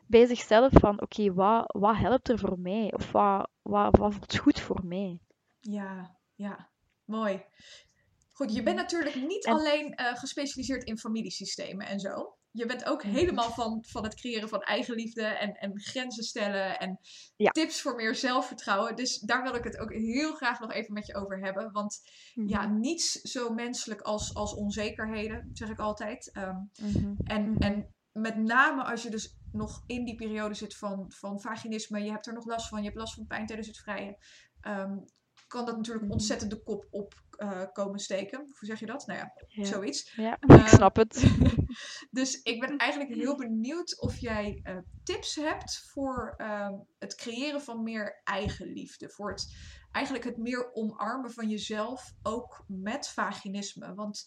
Bij 0.07 0.27
zichzelf 0.27 0.73
van, 0.73 1.01
oké, 1.01 1.35
wat, 1.35 1.65
wat 1.67 1.97
helpt 1.97 2.29
er 2.29 2.39
voor 2.39 2.59
mij? 2.59 2.93
Of 2.95 3.13
wat, 3.13 3.51
wat, 3.63 3.97
wat 3.97 4.15
voelt 4.15 4.37
goed 4.37 4.61
voor 4.61 4.85
mij? 4.85 5.21
Ja, 5.61 6.17
ja, 6.35 6.71
mooi. 7.05 7.45
Goed, 8.33 8.55
je 8.55 8.63
bent 8.63 8.77
natuurlijk 8.77 9.15
niet 9.15 9.47
alleen 9.47 10.01
uh, 10.01 10.15
gespecialiseerd 10.15 10.85
in 10.85 10.99
familiesystemen 10.99 11.87
en 11.87 12.01
zo. 12.01 12.37
Je 12.53 12.67
bent 12.67 12.85
ook 12.85 13.05
mhm. 13.05 13.15
helemaal 13.15 13.51
van, 13.51 13.85
van 13.89 14.05
het 14.05 14.15
creëren 14.15 14.49
van 14.49 14.63
eigenliefde 14.63 15.23
en, 15.23 15.55
en 15.55 15.81
grenzen 15.81 16.25
stellen 16.25 16.79
en 16.79 16.99
tips 17.37 17.81
voor 17.81 17.95
meer 17.95 18.15
zelfvertrouwen. 18.15 18.97
Dus 18.97 19.19
daar 19.19 19.43
wil 19.43 19.55
ik 19.55 19.65
het 19.65 19.79
ook 19.79 19.93
heel 19.93 20.35
graag 20.35 20.61
nog 20.61 20.73
even 20.73 20.93
met 20.93 21.07
je 21.07 21.15
over 21.15 21.41
hebben. 21.41 21.73
Want 21.73 22.01
ja, 22.35 22.67
mhm. 22.67 22.81
niets 22.81 23.13
zo 23.13 23.51
menselijk 23.51 24.01
als, 24.01 24.35
als 24.35 24.55
onzekerheden, 24.55 25.51
zeg 25.53 25.69
ik 25.69 25.79
altijd. 25.79 26.31
Um, 26.37 26.71
en, 27.25 27.57
en 27.59 27.95
met 28.13 28.37
name 28.37 28.85
als 28.85 29.03
je 29.03 29.11
dus 29.11 29.39
nog 29.53 29.83
in 29.87 30.05
die 30.05 30.15
periode 30.15 30.55
zit 30.55 30.77
van, 30.77 31.05
van 31.09 31.41
vaginisme, 31.41 32.03
je 32.03 32.11
hebt 32.11 32.27
er 32.27 32.35
nog 32.35 32.47
last 32.47 32.69
van, 32.69 32.79
je 32.79 32.85
hebt 32.85 32.99
last 32.99 33.15
van 33.15 33.27
pijn 33.27 33.47
tijdens 33.47 33.69
het 33.69 33.79
vrijen, 33.79 34.17
ehm, 34.61 34.97
kan 35.51 35.65
dat 35.67 35.77
natuurlijk 35.77 36.05
Mhm. 36.05 36.13
ontzettend 36.13 36.51
de 36.51 36.63
kop 36.63 36.87
op 36.91 37.15
eh, 37.37 37.63
komen 37.73 37.99
steken. 37.99 38.39
Hoe 38.39 38.69
zeg 38.69 38.81
je 38.81 38.87
dat? 38.87 39.07
Nou 39.07 39.19
ja, 39.19 39.33
Ja. 39.49 39.65
zoiets. 39.65 40.13
Ja, 40.17 40.37
Ehm, 40.41 40.59
ik 40.61 40.67
snap 40.69 40.97
het. 40.97 41.23
Dus 42.11 42.43
ik 42.43 42.61
ben 42.61 42.77
eigenlijk 42.77 43.15
heel 43.15 43.37
benieuwd 43.37 44.01
of 44.01 44.17
jij 44.19 44.61
eh, 44.63 44.77
tips 45.03 45.35
hebt 45.35 45.79
voor 45.93 46.35
ehm, 46.37 46.73
het 46.99 47.15
creëren 47.15 47.63
van 47.63 47.83
meer 47.83 48.21
eigenliefde. 48.25 49.11
Voor 49.11 49.31
het 49.31 49.55
eigenlijk 49.93 50.25
het 50.25 50.37
meer 50.37 50.73
omarmen 50.73 51.31
van 51.33 51.49
jezelf, 51.49 52.13
ook 52.23 52.65
met 52.67 53.09
vaginisme. 53.09 53.95
Want 53.95 54.25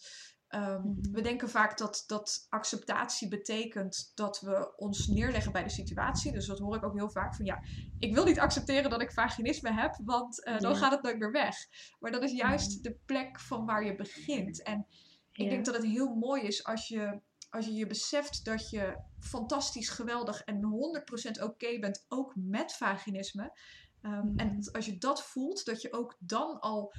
ehm, 0.54 0.80
Mhm. 0.88 1.12
we 1.12 1.20
denken 1.20 1.48
vaak 1.50 1.78
dat, 1.78 2.04
dat 2.06 2.46
acceptatie 2.48 3.28
betekent 3.28 4.12
dat 4.14 4.40
we 4.40 4.72
ons 4.76 5.06
neerleggen 5.06 5.52
bij 5.52 5.62
de 5.62 5.68
situatie. 5.68 6.32
Dus 6.32 6.46
dat 6.46 6.58
hoor 6.58 6.76
ik 6.76 6.84
ook 6.84 6.94
heel 6.96 7.10
vaak 7.10 7.34
van 7.34 7.44
ja, 7.44 7.62
ik 7.98 8.14
wil 8.14 8.24
niet 8.24 8.38
accepteren 8.40 8.90
dat 8.90 9.02
ik 9.02 9.12
vaginisme 9.12 9.72
heb, 9.72 9.94
want 10.04 10.44
eh, 10.44 10.58
dan 10.58 10.72
Ja. 10.72 10.76
gaat 10.78 10.92
het 10.92 11.02
nooit 11.02 11.18
meer 11.18 11.32
weg. 11.32 11.56
Maar 11.98 12.10
dat 12.12 12.22
is 12.22 12.32
juist 12.32 12.72
Mhm. 12.72 12.82
de 12.82 12.98
plek 13.06 13.40
van 13.40 13.66
waar 13.66 13.84
je 13.84 13.94
begint. 13.94 14.62
En 14.62 14.86
ik 15.32 15.44
Ja. 15.44 15.48
denk 15.50 15.64
dat 15.64 15.74
het 15.74 15.84
heel 15.84 16.14
mooi 16.14 16.42
is 16.42 16.64
als 16.64 16.88
je, 16.88 17.20
als 17.50 17.66
je 17.66 17.72
je 17.72 17.86
beseft 17.86 18.44
dat 18.44 18.70
je 18.70 18.98
fantastisch, 19.18 19.88
geweldig 19.88 20.40
en 20.42 20.62
100% 20.62 21.42
oké 21.42 21.78
bent, 21.78 22.04
ook 22.08 22.32
met 22.36 22.72
vaginisme. 22.72 23.58
Ehm, 24.02 24.26
Mhm. 24.26 24.38
En 24.38 24.68
als 24.72 24.86
je 24.86 24.98
dat 24.98 25.22
voelt, 25.22 25.64
dat 25.64 25.82
je 25.82 25.92
ook 25.92 26.16
dan 26.18 26.60
al 26.60 26.92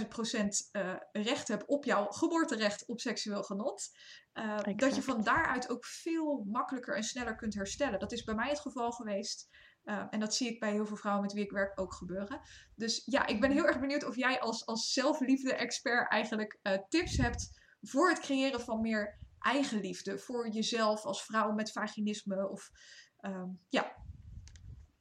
100.000 0.00 0.08
procent 0.08 0.68
eh, 0.72 0.94
recht 1.12 1.48
hebt 1.48 1.66
op 1.66 1.84
jouw 1.84 2.06
geboorterecht 2.06 2.86
op 2.86 3.00
seksueel 3.00 3.42
genot. 3.42 3.88
Eh, 4.32 4.58
dat 4.76 4.94
je 4.94 5.02
van 5.02 5.22
daaruit 5.22 5.70
ook 5.70 5.84
veel 5.84 6.44
makkelijker 6.50 6.96
en 6.96 7.02
sneller 7.02 7.36
kunt 7.36 7.54
herstellen. 7.54 7.98
Dat 7.98 8.12
is 8.12 8.24
bij 8.24 8.34
mij 8.34 8.48
het 8.48 8.60
geval 8.60 8.90
geweest. 8.90 9.48
Eh, 9.82 10.06
en 10.10 10.20
dat 10.20 10.34
zie 10.34 10.48
ik 10.48 10.60
bij 10.60 10.72
heel 10.72 10.86
veel 10.86 10.96
vrouwen 10.96 11.24
met 11.24 11.32
wie 11.32 11.44
ik 11.44 11.50
werk 11.50 11.80
ook 11.80 11.94
gebeuren. 11.94 12.40
Dus 12.74 13.02
ja, 13.04 13.26
ik 13.26 13.40
ben 13.40 13.50
heel 13.50 13.66
erg 13.66 13.80
benieuwd 13.80 14.04
of 14.04 14.16
jij 14.16 14.40
als, 14.40 14.66
als 14.66 14.92
zelfliefde-expert 14.92 16.10
eigenlijk 16.10 16.58
tips 16.88 17.16
hebt 17.16 17.60
voor 17.80 18.08
het 18.08 18.20
creëren 18.20 18.60
van 18.60 18.80
meer 18.80 19.18
eigenliefde. 19.38 20.18
Voor 20.18 20.48
jezelf 20.48 21.04
als 21.04 21.24
vrouw 21.24 21.52
met 21.52 21.72
vaginisme. 21.72 22.48
Of 22.48 22.70
ehm, 23.16 23.48
ja, 23.68 23.96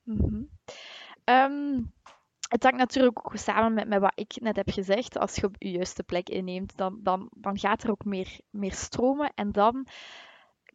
Mhm. 0.09 0.43
Ehm, 1.23 1.81
het 2.49 2.63
hangt 2.63 2.77
natuurlijk 2.77 3.19
ook 3.19 3.37
samen 3.37 3.73
met, 3.73 3.87
met 3.87 3.99
wat 3.99 4.11
ik 4.15 4.35
net 4.41 4.55
heb 4.55 4.69
gezegd. 4.69 5.17
Als 5.17 5.35
je 5.35 5.45
op 5.45 5.55
je 5.57 5.71
juiste 5.71 6.03
plek 6.03 6.29
inneemt, 6.29 6.77
dan, 6.77 6.99
dan, 7.03 7.29
dan 7.35 7.59
gaat 7.59 7.83
er 7.83 7.91
ook 7.91 8.05
meer, 8.05 8.39
meer 8.49 8.73
stromen. 8.73 9.31
En 9.35 9.51
dan 9.51 9.87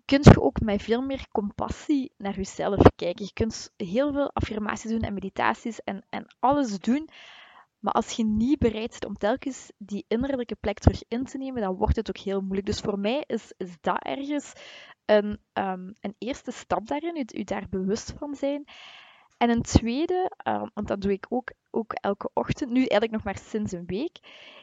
kun 0.04 0.20
je 0.22 0.42
ook 0.42 0.60
met 0.60 0.82
veel 0.82 1.02
meer 1.02 1.28
compassie 1.28 2.12
naar 2.16 2.36
jezelf 2.36 2.80
kijken. 2.96 3.24
Je 3.24 3.32
kunt 3.32 3.72
heel 3.76 4.12
veel 4.12 4.30
affirmaties 4.32 4.90
doen 4.90 5.00
en 5.00 5.14
meditaties 5.14 5.80
en, 5.80 6.06
en 6.10 6.26
alles 6.38 6.78
doen. 6.78 7.08
Maar 7.78 7.92
als 7.92 8.10
je 8.10 8.24
niet 8.24 8.58
bereid 8.58 8.90
bent 8.90 9.04
om 9.04 9.16
telkens 9.16 9.72
die 9.78 10.04
innerlijke 10.08 10.56
plek 10.60 10.78
terug 10.78 11.02
in 11.08 11.24
te 11.24 11.38
nemen, 11.38 11.62
dan 11.62 11.76
wordt 11.76 11.96
het 11.96 12.08
ook 12.08 12.24
heel 12.24 12.40
moeilijk. 12.40 12.66
Dus 12.66 12.80
voor 12.80 12.98
mij 12.98 13.24
is, 13.26 13.52
dat 13.80 14.02
ergens 14.02 14.52
een, 15.04 15.38
ehm, 15.52 15.92
een 16.00 16.14
eerste 16.18 16.50
stap 16.50 16.86
daarin, 16.86 17.28
u 17.34 17.42
daar 17.42 17.66
bewust 17.70 18.14
van 18.18 18.34
zijn. 18.34 18.64
En 19.36 19.50
een 19.50 19.62
tweede, 19.62 20.30
ehm, 20.36 20.66
want 20.74 20.88
dat 20.88 21.00
doe 21.00 21.12
ik 21.12 21.26
ook, 21.28 21.52
ook 21.70 21.92
elke 21.92 22.30
ochtend, 22.32 22.70
nu 22.70 22.78
eigenlijk 22.78 23.12
nog 23.12 23.24
maar 23.24 23.38
sinds 23.38 23.72
een 23.72 23.86
week. 23.86 24.18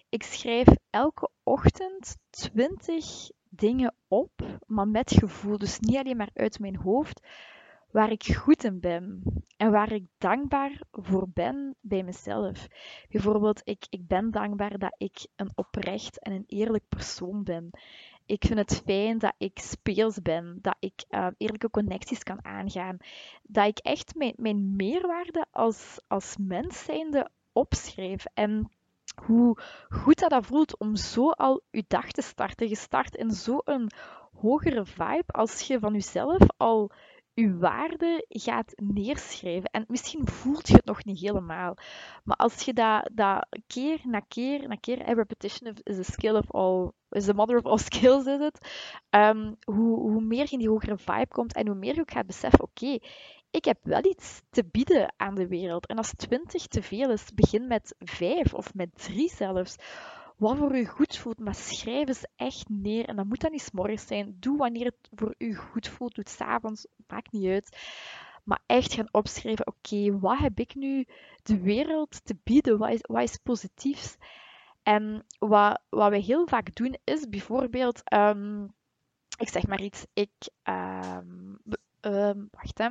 Ik 0.10 0.24
schrijf 0.24 0.68
elke 0.90 1.30
ochtend 1.44 2.18
20 2.30 3.30
dingen 3.50 3.96
op, 4.08 4.32
maar 4.66 4.88
met 4.88 5.12
gevoel. 5.12 5.58
Dus 5.58 5.80
niet 5.80 5.98
alleen 5.98 6.18
maar 6.18 6.30
uit 6.34 6.60
mijn 6.60 6.76
hoofd, 6.76 7.28
waar 7.92 8.12
ik 8.12 8.24
goed 8.36 8.64
in 8.64 8.80
ben 8.80 9.24
en 9.58 9.72
waar 9.72 9.92
ik 9.92 10.06
dankbaar 10.18 10.82
voor 10.92 11.30
ben 11.34 11.76
bij 11.82 12.04
mezelf. 12.04 12.68
Bijvoorbeeld, 13.10 13.62
ik, 13.64 13.86
ik 13.90 14.08
ben 14.08 14.32
dankbaar 14.32 14.78
dat 14.78 14.96
ik 14.98 15.28
een 15.36 15.52
oprecht 15.56 16.20
en 16.20 16.32
een 16.32 16.44
eerlijk 16.48 16.88
persoon 16.88 17.44
ben. 17.44 17.70
Ik 18.32 18.46
vind 18.46 18.60
het 18.60 18.82
fijn 18.86 19.18
dat 19.18 19.34
ik 19.38 19.60
speels 19.60 20.22
ben, 20.22 20.58
dat 20.62 20.76
ik 20.80 21.04
eh, 21.10 21.28
eerlijke 21.38 21.70
connecties 21.70 22.24
kan 22.24 22.46
aangaan, 22.46 22.98
dat 23.44 23.68
ik 23.68 23.78
echt 23.78 24.16
mijn, 24.16 24.34
mijn 24.38 24.76
meerwaarde 24.76 25.46
als, 25.52 26.00
als 26.08 26.36
mens 26.40 26.84
zijnde 26.84 27.30
opschrijf. 27.52 28.26
En 28.34 28.72
hoe 29.24 29.58
goed 29.90 30.20
dat, 30.20 30.30
dat 30.30 30.46
voelt 30.46 30.80
om 30.80 30.96
zo 30.96 31.30
al 31.30 31.62
je 31.72 31.84
dag 31.88 32.12
te 32.12 32.22
starten. 32.22 32.70
Je 32.70 32.76
start 32.76 33.16
in 33.16 33.32
zo'n 33.32 33.90
hogere 34.34 34.86
vibe 34.86 35.28
als 35.28 35.62
je 35.62 35.80
van 35.80 35.94
jezelf 35.94 36.42
al 36.58 36.92
je 37.34 37.58
waarde 37.58 38.26
gaat 38.30 38.74
neerschrijven. 38.76 39.70
En 39.70 39.86
misschien 39.88 40.28
voelt 40.28 40.68
je 40.68 40.74
het 40.74 40.86
nog 40.86 41.06
niet 41.06 41.20
helemaal. 41.20 41.78
Maar 42.24 42.38
als 42.38 42.62
je 42.62 42.74
dat, 42.74 43.10
dat 43.14 43.48
keer 43.68 44.00
na 44.04 44.20
keer 44.20 44.68
na 44.68 44.76
keer, 44.76 45.02
eh, 45.02 45.16
repetition 45.16 45.74
is 45.84 45.98
a 45.98 46.04
skill 46.04 46.36
of 46.36 46.52
all, 46.52 46.92
is 47.10 47.26
the 47.26 47.34
mother 47.34 47.58
of 47.58 47.66
all 47.66 47.78
skills, 47.92 48.26
is 48.26 48.40
het. 48.40 48.68
Ehm, 49.10 49.54
hoe, 49.64 50.00
hoe 50.00 50.22
meer 50.22 50.44
je 50.44 50.52
in 50.52 50.60
die 50.60 50.70
hogere 50.70 50.98
vibe 50.98 51.28
komt 51.28 51.54
en 51.54 51.68
hoe 51.68 51.76
meer 51.76 51.96
je 51.96 52.02
ook 52.02 52.12
gaat 52.12 52.28
beseffen, 52.28 52.62
oké, 52.64 52.98
ik 53.52 53.66
heb 53.66 53.78
wel 53.84 54.06
iets 54.06 54.42
te 54.50 54.66
bieden 54.72 55.14
aan 55.18 55.36
de 55.36 55.48
wereld. 55.48 55.88
En 55.88 55.98
als 55.98 56.14
20 56.18 56.68
te 56.68 56.82
veel 56.82 57.12
is, 57.12 57.34
begin 57.34 57.68
met 57.68 57.96
5 58.00 58.54
of 58.54 58.74
met 58.74 58.90
3 58.94 59.30
zelfs. 59.30 59.76
Wat 60.42 60.58
voor 60.58 60.78
u 60.78 60.86
goed 60.86 61.18
voelt, 61.18 61.40
maar 61.40 61.56
schrijf 61.56 62.08
eens 62.08 62.26
echt 62.36 62.70
neer. 62.70 63.08
En 63.08 63.16
dan 63.16 63.28
moet 63.28 63.42
dat 63.42 63.52
niet 63.52 63.62
's 63.62 63.72
morgens 63.72 64.08
zijn. 64.08 64.36
Doe 64.40 64.58
wanneer 64.58 64.86
het 64.86 65.10
voor 65.12 65.36
u 65.38 65.56
goed 65.56 65.88
voelt. 65.88 66.16
Doe 66.16 66.24
het 66.24 66.34
s'avonds, 66.34 66.88
maakt 67.08 67.32
niet 67.32 67.48
uit. 67.48 67.78
Maar 68.44 68.64
echt 68.66 68.94
gaan 68.94 69.08
opschrijven, 69.12 69.68
oké, 69.68 70.20
wat 70.20 70.38
heb 70.38 70.60
ik 70.60 70.76
nu 70.76 71.06
de 71.44 71.60
wereld 71.60 72.26
te 72.26 72.38
bieden? 72.44 72.78
Wat 72.78 72.90
is, 72.90 73.00
wat 73.02 73.22
is 73.22 73.38
positiefs? 73.38 74.18
En 74.84 75.26
wat, 75.40 75.82
wat 75.90 76.10
wij 76.10 76.20
heel 76.20 76.48
vaak 76.48 76.76
doen 76.76 76.98
is 77.04 77.30
bijvoorbeeld, 77.30 78.02
ehm, 78.04 78.64
ik 79.38 79.50
zeg 79.50 79.68
maar 79.68 79.82
iets, 79.82 80.06
ik, 80.14 80.32
ehm, 80.64 81.56
ehm, 82.00 82.46
wacht 82.52 82.78
hè. 82.78 82.90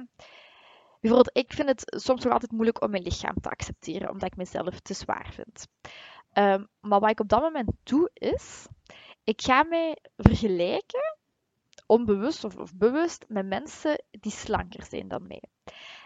Bijvoorbeeld, 1.00 1.36
ik 1.36 1.52
vind 1.52 1.68
het 1.68 2.02
soms 2.02 2.24
nog 2.24 2.32
altijd 2.32 2.52
moeilijk 2.52 2.82
om 2.82 2.90
mijn 2.90 3.02
lichaam 3.02 3.40
te 3.40 3.50
accepteren, 3.50 4.10
omdat 4.10 4.30
ik 4.30 4.36
mezelf 4.36 4.80
te 4.80 4.94
zwaar 4.94 5.30
vind. 5.32 5.66
Ehm, 6.32 6.64
maar 6.80 7.00
wat 7.00 7.10
ik 7.10 7.20
op 7.20 7.28
dat 7.28 7.40
moment 7.40 7.70
doe 7.82 8.10
is, 8.12 8.66
ik 9.24 9.42
ga 9.42 9.62
mij 9.62 9.96
vergelijken, 10.16 11.18
onbewust 11.86 12.44
of, 12.44 12.74
bewust, 12.74 13.24
met 13.28 13.46
mensen 13.46 14.04
die 14.10 14.32
slanker 14.32 14.84
zijn 14.84 15.08
dan 15.08 15.26
mij. 15.26 15.42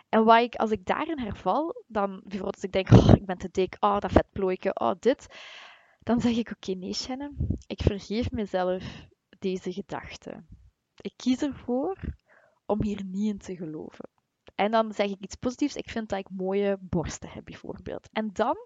En 0.09 0.25
wat 0.25 0.41
ik, 0.41 0.55
als 0.55 0.71
ik 0.71 0.87
daarin 0.87 1.19
herval, 1.19 1.85
dan 1.87 2.21
bijvoorbeeld 2.25 2.55
als 2.55 2.65
ik 2.65 2.73
denk, 2.73 2.91
oh, 2.91 3.15
ik 3.15 3.27
ben 3.27 3.39
te 3.39 3.49
dik, 3.51 3.77
oh, 3.81 3.99
dat 3.99 4.13
vetplooitje, 4.13 4.75
oh, 4.75 4.93
dit. 4.99 5.27
Dan 6.03 6.21
zeg 6.21 6.37
ik, 6.37 6.51
oké, 6.51 6.73
nee, 6.73 6.95
Shannon, 6.95 7.37
ik 7.67 7.83
vergeef 7.83 8.31
mezelf 8.31 9.07
deze 9.39 9.73
gedachte. 9.73 10.45
Ik 11.01 11.13
kies 11.17 11.43
ervoor 11.43 11.97
om 12.67 12.83
hier 12.83 13.05
niet 13.05 13.33
in 13.33 13.39
te 13.39 13.57
geloven. 13.57 14.09
En 14.55 14.71
dan 14.71 14.93
zeg 14.93 15.11
ik 15.11 15.21
iets 15.21 15.35
positiefs. 15.35 15.77
Ik 15.77 15.91
vind 15.91 16.09
dat 16.09 16.19
ik 16.19 16.31
mooie 16.31 16.77
borsten 16.81 17.29
heb, 17.29 17.45
bijvoorbeeld. 17.45 18.09
En 18.13 18.31
dan, 18.33 18.57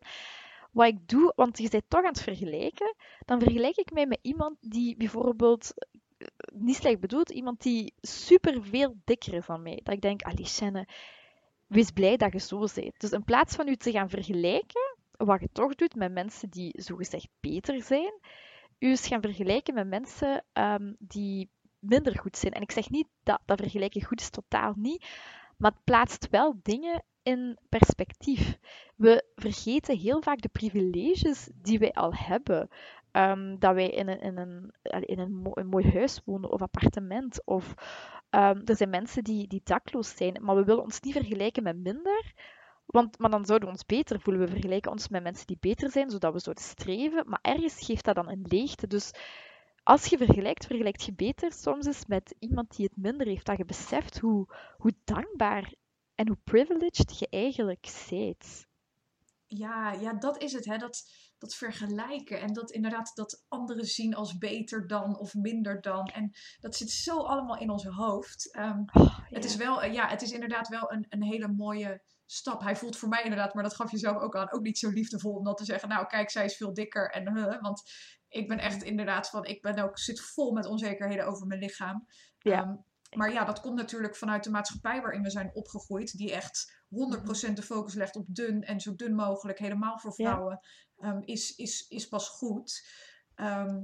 wat 0.70 0.86
ik 0.86 1.08
doe, 1.08 1.32
want 1.36 1.58
je 1.58 1.68
bent 1.68 1.84
toch 1.88 2.02
aan 2.02 2.12
het 2.12 2.22
vergelijken, 2.22 2.94
dan 3.24 3.40
vergelijk 3.40 3.76
ik 3.76 3.92
mij 3.92 4.06
met 4.06 4.18
iemand 4.22 4.56
die 4.60 4.96
bijvoorbeeld, 4.96 5.72
eh, 6.18 6.26
niet 6.52 6.76
slecht 6.76 7.00
bedoeld, 7.00 7.30
iemand 7.30 7.62
die 7.62 7.92
super 8.00 8.62
veel 8.62 8.94
dikker 9.04 9.34
is 9.34 9.46
dan 9.46 9.62
mij. 9.62 9.80
Dat 9.82 9.94
ik 9.94 10.00
denk, 10.00 10.20
Shannon, 10.44 10.86
wees 11.66 11.90
blij 11.90 12.16
dat 12.16 12.32
je 12.32 12.38
zo 12.38 12.58
bent. 12.74 13.00
Dus 13.00 13.10
in 13.10 13.24
plaats 13.24 13.54
van 13.54 13.68
u 13.68 13.76
te 13.76 13.90
gaan 13.90 14.08
vergelijken, 14.08 14.96
wat 15.16 15.40
je 15.40 15.48
toch 15.52 15.74
doet 15.74 15.94
met 15.94 16.12
mensen 16.12 16.50
die 16.50 16.82
zogezegd 16.82 17.28
beter 17.40 17.82
zijn, 17.82 18.12
u 18.78 18.88
eens 18.88 19.06
gaan 19.06 19.22
vergelijken 19.22 19.74
met 19.74 19.86
mensen 19.86 20.44
ehm, 20.52 20.92
die 20.98 21.50
minder 21.78 22.18
goed 22.18 22.36
zijn. 22.36 22.52
En 22.52 22.62
ik 22.62 22.72
zeg 22.72 22.90
niet 22.90 23.08
dat 23.22 23.40
dat 23.44 23.60
vergelijken 23.60 24.04
goed 24.04 24.20
is, 24.20 24.30
totaal 24.30 24.72
niet. 24.76 25.06
Maar 25.56 25.70
het 25.70 25.84
plaatst 25.84 26.28
wel 26.30 26.54
dingen 26.62 27.04
in 27.28 27.58
perspectief. 27.68 28.58
We 28.96 29.24
vergeten 29.34 29.98
heel 29.98 30.22
vaak 30.22 30.40
de 30.40 30.48
privileges 30.48 31.50
die 31.54 31.78
wij 31.78 31.92
al 31.92 32.14
hebben. 32.14 32.68
Ehm, 33.10 33.58
dat 33.58 33.74
wij 33.74 33.88
in 33.88 34.08
een, 34.08 34.20
in, 34.20 34.36
een, 34.36 34.72
in 35.00 35.18
een, 35.18 35.34
mo 35.34 35.50
een 35.54 35.66
mooi 35.66 35.92
huis 35.92 36.22
wonen 36.24 36.50
of 36.50 36.62
appartement. 36.62 37.44
Of 37.44 37.74
ehm, 38.30 38.60
er 38.64 38.76
zijn 38.76 38.90
mensen 38.90 39.24
die, 39.24 39.46
die 39.46 39.60
dakloos 39.64 40.16
zijn. 40.16 40.36
Maar 40.40 40.56
we 40.56 40.64
willen 40.64 40.82
ons 40.82 41.00
niet 41.00 41.12
vergelijken 41.12 41.62
met 41.62 41.76
minder. 41.76 42.32
Want, 42.86 43.18
maar 43.18 43.30
dan 43.30 43.46
zouden 43.46 43.68
we 43.68 43.74
ons 43.74 43.86
beter 43.86 44.20
voelen. 44.20 44.42
We 44.42 44.50
vergelijken 44.50 44.90
ons 44.90 45.08
met 45.08 45.22
mensen 45.22 45.46
die 45.46 45.58
beter 45.60 45.90
zijn, 45.90 46.10
zodat 46.10 46.32
we 46.32 46.38
zouden 46.38 46.64
streven. 46.64 47.24
Maar 47.28 47.40
ergens 47.42 47.84
geeft 47.84 48.04
dat 48.04 48.14
dan 48.14 48.28
een 48.28 48.46
leegte. 48.48 48.86
Dus 48.86 49.12
als 49.82 50.06
je 50.06 50.16
vergelijkt, 50.16 50.66
vergelijkt 50.66 51.04
je 51.04 51.12
beter 51.12 51.52
soms 51.52 51.86
eens 51.86 52.06
met 52.06 52.34
iemand 52.38 52.76
die 52.76 52.84
het 52.86 52.96
minder 52.96 53.26
heeft. 53.26 53.46
Dat 53.46 53.56
je 53.56 53.64
beseft 53.64 54.18
hoe, 54.18 54.46
hoe 54.76 54.92
dankbaar 55.04 55.72
en 56.18 56.26
hoe 56.26 56.38
privileged 56.44 57.18
je 57.18 57.28
eigenlijk 57.30 58.06
bent. 58.10 58.66
Ja, 59.46 59.92
ja, 59.92 60.12
dat 60.12 60.42
is 60.42 60.52
het. 60.52 60.64
Hè? 60.64 60.76
Dat, 60.76 61.10
dat 61.38 61.54
vergelijken. 61.54 62.40
En 62.40 62.52
dat 62.52 62.70
inderdaad 62.70 63.10
dat 63.14 63.44
anderen 63.48 63.84
zien 63.84 64.14
als 64.14 64.38
beter 64.38 64.86
dan 64.86 65.18
of 65.18 65.34
minder 65.34 65.80
dan. 65.80 66.06
En 66.06 66.30
dat 66.60 66.76
zit 66.76 66.90
zo 66.90 67.18
allemaal 67.18 67.58
in 67.58 67.70
ons 67.70 67.84
hoofd. 67.84 68.54
Ehm, 68.54 68.82
Oh, 68.92 69.18
het, 69.24 69.44
is 69.44 69.56
wel, 69.56 69.82
eh, 69.82 69.92
ja, 69.92 70.08
het 70.08 70.22
is 70.22 70.32
inderdaad 70.32 70.68
wel 70.68 70.92
een, 70.92 71.06
een 71.08 71.22
hele 71.22 71.48
mooie 71.48 72.02
stap. 72.26 72.62
Hij 72.62 72.76
voelt 72.76 72.96
voor 72.96 73.08
mij 73.08 73.22
inderdaad, 73.22 73.54
maar 73.54 73.62
dat 73.62 73.76
gaf 73.76 73.90
je 73.90 73.98
zelf 73.98 74.16
ook 74.16 74.36
aan, 74.36 74.52
ook 74.52 74.62
niet 74.62 74.78
zo 74.78 74.90
liefdevol 74.90 75.34
om 75.34 75.44
dat 75.44 75.56
te 75.56 75.64
zeggen. 75.64 75.88
Nou, 75.88 76.06
kijk, 76.06 76.30
zij 76.30 76.44
is 76.44 76.56
veel 76.56 76.74
dikker. 76.74 77.10
En, 77.10 77.36
huh, 77.36 77.60
want 77.60 77.82
ik 78.28 78.48
ben 78.48 78.58
echt 78.58 78.82
inderdaad 78.82 79.30
van, 79.30 79.44
ik 79.44 79.62
ben 79.62 79.78
ook, 79.78 79.98
zit 79.98 80.20
vol 80.20 80.52
met 80.52 80.66
onzekerheden 80.66 81.26
over 81.26 81.46
mijn 81.46 81.60
lichaam. 81.60 82.06
Ja. 82.38 82.62
Ehm, 82.62 82.74
maar 83.10 83.32
ja, 83.32 83.44
dat 83.44 83.60
komt 83.60 83.74
natuurlijk 83.76 84.16
vanuit 84.16 84.44
de 84.44 84.50
maatschappij 84.50 85.00
waarin 85.02 85.22
we 85.22 85.30
zijn 85.30 85.50
opgegroeid, 85.54 86.16
die 86.16 86.32
echt 86.32 86.82
100% 86.88 87.52
de 87.54 87.62
focus 87.62 87.94
legt 87.94 88.16
op 88.16 88.24
dun 88.28 88.62
en 88.62 88.80
zo 88.80 88.94
dun 88.94 89.14
mogelijk, 89.14 89.58
helemaal 89.58 89.98
voor 89.98 90.12
Ja. 90.16 90.30
vrouwen, 90.30 90.60
ehm, 90.98 91.20
is, 91.24 91.54
is, 91.56 91.86
is 91.88 92.08
pas 92.08 92.28
goed. 92.28 92.86
Ehm, 93.34 93.78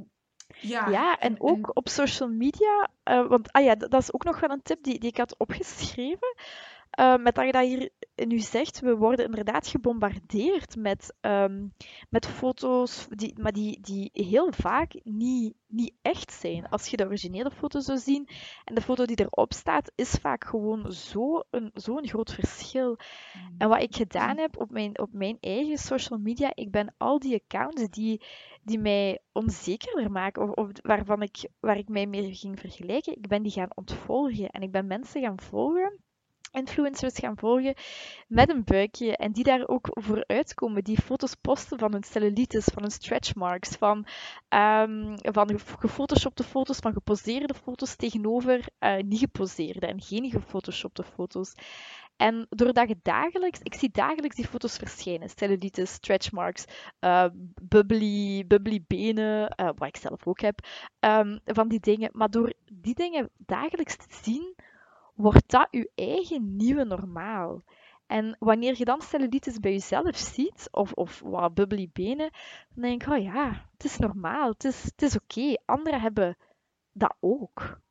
ja, 0.60 0.88
Ja, 0.88 1.18
en 1.18 1.40
ook 1.40 1.70
op 1.76 1.88
social 1.88 2.28
media. 2.28 2.88
eh, 3.02 3.26
want 3.28 3.52
ah 3.52 3.64
ja, 3.64 3.74
dat 3.74 3.90
dat 3.90 4.00
is 4.02 4.12
ook 4.12 4.24
nog 4.24 4.40
wel 4.40 4.50
een 4.50 4.62
tip 4.62 4.82
die, 4.82 4.98
die 4.98 5.08
ik 5.10 5.16
had 5.16 5.38
opgeschreven. 5.38 6.34
Eh, 6.94 7.16
met 7.16 7.34
dat 7.34 7.46
je 7.46 7.52
dat 7.52 7.66
hier 7.66 7.90
nu 8.26 8.38
zegt, 8.38 8.80
we 8.80 8.96
worden 8.96 9.24
inderdaad 9.24 9.66
gebombardeerd 9.66 10.76
met, 10.76 11.14
ehm, 11.20 11.66
met 12.10 12.26
foto's, 12.26 13.06
die, 13.10 13.40
maar 13.40 13.52
die, 13.52 13.80
die 13.80 14.10
heel 14.12 14.52
vaak 14.52 15.00
niet, 15.04 15.54
niet 15.66 15.94
echt 16.02 16.32
zijn. 16.32 16.68
Als 16.68 16.86
je 16.86 16.96
de 16.96 17.04
originele 17.04 17.50
foto 17.50 17.80
zou 17.80 17.98
zien 17.98 18.28
en 18.64 18.74
de 18.74 18.80
foto 18.80 19.04
die 19.04 19.20
erop 19.20 19.52
staat, 19.52 19.92
is 19.94 20.10
vaak 20.10 20.44
gewoon 20.44 20.92
zo'n 20.92 21.42
zo 21.74 21.96
een 21.96 22.08
groot 22.08 22.32
verschil. 22.32 22.98
En 23.58 23.68
wat 23.68 23.82
ik 23.82 23.96
gedaan 23.96 24.38
heb 24.38 24.60
op 24.60 24.70
mijn, 24.70 24.98
op 24.98 25.12
mijn 25.12 25.36
eigen 25.40 25.78
social 25.78 26.18
media, 26.18 26.52
ik 26.54 26.70
ben 26.70 26.94
al 26.98 27.18
die 27.18 27.42
accounts 27.44 27.88
die, 27.88 28.22
die 28.62 28.78
mij 28.78 29.22
onzekerder 29.32 30.10
maken, 30.10 30.42
of, 30.42 30.50
of 30.50 30.70
waarvan 30.82 31.22
ik, 31.22 31.48
waar 31.60 31.78
ik 31.78 31.88
mij 31.88 32.06
mee 32.06 32.34
ging 32.34 32.60
vergelijken, 32.60 33.16
ik 33.16 33.28
ben 33.28 33.42
die 33.42 33.52
gaan 33.52 33.76
ontvolgen. 33.76 34.48
En 34.48 34.62
ik 34.62 34.72
ben 34.72 34.86
mensen 34.86 35.22
gaan 35.22 35.40
volgen, 35.40 36.03
influencers 36.54 37.18
gaan 37.18 37.36
volgen 37.36 37.74
met 38.28 38.50
een 38.50 38.64
buikje 38.64 39.16
en 39.16 39.32
die 39.32 39.44
daar 39.44 39.68
ook 39.68 39.88
voor 39.90 40.24
uitkomen, 40.26 40.84
die 40.84 41.00
foto's 41.02 41.34
posten 41.34 41.78
van 41.78 41.92
hun 41.92 42.02
cellulitis, 42.04 42.64
van 42.64 42.82
hun 42.82 42.90
stretch 42.90 43.34
marks, 43.34 43.76
van, 43.76 44.06
ehm, 44.48 45.16
van 45.16 45.48
gef- 45.48 45.74
gefotoshopte 45.78 46.42
foto's, 46.44 46.78
van 46.78 46.92
geposeerde 46.92 47.54
foto's 47.54 47.96
tegenover 47.96 48.66
eh, 48.78 48.96
niet 49.02 49.18
geposeerde 49.18 49.86
en 49.86 50.00
geen 50.02 50.30
gefotoshopte 50.30 51.02
foto's. 51.02 51.54
En 52.16 52.46
doordat 52.50 52.88
je 52.88 52.96
dagelijks, 53.02 53.60
ik 53.62 53.74
zie 53.74 53.90
dagelijks 53.90 54.36
die 54.36 54.46
foto's 54.46 54.76
verschijnen, 54.76 55.28
cellulitis, 55.28 55.92
stretch 55.92 56.32
marks, 56.32 56.64
eh, 56.98 57.26
bubbly, 57.62 58.44
bubbly 58.46 58.84
benen, 58.86 59.48
eh, 59.48 59.70
wat 59.76 59.88
ik 59.88 59.96
zelf 59.96 60.26
ook 60.26 60.40
heb, 60.40 60.58
ehm, 60.98 61.38
van 61.44 61.68
die 61.68 61.80
dingen. 61.80 62.10
Maar 62.12 62.30
door 62.30 62.52
die 62.72 62.94
dingen 62.94 63.30
dagelijks 63.36 63.96
te 63.96 64.06
zien, 64.22 64.54
wordt 65.14 65.50
dat 65.50 65.68
je 65.70 65.90
eigen 65.94 66.56
nieuwe 66.56 66.84
normaal. 66.84 67.62
En 68.06 68.36
wanneer 68.38 68.74
je 68.78 68.84
dan 68.84 69.00
cellulitis 69.00 69.58
bij 69.58 69.72
jezelf 69.72 70.16
ziet, 70.16 70.68
of, 70.70 70.92
of 70.92 71.20
wat 71.20 71.54
bubbly 71.54 71.90
benen, 71.92 72.30
dan 72.74 72.82
denk 72.82 73.02
ik, 73.02 73.08
oh 73.08 73.22
ja, 73.22 73.68
het 73.72 73.84
is 73.84 73.98
normaal, 73.98 74.48
het 74.50 74.64
is, 74.64 74.82
het 74.82 75.02
is 75.02 75.16
oké. 75.16 75.54
Anderen 75.64 76.00
hebben 76.00 76.36
dat 76.92 77.16
ook. 77.20 77.82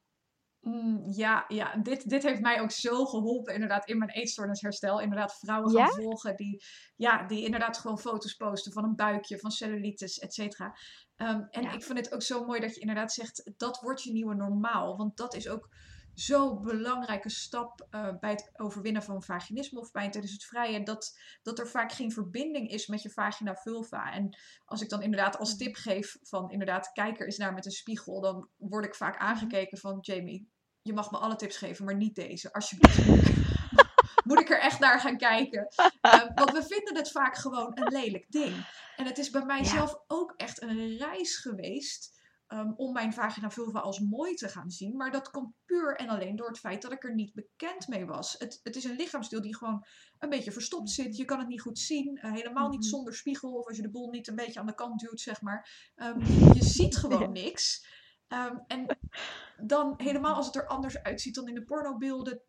Mm, 0.59 1.03
ja, 1.11 1.45
ja. 1.47 1.75
Dit, 1.75 2.09
dit 2.09 2.23
heeft 2.23 2.41
mij 2.41 2.61
ook 2.61 2.71
zo 2.71 3.05
geholpen 3.05 3.53
inderdaad 3.53 3.87
in 3.87 3.97
mijn 3.97 4.09
eetstoornisherstel. 4.09 4.99
Inderdaad 4.99 5.37
vrouwen 5.39 5.71
gaan 5.71 5.91
volgen 5.91 6.35
die, 6.35 6.63
ja, 6.95 7.27
die 7.27 7.45
inderdaad 7.45 7.77
gewoon 7.77 7.99
foto's 7.99 8.33
posten 8.33 8.71
van 8.71 8.83
een 8.83 8.95
buikje, 8.95 9.39
van 9.39 9.51
cellulitis, 9.51 10.19
et 10.19 10.33
cetera. 10.33 10.77
Ehm, 11.15 11.41
en 11.49 11.61
Ja. 11.61 11.71
ik 11.71 11.83
vind 11.83 11.97
het 11.97 12.13
ook 12.13 12.21
zo 12.21 12.45
mooi 12.45 12.59
dat 12.59 12.75
je 12.75 12.81
inderdaad 12.81 13.13
zegt, 13.13 13.51
dat 13.57 13.79
wordt 13.79 14.03
je 14.03 14.11
nieuwe 14.11 14.35
normaal. 14.35 14.97
Want 14.97 15.17
dat 15.17 15.35
is 15.35 15.49
ook 15.49 15.69
zo'n 16.13 16.61
belangrijke 16.61 17.29
stap 17.29 17.87
eh, 17.89 18.09
bij 18.19 18.29
het 18.31 18.51
overwinnen 18.55 19.03
van 19.03 19.23
vaginisme 19.23 19.79
of 19.79 19.91
pijn 19.91 20.11
tijdens 20.11 20.33
het 20.33 20.43
vrijen. 20.45 20.83
Dat, 20.83 21.19
dat 21.41 21.59
er 21.59 21.67
vaak 21.67 21.91
geen 21.91 22.11
verbinding 22.11 22.69
is 22.69 22.87
met 22.87 23.01
je 23.01 23.09
vagina 23.09 23.55
vulva. 23.55 24.11
En 24.11 24.37
als 24.65 24.81
ik 24.81 24.89
dan 24.89 25.01
inderdaad 25.01 25.37
als 25.37 25.57
tip 25.57 25.75
geef 25.75 26.17
van 26.21 26.51
inderdaad, 26.51 26.91
kijk 26.91 27.19
er 27.19 27.25
eens 27.25 27.37
naar 27.37 27.53
met 27.53 27.65
een 27.65 27.71
spiegel. 27.71 28.21
Dan 28.21 28.49
word 28.57 28.85
ik 28.85 28.95
vaak 28.95 29.17
aangekeken 29.17 29.77
van 29.77 29.97
Jamie, 30.01 30.51
je 30.81 30.93
mag 30.93 31.11
me 31.11 31.17
alle 31.17 31.35
tips 31.35 31.57
geven, 31.57 31.85
maar 31.85 31.95
niet 31.95 32.15
deze, 32.15 32.53
alsjeblieft. 32.53 33.05
Moet 34.23 34.39
ik 34.39 34.49
er 34.53 34.59
echt 34.59 34.79
naar 34.79 34.99
gaan 34.99 35.17
kijken? 35.17 35.67
Eh, 36.01 36.25
want 36.35 36.51
we 36.51 36.63
vinden 36.67 36.95
het 36.95 37.11
vaak 37.11 37.35
gewoon 37.37 37.71
een 37.73 37.91
lelijk 37.91 38.25
ding. 38.29 38.65
En 38.95 39.05
het 39.05 39.17
is 39.17 39.29
bij 39.29 39.45
mij 39.45 39.57
Ja. 39.59 39.63
zelf 39.63 39.95
ook 40.07 40.33
echt 40.37 40.61
een 40.61 40.97
reis 40.97 41.37
geweest 41.37 42.12
ehm, 42.53 42.71
om 42.75 42.93
mijn 42.93 43.13
vagina 43.13 43.49
vulva 43.51 43.79
als 43.79 43.99
mooi 43.99 44.33
te 44.33 44.47
gaan 44.49 44.69
zien. 44.71 44.95
Maar 44.95 45.11
dat 45.11 45.29
komt 45.29 45.53
puur 45.65 45.95
en 45.95 46.09
alleen 46.09 46.35
door 46.35 46.47
het 46.47 46.59
feit 46.59 46.81
dat 46.81 46.91
ik 46.91 47.03
er 47.03 47.13
niet 47.13 47.33
bekend 47.33 47.87
mee 47.87 48.05
was. 48.05 48.35
Het, 48.37 48.59
het 48.63 48.75
is 48.75 48.83
een 48.83 48.95
lichaamsdeel 48.95 49.41
die 49.41 49.55
gewoon 49.55 49.85
een 50.19 50.29
beetje 50.29 50.51
verstopt 50.51 50.89
zit. 50.89 51.17
Je 51.17 51.25
kan 51.25 51.39
het 51.39 51.47
niet 51.47 51.61
goed 51.61 51.79
zien. 51.79 52.17
eh, 52.17 52.31
helemaal 52.31 52.69
niet 52.69 52.79
Mhm. 52.79 52.89
zonder 52.89 53.15
spiegel. 53.15 53.51
Of 53.53 53.67
als 53.67 53.75
je 53.75 53.81
de 53.81 53.89
boel 53.91 54.09
niet 54.09 54.27
een 54.27 54.35
beetje 54.35 54.59
aan 54.59 54.65
de 54.65 54.73
kant 54.75 54.99
duwt, 54.99 55.19
zeg 55.19 55.41
maar. 55.41 55.91
Ehm, 55.95 56.19
je 56.53 56.63
ziet 56.63 56.97
gewoon 57.03 57.31
niks. 57.31 57.85
Ehm, 58.27 58.55
en 58.67 58.97
dan 59.57 59.93
helemaal 59.97 60.35
als 60.35 60.45
het 60.45 60.55
er 60.55 60.67
anders 60.67 61.03
uitziet 61.03 61.35
dan 61.35 61.47
in 61.47 61.53
de 61.55 61.63
pornobeelden, 61.63 62.41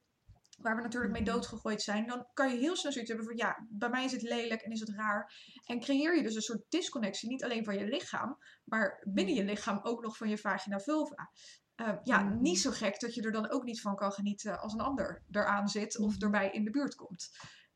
waar 0.60 0.76
we 0.76 0.82
natuurlijk 0.82 1.12
mee 1.12 1.22
Mhm. 1.22 1.30
doodgegooid 1.30 1.82
zijn, 1.82 2.06
dan 2.06 2.26
kan 2.32 2.50
je 2.50 2.58
heel 2.58 2.76
snel 2.76 2.92
zoiets 2.92 3.10
hebben 3.10 3.28
van 3.28 3.36
ja, 3.36 3.66
bij 3.68 3.88
mij 3.88 4.04
is 4.04 4.12
het 4.12 4.22
lelijk 4.22 4.62
en 4.62 4.70
is 4.70 4.80
het 4.80 4.88
raar. 4.96 5.32
En 5.64 5.80
creëer 5.80 6.16
je 6.16 6.22
dus 6.22 6.34
een 6.34 6.42
soort 6.42 6.64
disconnectie, 6.68 7.28
niet 7.28 7.44
alleen 7.44 7.64
van 7.64 7.78
je 7.78 7.86
lichaam, 7.86 8.38
maar 8.64 9.02
binnen 9.08 9.34
je 9.34 9.44
lichaam 9.44 9.80
ook 9.82 10.02
nog 10.02 10.16
van 10.16 10.28
je 10.28 10.38
vagina 10.38 10.78
vulva. 10.80 11.30
Eh, 11.74 11.92
ja, 12.02 12.18
Mhm. 12.22 12.40
niet 12.42 12.60
zo 12.60 12.70
gek 12.70 13.00
dat 13.00 13.14
je 13.14 13.22
er 13.22 13.32
dan 13.32 13.50
ook 13.50 13.64
niet 13.64 13.80
van 13.80 13.96
kan 13.96 14.12
genieten 14.12 14.60
als 14.60 14.72
een 14.72 14.80
ander 14.80 15.22
eraan 15.30 15.68
zit 15.68 15.98
of 15.98 16.14
Mhm. 16.14 16.24
erbij 16.24 16.50
in 16.50 16.64
de 16.64 16.70
buurt 16.70 16.94
komt. 16.94 17.30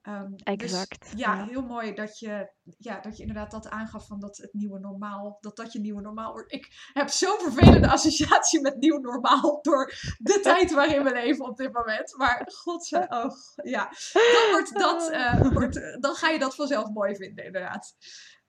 Ehm, 0.08 0.30
dus 0.30 0.42
Exact, 0.44 1.12
ja, 1.16 1.34
ja. 1.34 1.44
heel 1.44 1.62
mooi 1.62 1.94
dat 1.94 2.18
je, 2.18 2.50
ja, 2.78 3.00
dat 3.00 3.16
je 3.16 3.22
inderdaad 3.22 3.50
dat 3.50 3.68
aangaf 3.68 4.06
van 4.06 4.20
dat 4.20 4.36
het 4.36 4.52
nieuwe 4.52 4.78
normaal, 4.78 5.38
dat 5.40 5.56
dat 5.56 5.72
je 5.72 5.80
nieuwe 5.80 6.00
normaal 6.00 6.32
wordt. 6.32 6.52
Ik 6.52 6.90
heb 6.92 7.08
zo'n 7.08 7.38
vervelende 7.38 7.90
associatie 7.90 8.60
met 8.60 8.76
nieuw 8.76 8.98
normaal 8.98 9.58
door 9.62 9.92
de 10.18 10.40
tijd 10.48 10.72
waarin 10.72 11.04
we 11.04 11.12
leven 11.12 11.44
op 11.44 11.56
dit 11.56 11.72
moment. 11.72 12.16
Maar 12.16 12.50
godzij, 12.54 13.10
oh, 13.10 13.30
ja, 13.62 13.92
dan, 14.12 14.50
wordt 14.50 14.78
dat, 14.78 15.10
wordt, 15.58 15.76
eh, 15.76 16.00
dan 16.00 16.14
ga 16.14 16.28
je 16.28 16.38
dat 16.38 16.54
vanzelf 16.54 16.88
mooi 16.88 17.16
vinden, 17.16 17.44
inderdaad. 17.44 17.94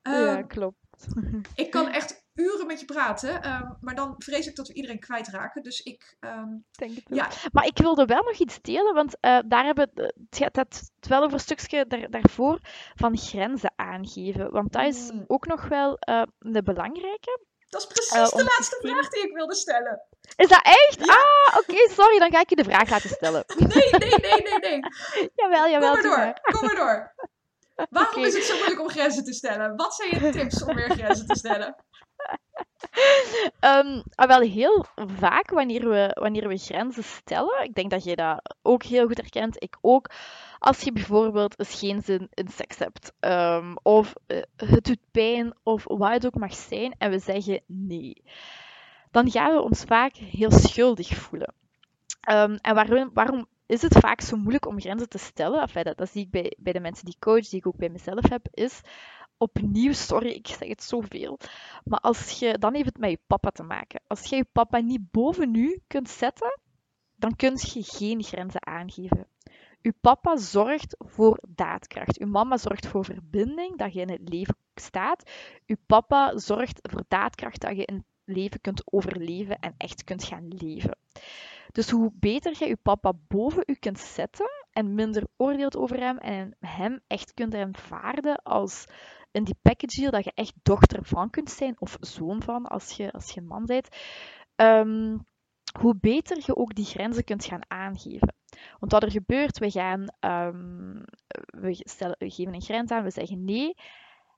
Ja, 0.02 0.38
Ehm, 0.38 0.48
klopt. 0.48 0.78
ik 1.56 1.72
kan 1.72 1.88
echt 2.00 2.28
uren 2.40 2.68
met 2.68 2.80
je 2.80 2.86
praten, 2.86 3.42
ehm, 3.42 3.72
maar 3.82 3.96
dan 3.96 4.16
vrees 4.18 4.48
ik 4.48 4.56
dat 4.56 4.68
we 4.68 4.74
iedereen 4.74 5.00
kwijtraken. 5.00 5.64
Dus 5.64 5.80
ik, 5.82 6.16
ehm, 6.20 6.48
denk 6.72 6.96
het 6.96 7.04
ook. 7.12 7.18
ja, 7.18 7.28
Maar 7.52 7.66
ik 7.66 7.78
wilde 7.78 8.06
wel 8.06 8.24
nog 8.24 8.36
iets 8.38 8.62
delen, 8.62 8.94
want 8.94 9.18
eh, 9.20 9.40
daar 9.46 9.66
hebben 9.66 9.90
we, 9.94 10.14
het 10.30 10.38
gaat 10.38 10.56
het 10.56 10.92
wel 11.08 11.22
over 11.22 11.34
een 11.34 11.40
stukje 11.40 11.86
daar, 11.88 12.10
daarvoor 12.10 12.60
van 12.96 13.18
grenzen 13.18 13.74
aangeven. 13.76 14.52
Want 14.52 14.72
dat 14.72 14.84
is 14.86 15.12
Mm. 15.12 15.24
ook 15.28 15.46
nog 15.48 15.68
wel 15.68 15.98
eh 16.00 16.22
een 16.40 16.64
belangrijke. 16.64 17.40
dat 17.70 17.82
is 17.82 17.88
precies 17.88 18.12
Eh, 18.32 18.38
de 18.38 18.44
laatste 18.44 18.78
vraag 18.82 19.10
die 19.10 19.24
ik 19.28 19.34
wilde 19.34 19.56
stellen. 19.56 20.02
Is 20.36 20.48
dat 20.48 20.62
echt? 20.64 21.06
Ja. 21.06 21.14
Ah, 21.14 21.58
oké, 21.58 21.90
sorry, 21.90 22.20
dan 22.20 22.32
ga 22.32 22.40
ik 22.40 22.50
je 22.50 22.56
de 22.56 22.64
vraag 22.64 22.90
laten 22.90 23.10
stellen. 23.10 23.44
Nee, 23.58 23.90
nee, 23.90 24.10
nee, 24.20 24.42
nee, 24.42 24.60
nee. 24.60 24.80
jawel, 25.36 25.62
Kom 25.64 25.72
jawel, 25.72 25.94
maar 25.94 26.02
doe 26.02 26.12
door, 26.12 26.18
maar. 26.18 26.40
kom 26.42 26.66
maar 26.66 26.76
door. 26.76 27.14
Waarom 27.90 28.24
is 28.24 28.34
het 28.34 28.44
zo 28.44 28.56
moeilijk 28.56 28.80
om 28.82 28.90
grenzen 28.90 29.24
te 29.24 29.34
stellen? 29.34 29.76
Wat 29.76 29.94
zijn 29.96 30.10
je 30.10 30.30
tips 30.32 30.64
om 30.64 30.76
meer 30.76 30.90
grenzen 30.90 31.26
te 31.28 31.36
stellen? 31.38 31.76
Ah, 33.60 34.28
wel 34.28 34.40
heel 34.40 34.86
vaak 34.96 35.50
wanneer 35.50 35.90
we, 35.90 36.12
wanneer 36.20 36.48
we 36.48 36.58
grenzen 36.58 37.04
stellen, 37.04 37.64
ik 37.64 37.76
denk 37.76 37.90
dat 37.90 38.04
je 38.04 38.16
dat 38.16 38.56
ook 38.62 38.84
heel 38.84 39.08
goed 39.08 39.18
herkent, 39.18 39.64
ik 39.64 39.78
ook, 39.82 40.10
als 40.60 40.82
je 40.82 40.92
bijvoorbeeld 40.92 41.56
geen 41.58 42.02
zin 42.02 42.28
in 42.34 42.48
seks 42.48 42.78
hebt, 42.78 43.14
ehm, 43.20 43.76
of 43.82 44.14
eh, 44.28 44.42
het 44.56 44.84
doet 44.84 45.12
pijn, 45.12 45.54
of 45.64 45.84
wat 45.88 46.12
het 46.12 46.26
ook 46.26 46.36
mag 46.36 46.54
zijn, 46.54 46.96
en 46.98 47.12
we 47.12 47.20
zeggen 47.20 47.62
nee, 47.66 48.24
dan 49.12 49.32
gaan 49.32 49.54
we 49.54 49.62
ons 49.62 49.84
vaak 49.84 50.16
heel 50.16 50.52
schuldig 50.52 51.08
voelen. 51.08 51.54
Ehm, 52.22 52.58
en 52.62 52.76
waarom, 52.76 53.10
waarom 53.14 53.48
is 53.66 53.82
het 53.82 53.98
vaak 53.98 54.22
zo 54.22 54.38
moeilijk 54.38 54.68
om 54.68 54.80
grenzen 54.80 55.10
te 55.10 55.18
stellen? 55.18 55.62
Enfin, 55.62 55.84
dat, 55.84 55.98
dat 55.98 56.10
zie 56.10 56.22
ik 56.22 56.32
bij, 56.32 56.56
bij 56.58 56.74
de 56.74 56.80
mensen 56.80 57.06
die 57.06 57.16
coach, 57.20 57.50
die 57.50 57.60
ik 57.60 57.68
ook 57.68 57.78
bij 57.78 57.90
mezelf 57.90 58.30
heb, 58.30 58.48
is 58.52 58.82
opnieuw, 59.40 59.94
sorry, 59.94 60.30
ik 60.30 60.48
zeg 60.48 60.68
het 60.68 60.84
zoveel, 60.84 61.40
maar 61.84 62.00
als 62.00 62.40
je 62.40 62.58
dan 62.58 62.74
heeft 62.74 62.86
het 62.86 62.98
met 62.98 63.10
je 63.10 63.20
papa 63.28 63.50
te 63.50 63.64
maken. 63.64 64.02
Als 64.08 64.26
je 64.26 64.36
je 64.36 64.46
papa 64.52 64.80
niet 64.80 65.12
boven 65.12 65.56
u 65.56 65.82
kunt 65.88 66.10
zetten, 66.10 66.60
dan 67.16 67.36
kun 67.36 67.54
je 67.56 67.84
geen 67.84 68.24
grenzen 68.24 68.66
aangeven. 68.66 69.28
Uw 69.82 69.92
papa 70.02 70.38
zorgt 70.38 70.96
voor 71.00 71.40
daadkracht. 71.48 72.20
Uw 72.20 72.28
mama 72.28 72.58
zorgt 72.58 72.88
voor 72.88 73.06
verbinding, 73.06 73.78
dat 73.78 73.94
je 73.94 74.02
in 74.02 74.10
het 74.10 74.30
leven 74.30 74.56
staat. 74.76 75.32
Uw 75.66 75.76
papa 75.86 76.38
zorgt 76.38 76.80
voor 76.82 77.04
daadkracht, 77.08 77.62
dat 77.62 77.76
je 77.76 77.86
in 77.86 77.96
het 77.96 78.06
leven 78.24 78.62
kunt 78.62 78.92
overleven 78.92 79.60
en 79.60 79.74
echt 79.78 80.04
kunt 80.04 80.24
gaan 80.24 80.48
leven. 80.48 80.98
Dus 81.72 81.90
hoe 81.90 82.12
beter 82.14 82.56
je 82.60 82.68
je 82.68 82.76
papa 82.76 83.14
boven 83.28 83.64
u 83.66 83.74
kunt 83.74 84.00
zetten 84.00 84.50
en 84.72 84.96
minder 84.96 85.24
oordeelt 85.38 85.78
over 85.78 86.00
hem 86.00 86.18
en 86.18 86.56
hem 86.60 87.00
echt 87.08 87.34
kunt 87.34 87.56
aanvaarden 87.56 88.36
als 88.36 88.86
in 89.32 89.44
die 89.44 89.58
package 89.62 90.00
deal 90.00 90.12
dat 90.12 90.24
je 90.24 90.32
echt 90.36 90.54
dochter 90.64 91.06
van 91.06 91.30
kunt 91.30 91.50
zijn, 91.50 91.76
of 91.80 91.98
zoon 92.00 92.44
van 92.44 92.66
als 92.66 92.92
je, 92.92 93.12
als 93.12 93.32
je 93.32 93.40
een 93.40 93.48
man 93.48 93.66
bent, 93.66 93.88
ehm, 94.56 95.18
hoe 95.80 95.96
beter 95.96 96.38
je 96.46 96.56
ook 96.56 96.76
die 96.76 96.86
grenzen 96.86 97.24
kunt 97.24 97.46
gaan 97.46 97.62
aangeven. 97.68 98.34
Want 98.80 98.92
wat 98.92 99.04
er 99.04 99.12
gebeurt, 99.12 99.58
we, 99.58 99.72
gaan, 99.72 100.06
ehm, 100.20 101.04
we, 101.46 101.82
stellen, 101.84 102.16
geven 102.20 102.54
een 102.54 102.62
grens 102.62 102.92
aan, 102.92 103.04
we 103.04 103.12
zeggen 103.12 103.46
nee. 103.46 103.76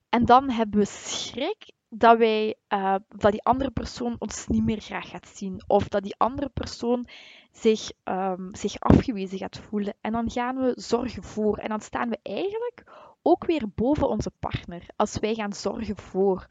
En 0.09 0.25
dan 0.25 0.49
hebben 0.49 0.79
we 0.79 0.85
schrik 0.85 1.71
dat, 1.89 2.17
wij, 2.17 2.55
uh, 2.69 2.95
dat 3.07 3.31
die 3.31 3.43
andere 3.43 3.71
persoon 3.71 4.15
ons 4.19 4.47
niet 4.47 4.63
meer 4.63 4.81
graag 4.81 5.09
gaat 5.09 5.27
zien. 5.27 5.63
Of 5.67 5.87
dat 5.87 6.03
die 6.03 6.15
andere 6.17 6.49
persoon 6.49 7.07
zich, 7.51 7.91
um, 8.03 8.49
zich 8.55 8.79
afgewezen 8.79 9.37
gaat 9.37 9.57
voelen. 9.57 9.93
En 10.01 10.11
dan 10.11 10.31
gaan 10.31 10.55
we 10.55 10.73
zorgen 10.75 11.23
voor. 11.23 11.57
En 11.57 11.69
dan 11.69 11.81
staan 11.81 12.09
we 12.09 12.19
eigenlijk 12.23 12.83
ook 13.21 13.45
weer 13.45 13.63
boven 13.75 14.09
onze 14.09 14.31
partner. 14.39 14.85
Als 14.95 15.19
wij 15.19 15.33
gaan 15.33 15.53
zorgen 15.53 15.97
voor. 15.97 16.47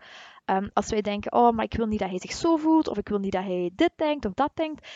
Um, 0.47 0.71
als 0.73 0.91
wij 0.91 1.01
denken, 1.01 1.33
oh, 1.33 1.53
maar 1.53 1.65
ik 1.65 1.75
wil 1.75 1.87
niet 1.87 1.99
dat 1.99 2.09
hij 2.09 2.19
zich 2.19 2.33
zo 2.33 2.57
voelt. 2.57 2.89
Of 2.89 2.99
ik 2.99 3.09
wil 3.09 3.19
niet 3.19 3.33
dat 3.33 3.45
hij 3.45 3.71
dit 3.75 3.93
denkt 3.97 4.25
of 4.25 4.33
dat 4.33 4.51
denkt 4.55 4.89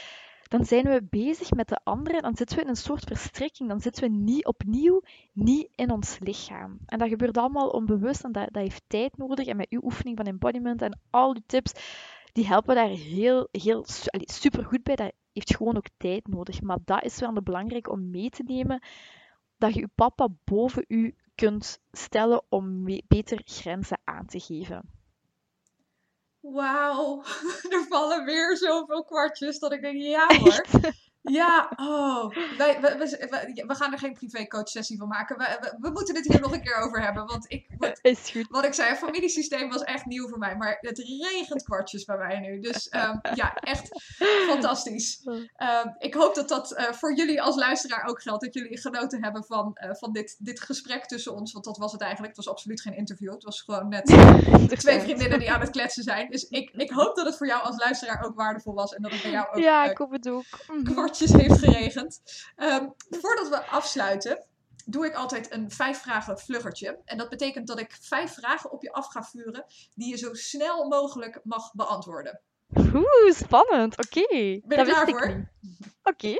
dan 0.48 0.64
zijn 0.64 0.84
we 0.84 1.06
bezig 1.10 1.50
met 1.50 1.68
de 1.68 1.80
andere, 1.84 2.20
dan 2.20 2.36
zitten 2.36 2.56
we 2.56 2.62
in 2.62 2.68
een 2.68 2.76
soort 2.76 3.04
verstrikking, 3.04 3.68
dan 3.68 3.80
zitten 3.80 4.02
we 4.02 4.08
niet 4.08 4.46
opnieuw 4.46 5.02
niet 5.32 5.68
in 5.74 5.90
ons 5.90 6.18
lichaam. 6.18 6.78
En 6.86 6.98
dat 6.98 7.08
gebeurt 7.08 7.36
allemaal 7.36 7.68
onbewust 7.68 8.24
en 8.24 8.32
dat, 8.32 8.48
dat 8.52 8.62
heeft 8.62 8.82
tijd 8.86 9.16
nodig. 9.16 9.46
En 9.46 9.56
met 9.56 9.70
uw 9.70 9.80
oefening 9.82 10.16
van 10.16 10.26
embodiment 10.26 10.82
en 10.82 11.00
al 11.10 11.34
die 11.34 11.42
tips, 11.46 11.72
die 12.32 12.46
helpen 12.46 12.74
daar 12.74 12.88
heel, 12.88 13.48
heel 13.50 13.84
super 14.20 14.64
goed 14.64 14.82
bij. 14.82 14.94
Dat 14.96 15.12
heeft 15.32 15.56
gewoon 15.56 15.76
ook 15.76 15.88
tijd 15.96 16.28
nodig. 16.28 16.62
Maar 16.62 16.78
dat 16.84 17.04
is 17.04 17.20
wel 17.20 17.42
belangrijk 17.42 17.90
om 17.90 18.10
mee 18.10 18.30
te 18.30 18.42
nemen, 18.42 18.82
dat 19.56 19.74
je 19.74 19.80
je 19.80 19.88
papa 19.94 20.28
boven 20.44 20.84
u 20.88 21.14
kunt 21.34 21.80
stellen 21.92 22.42
om 22.48 22.84
beter 23.08 23.40
grenzen 23.44 24.00
aan 24.04 24.26
te 24.26 24.40
geven. 24.40 24.90
Wauw, 26.40 27.22
er 27.74 27.86
vallen 27.88 28.24
weer 28.24 28.56
zoveel 28.56 29.04
kwartjes 29.04 29.58
dat 29.58 29.72
ik 29.72 29.80
denk, 29.80 30.02
ja 30.02 30.26
hoor. 30.38 30.64
Ja, 31.26 31.70
oh. 31.76 32.36
Wij, 32.58 32.80
we, 32.80 32.96
we, 32.98 33.64
we, 33.66 33.74
gaan 33.74 33.92
er 33.92 33.98
geen 33.98 34.12
privécoach 34.12 34.68
sessie 34.68 34.98
van 34.98 35.08
maken. 35.08 35.36
We, 35.38 35.74
we, 35.78 35.90
moeten 35.90 36.14
het 36.14 36.26
hier 36.26 36.40
nog 36.40 36.52
een 36.52 36.62
keer 36.62 36.76
over 36.76 37.02
hebben. 37.02 37.26
Want 37.26 37.44
ik, 37.48 37.66
wat, 37.78 37.98
is 38.02 38.30
goed. 38.30 38.46
wat 38.48 38.64
ik 38.64 38.74
zei, 38.74 38.88
het 38.88 38.98
familiesysteem 38.98 39.68
was 39.68 39.82
echt 39.82 40.04
nieuw 40.04 40.28
voor 40.28 40.38
mij. 40.38 40.56
Maar 40.56 40.78
het 40.80 40.98
regent 40.98 41.62
kwartjes 41.62 42.04
bij 42.04 42.16
mij 42.16 42.40
nu. 42.40 42.60
Dus 42.60 42.92
um, 42.92 43.20
ja, 43.34 43.54
echt 43.54 43.88
fantastisch. 44.48 45.20
Um, 45.24 45.94
ik 46.08 46.14
hoop 46.14 46.34
dat 46.34 46.48
dat 46.48 46.72
uh, 46.72 46.92
voor 46.92 47.14
jullie 47.14 47.42
als 47.42 47.56
luisteraar 47.56 48.04
ook 48.08 48.22
geldt. 48.22 48.44
Dat 48.44 48.54
jullie 48.54 48.78
genoten 48.78 49.22
hebben 49.22 49.44
van, 49.44 49.78
uh, 49.84 49.94
van 49.94 50.12
dit, 50.12 50.36
dit 50.38 50.60
gesprek 50.60 51.06
tussen 51.06 51.34
ons. 51.34 51.52
Want 51.52 51.64
dat 51.64 51.78
was 51.78 51.92
het 51.92 52.00
eigenlijk. 52.00 52.36
Het 52.36 52.44
was 52.44 52.54
absoluut 52.54 52.80
geen 52.80 52.96
interview. 52.96 53.32
Het 53.32 53.44
was 53.44 53.62
gewoon 53.62 53.88
net 53.88 54.06
twee 54.78 55.00
vriendinnen 55.00 55.38
die 55.38 55.52
aan 55.52 55.60
het 55.60 55.70
kletsen 55.70 56.02
zijn. 56.02 56.30
Dus 56.30 56.48
ik, 56.48 56.70
ik 56.70 56.90
hoop 56.90 57.16
dat 57.16 57.26
het 57.26 57.36
voor 57.36 57.46
jou 57.46 57.62
als 57.62 57.78
luisteraar 57.78 58.24
ook 58.24 58.34
waardevol 58.34 58.74
was. 58.74 58.94
En 58.94 59.02
dat 59.02 59.12
het 59.12 59.22
bij 59.22 59.30
jou 59.30 59.46
ook 59.48 59.62
ja, 59.62 59.84
ik 59.84 59.98
hoop 59.98 60.10
het 60.10 60.28
ook. 60.28 60.44
Heeft 61.18 61.58
geregend. 61.58 62.22
Um, 62.56 62.94
voordat 63.10 63.48
we 63.48 63.66
afsluiten, 63.66 64.46
doe 64.84 65.06
ik 65.06 65.14
altijd 65.14 65.52
een 65.52 65.70
vijf 65.70 66.00
vragen 66.00 66.38
vluggertje. 66.38 66.98
En 67.04 67.18
dat 67.18 67.28
betekent 67.28 67.66
dat 67.66 67.80
ik 67.80 67.98
vijf 68.00 68.34
vragen 68.34 68.70
op 68.70 68.82
je 68.82 68.92
af 68.92 69.06
ga 69.06 69.22
vuren 69.22 69.64
die 69.94 70.10
je 70.10 70.16
zo 70.16 70.34
snel 70.34 70.88
mogelijk 70.88 71.40
mag 71.42 71.72
beantwoorden. 71.72 72.40
Oeh, 72.76 73.32
spannend. 73.32 74.06
Oké. 74.06 74.18
Okay. 74.18 74.62
Ben 74.66 74.78
je 74.78 74.84
klaar 74.84 75.08
voor? 75.08 75.50
Oké. 76.02 76.36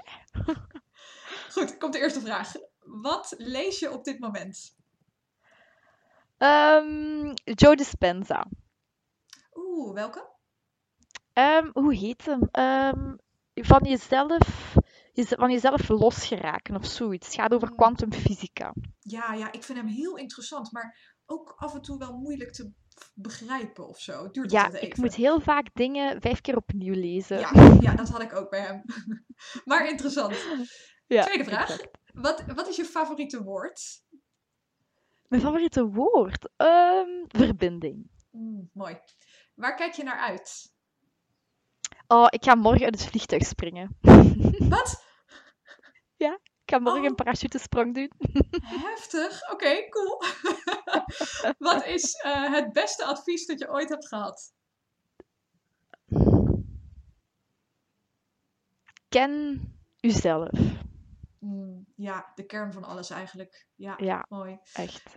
Goed, 1.54 1.78
komt 1.78 1.92
de 1.92 1.98
eerste 1.98 2.20
vraag. 2.20 2.52
Wat 2.78 3.34
lees 3.38 3.78
je 3.78 3.92
op 3.92 4.04
dit 4.04 4.18
moment? 4.18 4.76
Um, 6.38 7.32
Joe 7.44 7.76
Dispenza. 7.76 8.46
Oeh, 9.54 9.94
welke? 9.94 10.32
Um, 11.32 11.70
hoe 11.72 11.94
heet 11.94 12.24
hem? 12.24 12.48
Um, 12.52 13.18
van 13.55 13.80
jezelf, 13.82 14.74
van 15.14 15.50
jezelf 15.50 15.88
losgeraken 15.88 16.76
of 16.76 16.86
zoiets. 16.86 17.26
Het 17.26 17.36
gaat 17.36 17.55
over 17.55 17.74
kwantumfysica. 17.74 18.74
Ja, 19.00 19.32
ja, 19.32 19.52
ik 19.52 19.62
vind 19.62 19.78
hem 19.78 19.86
heel 19.86 20.16
interessant, 20.16 20.72
maar 20.72 21.16
ook 21.26 21.55
af 21.57 21.74
en 21.74 21.82
toe 21.82 21.98
wel 21.98 22.12
moeilijk 22.12 22.52
te 22.52 22.72
begrijpen 23.14 23.88
of 23.88 23.98
zo. 23.98 24.22
Het 24.22 24.34
duurt 24.34 24.50
ja, 24.50 24.66
even. 24.66 24.82
ik 24.82 24.96
moet 24.96 25.14
heel 25.14 25.40
vaak 25.40 25.68
dingen 25.74 26.20
vijf 26.20 26.40
keer 26.40 26.57
opnieuw 26.57 26.94
lezen. 26.94 27.38
Ja, 27.38 27.76
ja 27.80 27.94
dat 27.94 28.09
had 28.09 28.22
ik 28.22 28.34
ook 28.34 28.50
bij 28.50 28.61
hem. 28.61 28.82
maar 29.64 29.88
interessant. 29.88 30.36
Ja, 31.07 31.22
Tweede 31.22 31.44
vraag. 31.44 31.78
Wat, 32.12 32.44
wat 32.55 32.68
is 32.68 32.76
je 32.76 32.84
favoriete 32.84 33.42
woord? 33.42 34.02
Mijn 35.28 35.42
favoriete 35.42 35.86
woord? 35.86 36.48
Um, 36.57 37.24
verbinding. 37.28 38.11
Mm, 38.30 38.70
mooi. 38.72 38.98
Waar 39.55 39.74
kijk 39.74 39.92
je 39.92 40.02
naar 40.02 40.18
uit? 40.18 40.73
Oh, 42.07 42.26
ik 42.28 42.44
ga 42.44 42.55
morgen 42.55 42.84
uit 42.84 43.00
het 43.00 43.09
vliegtuig 43.09 43.46
springen. 43.46 43.96
Wat? 44.74 45.05
Ja, 46.16 46.32
ik 46.34 46.70
ga 46.70 46.78
morgen 46.78 47.00
oh. 47.00 47.07
een 47.07 47.14
parachutesprong 47.14 47.94
doen. 47.94 48.11
Heftig. 48.86 49.52
Oké, 49.52 49.88
cool. 49.88 50.22
Wat 51.68 51.84
is 51.84 52.24
uh, 52.24 52.52
het 52.52 52.72
beste 52.72 53.05
advies 53.05 53.46
dat 53.46 53.59
je 53.59 53.70
ooit 53.70 53.88
hebt 53.88 54.09
gehad? 54.09 54.52
Ken 59.09 59.62
uzelf. 60.00 60.50
Mm, 61.38 61.86
ja, 61.96 62.32
de 62.34 62.46
kern 62.46 62.72
van 62.72 62.84
alles 62.84 63.11
eigenlijk. 63.11 63.66
Ja, 63.74 63.94
ja 63.96 64.26
mooi. 64.28 64.59
Echt. 64.72 65.16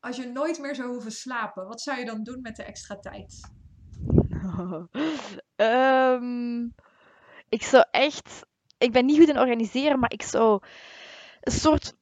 Als 0.00 0.16
je 0.16 0.26
nooit 0.26 0.58
meer 0.58 0.74
zou 0.74 0.88
hoeven 0.88 1.12
slapen, 1.12 1.66
wat 1.66 1.80
zou 1.80 1.98
je 1.98 2.04
dan 2.04 2.22
doen 2.22 2.40
met 2.40 2.56
de 2.56 2.62
extra 2.62 2.98
tijd? 2.98 3.50
Um, 5.56 6.74
ik 7.48 7.62
zou 7.62 7.84
echt. 7.90 8.46
Ik 8.78 8.92
ben 8.92 9.06
niet 9.06 9.18
goed 9.18 9.28
in 9.28 9.38
organiseren, 9.38 9.98
maar 9.98 10.12
ik 10.12 10.22
zou 10.22 10.62
een 11.40 11.52
soort. 11.52 11.96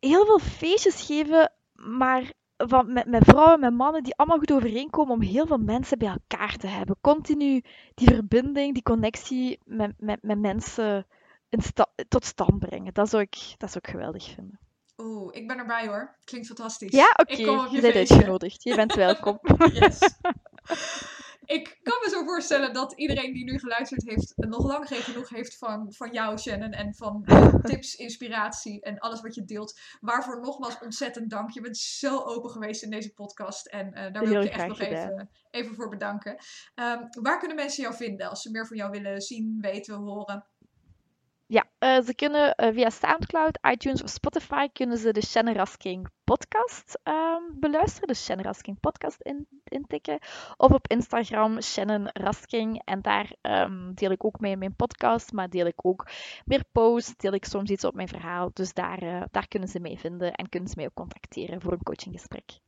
heel 0.00 0.24
veel 0.24 0.38
feestjes 0.38 1.06
geven, 1.06 1.52
maar 1.72 2.32
van, 2.56 2.92
met, 2.92 3.06
met 3.06 3.24
vrouwen, 3.24 3.60
met 3.60 3.74
mannen 3.74 4.02
die 4.02 4.14
allemaal 4.16 4.38
goed 4.38 4.52
overeenkomen 4.52 5.14
om 5.14 5.20
heel 5.20 5.46
veel 5.46 5.58
mensen 5.58 5.98
bij 5.98 6.08
elkaar 6.08 6.56
te 6.56 6.66
hebben. 6.66 6.96
Continu 7.00 7.62
die 7.94 8.08
verbinding, 8.08 8.74
die 8.74 8.82
connectie 8.82 9.58
met, 9.64 9.92
met, 9.98 10.22
met 10.22 10.38
mensen 10.38 11.06
in 11.48 11.60
tot 12.08 12.24
stand 12.24 12.58
brengen. 12.58 12.94
Dat 12.94 13.08
zou, 13.08 13.22
ik, 13.22 13.54
dat 13.58 13.70
zou 13.70 13.84
ik 13.84 13.90
geweldig 13.90 14.24
vinden. 14.24 14.58
Oeh, 14.96 15.36
ik 15.36 15.48
ben 15.48 15.58
erbij 15.58 15.86
hoor. 15.86 16.16
Klinkt 16.24 16.46
fantastisch. 16.46 16.92
Ja, 16.92 17.14
oké. 17.16 17.48
Okay. 17.48 17.70
Je 17.70 17.80
bent 17.80 17.94
uitgenodigd. 17.94 18.62
Je 18.62 18.74
bent 18.74 18.94
welkom. 19.06 19.38
yes. 19.72 19.98
ik 21.52 21.78
kan 21.82 21.98
me 22.04 22.10
zo 22.10 22.24
voorstellen 22.24 22.72
dat 22.72 22.92
iedereen 22.92 23.32
die 23.32 23.44
nu 23.44 23.58
geluisterd 23.58 24.08
heeft, 24.08 24.32
nog 24.36 24.66
lang 24.66 24.86
geen 24.86 25.02
genoeg 25.02 25.28
heeft 25.28 25.58
van, 25.58 25.92
van 25.92 26.12
jou, 26.12 26.38
Shannon. 26.38 26.72
En 26.72 26.94
van 26.94 27.24
tips, 27.62 27.94
inspiratie 27.94 28.80
en 28.80 28.98
alles 28.98 29.20
wat 29.20 29.34
je 29.34 29.44
deelt. 29.44 29.80
Waarvoor 30.00 30.40
nogmaals 30.40 30.78
ontzettend 30.78 31.30
dank. 31.30 31.50
Je 31.50 31.60
bent 31.60 31.76
zo 31.76 32.20
open 32.20 32.50
geweest 32.50 32.82
in 32.82 32.90
deze 32.90 33.12
podcast. 33.12 33.66
En 33.66 33.86
uh, 33.86 34.12
daar 34.12 34.24
wil 34.24 34.42
ik 34.42 34.42
je 34.42 34.50
echt 34.50 34.66
nog 34.66 34.80
even, 34.80 35.30
even 35.50 35.74
voor 35.74 35.88
bedanken. 35.88 36.32
Um, 36.74 37.08
waar 37.22 37.38
kunnen 37.38 37.56
mensen 37.56 37.82
jou 37.82 37.94
vinden 37.94 38.30
als 38.30 38.42
ze 38.42 38.50
meer 38.50 38.66
van 38.66 38.76
jou 38.76 38.90
willen 38.90 39.20
zien, 39.20 39.58
weten, 39.60 39.94
horen? 39.94 40.46
Ja, 41.52 41.64
uh, 41.78 42.04
ze 42.04 42.14
kunnen 42.14 42.54
uh, 42.56 42.72
via 42.72 42.90
Soundcloud, 42.90 43.58
iTunes 43.70 44.02
of 44.02 44.10
Spotify 44.10 44.68
kunnen 44.68 44.98
ze 44.98 45.12
de 45.12 45.22
Shannon 45.22 45.54
Rasking 45.54 46.08
podcast 46.24 46.98
um, 47.04 47.60
beluisteren. 47.60 48.08
De 48.08 48.14
Shannon 48.14 48.44
Rasking 48.44 48.80
podcast 48.80 49.20
in, 49.20 49.46
intikken. 49.64 50.18
Of 50.56 50.72
op 50.72 50.88
Instagram 50.88 51.60
Shannon 51.60 52.08
Rasking. 52.12 52.82
En 52.84 53.02
daar 53.02 53.34
um, 53.42 53.94
deel 53.94 54.10
ik 54.10 54.24
ook 54.24 54.40
mee 54.40 54.56
mijn 54.56 54.76
podcast, 54.76 55.32
maar 55.32 55.48
deel 55.48 55.66
ik 55.66 55.86
ook 55.86 56.06
meer 56.44 56.64
posts. 56.72 57.16
Deel 57.16 57.32
ik 57.32 57.44
soms 57.44 57.70
iets 57.70 57.84
op 57.84 57.94
mijn 57.94 58.08
verhaal. 58.08 58.50
Dus 58.52 58.72
daar, 58.72 59.02
uh, 59.02 59.22
daar 59.30 59.48
kunnen 59.48 59.68
ze 59.68 59.80
mee 59.80 59.98
vinden 59.98 60.32
en 60.32 60.48
kunnen 60.48 60.68
ze 60.68 60.74
mij 60.76 60.86
ook 60.86 60.94
contacteren 60.94 61.60
voor 61.60 61.72
een 61.72 61.82
coachinggesprek. 61.82 62.60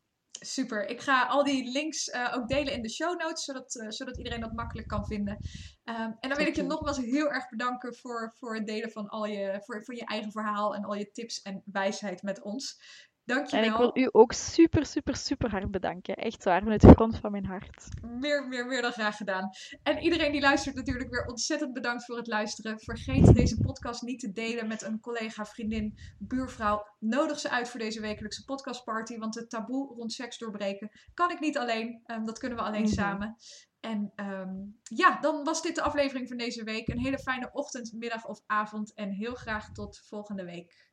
Super. 0.45 0.87
Ik 0.87 1.01
ga 1.01 1.27
al 1.27 1.45
die 1.45 1.71
links 1.71 2.09
uh, 2.09 2.33
ook 2.37 2.49
delen 2.49 2.73
in 2.73 2.83
de 2.83 2.91
show 2.91 3.21
notes, 3.21 3.45
zodat, 3.45 3.75
uh, 3.75 3.87
zodat 3.89 4.17
iedereen 4.17 4.41
dat 4.41 4.53
makkelijk 4.53 4.89
kan 4.89 5.07
vinden. 5.07 5.39
Um, 5.85 6.17
en 6.21 6.29
dan 6.29 6.39
wil 6.39 6.47
ik 6.47 6.57
je 6.57 6.63
nogmaals 6.63 6.97
heel 6.97 7.33
erg 7.33 7.49
bedanken 7.49 7.95
voor, 7.95 8.35
voor 8.39 8.55
het 8.55 8.67
delen 8.67 8.91
van 8.91 9.09
al 9.09 9.27
je, 9.27 9.61
voor, 9.65 9.85
voor 9.85 9.95
je 9.95 10.05
eigen 10.05 10.33
verhaal 10.33 10.75
en 10.75 10.85
al 10.85 10.95
je 10.95 11.11
tips 11.11 11.43
en 11.43 11.63
wijsheid 11.65 12.23
met 12.23 12.43
ons. 12.43 12.83
Dankjewel. 13.25 13.65
En 13.65 13.71
ik 13.71 13.77
wil 13.77 14.05
u 14.05 14.09
ook 14.13 14.33
super, 14.33 14.87
super, 14.87 15.17
super 15.17 15.51
hard 15.51 15.71
bedanken. 15.71 16.15
Echt 16.15 16.45
waar, 16.45 16.63
vanuit 16.63 16.81
de 16.81 16.89
grond 16.89 17.19
van 17.19 17.31
mijn 17.31 17.45
hart. 17.45 17.89
Meer, 18.03 18.49
meer, 18.49 18.67
meer 18.67 18.83
dan 18.83 18.93
graag 18.93 19.17
gedaan. 19.17 19.51
En 19.83 19.99
iedereen 19.99 20.33
die 20.33 20.41
luistert 20.41 20.75
natuurlijk 20.75 21.11
weer 21.11 21.27
ontzettend 21.27 21.73
bedankt 21.73 22.05
voor 22.05 22.17
het 22.17 22.27
luisteren. 22.27 22.81
Vergeet 22.81 23.35
deze 23.35 23.61
podcast 23.61 24.03
niet 24.03 24.21
te 24.21 24.33
delen 24.33 24.69
met 24.69 24.83
een 24.83 25.01
collega, 25.01 25.45
vriendin, 25.45 25.99
buurvrouw. 26.19 26.87
Nodig 26.99 27.39
ze 27.39 27.51
uit 27.51 27.69
voor 27.69 27.81
deze 27.81 28.01
wekelijkse 28.01 28.45
podcastparty. 28.45 29.19
Want 29.19 29.35
het 29.35 29.51
taboe 29.51 29.95
rond 29.95 30.13
seks 30.13 30.39
doorbreken 30.39 30.91
kan 31.15 31.31
ik 31.31 31.41
niet 31.41 31.59
alleen. 31.59 32.03
Um, 32.07 32.27
dat 32.27 32.39
kunnen 32.39 32.59
we 32.59 32.65
alleen 32.65 32.81
mm 32.81 32.87
-hmm. 32.87 32.95
samen. 32.95 33.37
En 33.81 34.13
um, 34.17 34.81
ja, 34.83 35.21
dan 35.21 35.45
was 35.45 35.63
dit 35.63 35.75
de 35.75 35.83
aflevering 35.83 36.29
van 36.29 36.37
deze 36.37 36.65
week. 36.65 36.89
Een 36.89 37.01
hele 37.01 37.19
fijne 37.19 37.49
ochtend, 37.53 37.93
middag 37.93 38.27
of 38.27 38.41
avond. 38.47 38.95
En 38.95 39.11
heel 39.11 39.35
graag 39.35 39.73
tot 39.73 40.03
volgende 40.07 40.45
week. 40.45 40.93